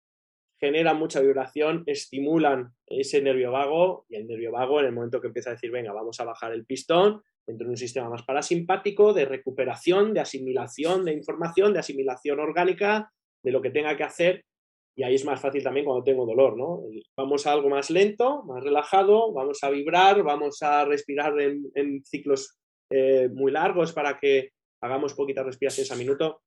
[0.60, 5.26] generan mucha vibración, estimulan ese nervio vago y el nervio vago en el momento que
[5.26, 9.12] empieza a decir, venga, vamos a bajar el pistón, dentro de un sistema más parasimpático,
[9.12, 13.12] de recuperación, de asimilación de información, de asimilación orgánica,
[13.42, 14.44] de lo que tenga que hacer
[14.96, 16.84] y ahí es más fácil también cuando tengo dolor, ¿no?
[17.16, 22.56] Vamos a algo más lento, más relajado, vamos a vibrar, vamos a respirar en, ciclos
[22.90, 24.50] eh, muy largos para que
[24.80, 26.42] hagamos poquitas respiraciones a minuto.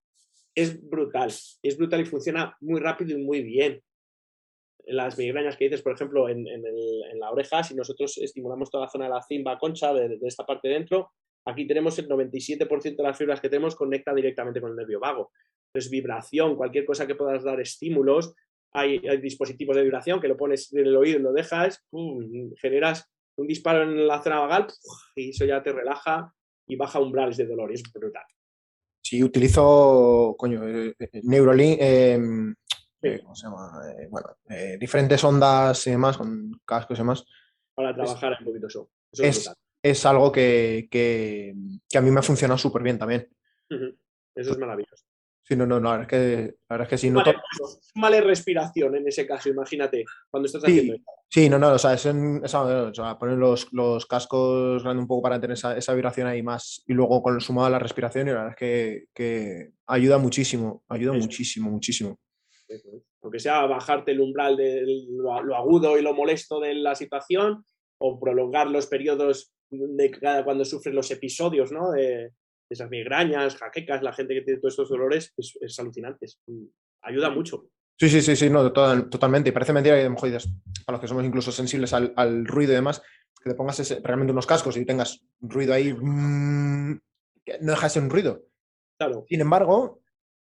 [0.55, 3.81] Es brutal, es brutal y funciona muy rápido y muy bien.
[4.85, 6.45] Las migrañas que dices, por ejemplo, en,
[7.19, 10.45] la oreja, si nosotros estimulamos toda la zona de la cimba concha, de, de esta
[10.45, 11.11] parte dentro,
[11.43, 15.31] aquí tenemos el 97% de las fibras que tenemos conecta directamente con el nervio vago.
[15.77, 18.33] Entonces, vibración, cualquier cosa que puedas dar estímulos,
[18.73, 21.85] hay, dispositivos de vibración que lo pones en el oído y lo dejas,
[22.59, 24.65] generas un disparo en la zona vagal
[25.15, 26.33] y eso ya te relaja
[26.65, 28.23] y baja umbrales de dolor, es brutal.
[29.03, 32.55] Sí, utilizo, coño, eh, eh, Neuralink, em,
[33.03, 33.79] eh, ¿cómo se llama?
[34.09, 34.29] bueno,
[34.79, 37.23] diferentes ondas y demás, con cascos y demás.
[37.75, 38.89] Para trabajar un poquito eso.
[39.11, 41.53] es, es, algo que, que,
[41.95, 43.29] a mí me ha funcionado súper bien también.
[43.69, 45.06] Eso es maravilloso.
[45.47, 47.09] Sí, no, no, no, la verdad es que, la verdad es que sí.
[47.09, 47.23] No
[47.95, 51.11] mala respiración en ese caso, imagínate, cuando estás haciendo esto.
[51.29, 52.05] Sí, no, no, o sea, es
[53.17, 57.23] poner los, los, cascos un poco para tener esa, esa, vibración ahí más y luego
[57.23, 61.71] con sumado a la respiración, y la verdad es que, que ayuda muchísimo, ayuda muchísimo,
[61.71, 62.19] muchísimo.
[63.21, 67.63] Aunque sea bajarte el umbral de lo, lo, agudo y lo molesto de la situación
[67.99, 71.91] o prolongar los periodos de cada cuando sufres los episodios, ¿no?
[71.91, 72.33] De,
[72.69, 76.25] esas migrañas, jaquecas, la gente que tiene todos estos dolores, es, alucinante,
[77.01, 77.69] ayuda mucho.
[77.99, 79.49] Sí, sí, sí, sí, no, totalmente.
[79.49, 80.49] Y parece mentira que a lo mejor dices,
[80.85, 83.01] a los que somos incluso sensibles al, ruido y demás,
[83.43, 86.99] que te pongas realmente unos cascos y tengas ruido ahí, mm,
[87.43, 88.43] que no dejas un ruido.
[88.99, 89.25] Claro.
[89.27, 90.01] Sin embargo,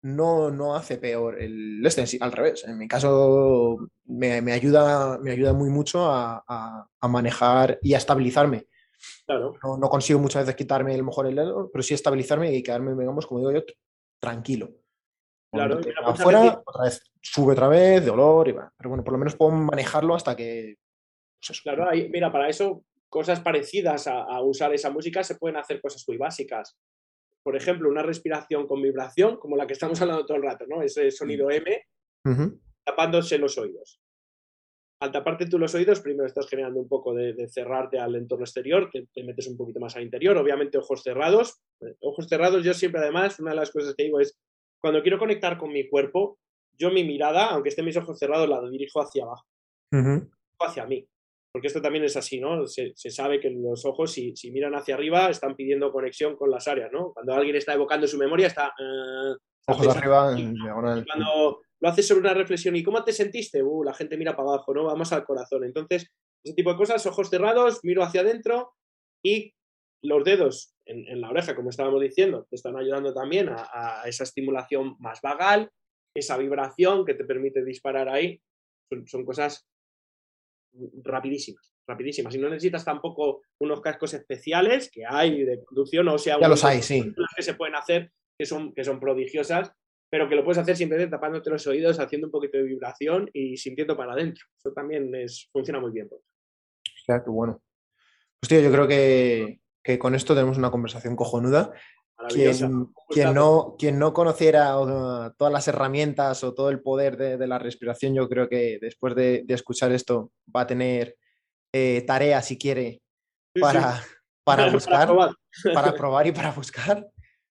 [0.02, 2.64] no, no hace peor el este, al revés.
[2.66, 8.68] En mi caso me, ayuda, me ayuda muy mucho a, manejar y a estabilizarme.
[9.26, 9.54] Claro.
[9.80, 13.26] No, consigo muchas veces quitarme el mejor el dedo, pero sí estabilizarme y quedarme, digamos,
[13.26, 13.64] como digo yo,
[14.20, 14.70] tranquilo.
[15.52, 18.72] Claro, afuera, otra vez sube otra vez, dolor, y va.
[18.78, 20.76] Pero bueno, por lo menos puedo manejarlo hasta que.
[21.46, 26.04] Pues claro, mira, para eso, cosas parecidas a, usar esa música se pueden hacer cosas
[26.08, 26.78] muy básicas.
[27.44, 30.82] Por ejemplo, una respiración con vibración, como la que estamos hablando todo el rato, ¿no?
[30.82, 31.86] Ese sonido M,
[32.84, 34.02] tapándose los oídos.
[35.00, 38.90] Al taparte tú los oídos, primero estás generando un poco de, cerrarte al entorno exterior,
[38.92, 41.62] te, te, metes un poquito más al interior, obviamente ojos cerrados.
[42.02, 44.40] Ojos cerrados, yo siempre además, una de las cosas que digo es,
[44.82, 46.40] cuando quiero conectar con mi cuerpo,
[46.78, 49.46] yo mi mirada, aunque estén mis ojos cerrados, la dirijo hacia abajo,
[50.60, 51.08] hacia mí.
[51.52, 52.68] Porque esto también es así, ¿no?
[52.68, 56.92] Se, sabe que los ojos, si, miran hacia arriba, están pidiendo conexión con las áreas,
[56.92, 57.14] ¿no?
[57.14, 58.74] Cuando alguien está evocando su memoria, está...
[58.80, 59.36] Uh,
[59.72, 60.36] ojos arriba.
[61.06, 63.62] Cuando lo haces sobre una reflexión, ¿y cómo te sentiste?
[63.62, 64.86] Uh, la gente mira para abajo, ¿no?
[64.86, 65.64] Va más al corazón.
[65.64, 66.12] Entonces,
[66.44, 68.74] ese tipo de cosas, ojos cerrados, miro hacia adentro
[69.24, 69.54] y
[70.04, 74.96] los dedos en, la oreja, como estábamos diciendo, te están ayudando también a, esa estimulación
[75.00, 75.70] más vagal,
[76.16, 78.42] esa vibración que te permite disparar ahí.
[79.06, 79.68] Son, cosas
[81.04, 82.34] rapidísimas, rapidísimas.
[82.36, 86.64] Y no necesitas tampoco unos cascos especiales que hay de conducción, o sea, ya los
[86.64, 87.14] hay, sí.
[87.36, 89.74] que se pueden hacer que son, que son prodigiosas,
[90.10, 93.58] pero que lo puedes hacer simplemente tapándote los oídos, haciendo un poquito de vibración y
[93.58, 94.46] sintiendo para adentro.
[94.58, 96.08] Eso también es, funciona muy bien.
[96.12, 96.20] O
[97.06, 97.62] sea, qué bueno.
[98.40, 101.74] Pues tío, yo creo que, que con esto tenemos una conversación cojonuda.
[102.30, 104.74] Quien, quien, no, quien no conociera
[105.38, 109.46] todas las herramientas o todo el poder de, la respiración, yo creo que después de,
[109.48, 111.16] escuchar esto va a tener
[111.72, 113.02] eh, tarea, si quiere,
[113.62, 114.02] para,
[114.44, 115.10] para buscar,
[115.74, 116.26] para probar.
[116.26, 117.08] y para buscar,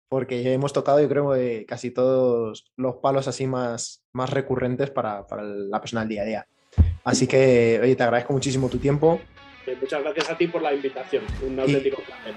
[0.10, 1.34] porque hemos tocado, yo creo,
[1.68, 6.26] casi todos los palos así más, más recurrentes para, para la persona del día a
[6.26, 6.48] día.
[7.04, 9.20] Así que, oye, te agradezco muchísimo tu tiempo
[9.76, 11.24] muchas gracias a ti por la invitación.
[11.46, 12.34] Un auténtico placer.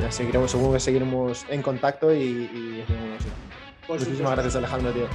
[0.00, 2.84] Ya seguiremos, supongo que seguiremos en contacto y, y
[3.88, 5.06] Muchísimas gracias, Alejandro, tío.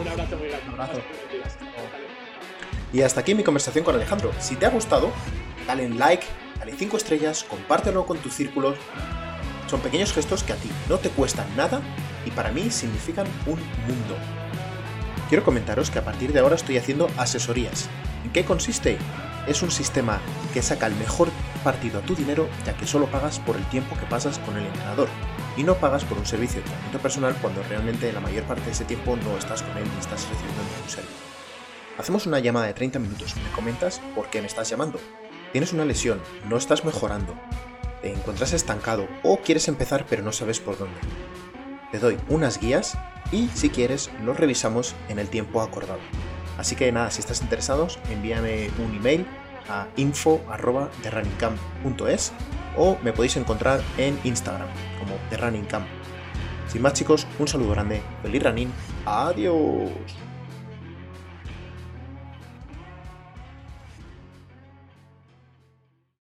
[0.00, 0.68] Un abrazo muy grande.
[0.68, 1.00] Un abrazo.
[2.92, 4.32] Y hasta aquí mi conversación con Alejandro.
[4.38, 5.10] Si te ha gustado,
[5.66, 6.24] dale en like,
[6.58, 8.76] dale 5 estrellas, compártelo con tus círculos.
[9.70, 11.80] Son pequeños gestos que a ti no te cuestan nada
[12.26, 14.16] y para mí significan un mundo.
[15.28, 17.88] Quiero comentaros que a partir de ahora estoy haciendo asesorías.
[18.24, 18.98] ¿En qué consiste?
[19.46, 20.20] es un sistema
[20.52, 21.28] que saca el mejor
[21.64, 24.66] partido a tu dinero ya que solo pagas por el tiempo que pasas con el
[24.66, 25.08] entrenador
[25.56, 28.72] y no pagas por un servicio de entrenamiento personal cuando realmente la mayor parte de
[28.72, 31.16] ese tiempo no estás con él ni estás recibiendo ningún servicio.
[31.98, 35.00] Hacemos una llamada de 30 minutos, me comentas por qué me estás llamando.
[35.52, 37.34] Tienes una lesión, no estás mejorando,
[38.02, 40.98] te encuentras estancado o quieres empezar pero no sabes por dónde.
[41.92, 42.98] Te doy unas guías
[43.32, 45.98] y si quieres lo revisamos en el tiempo acordado.
[46.58, 49.26] Así que nada, si estás interesados, envíame un email
[49.68, 52.32] a info.therunningcamp.es
[52.76, 54.68] o me podéis encontrar en Instagram
[54.98, 55.86] como TheRunningCamp.
[56.68, 58.70] Sin más chicos, un saludo grande, feliz running,
[59.04, 59.90] adiós.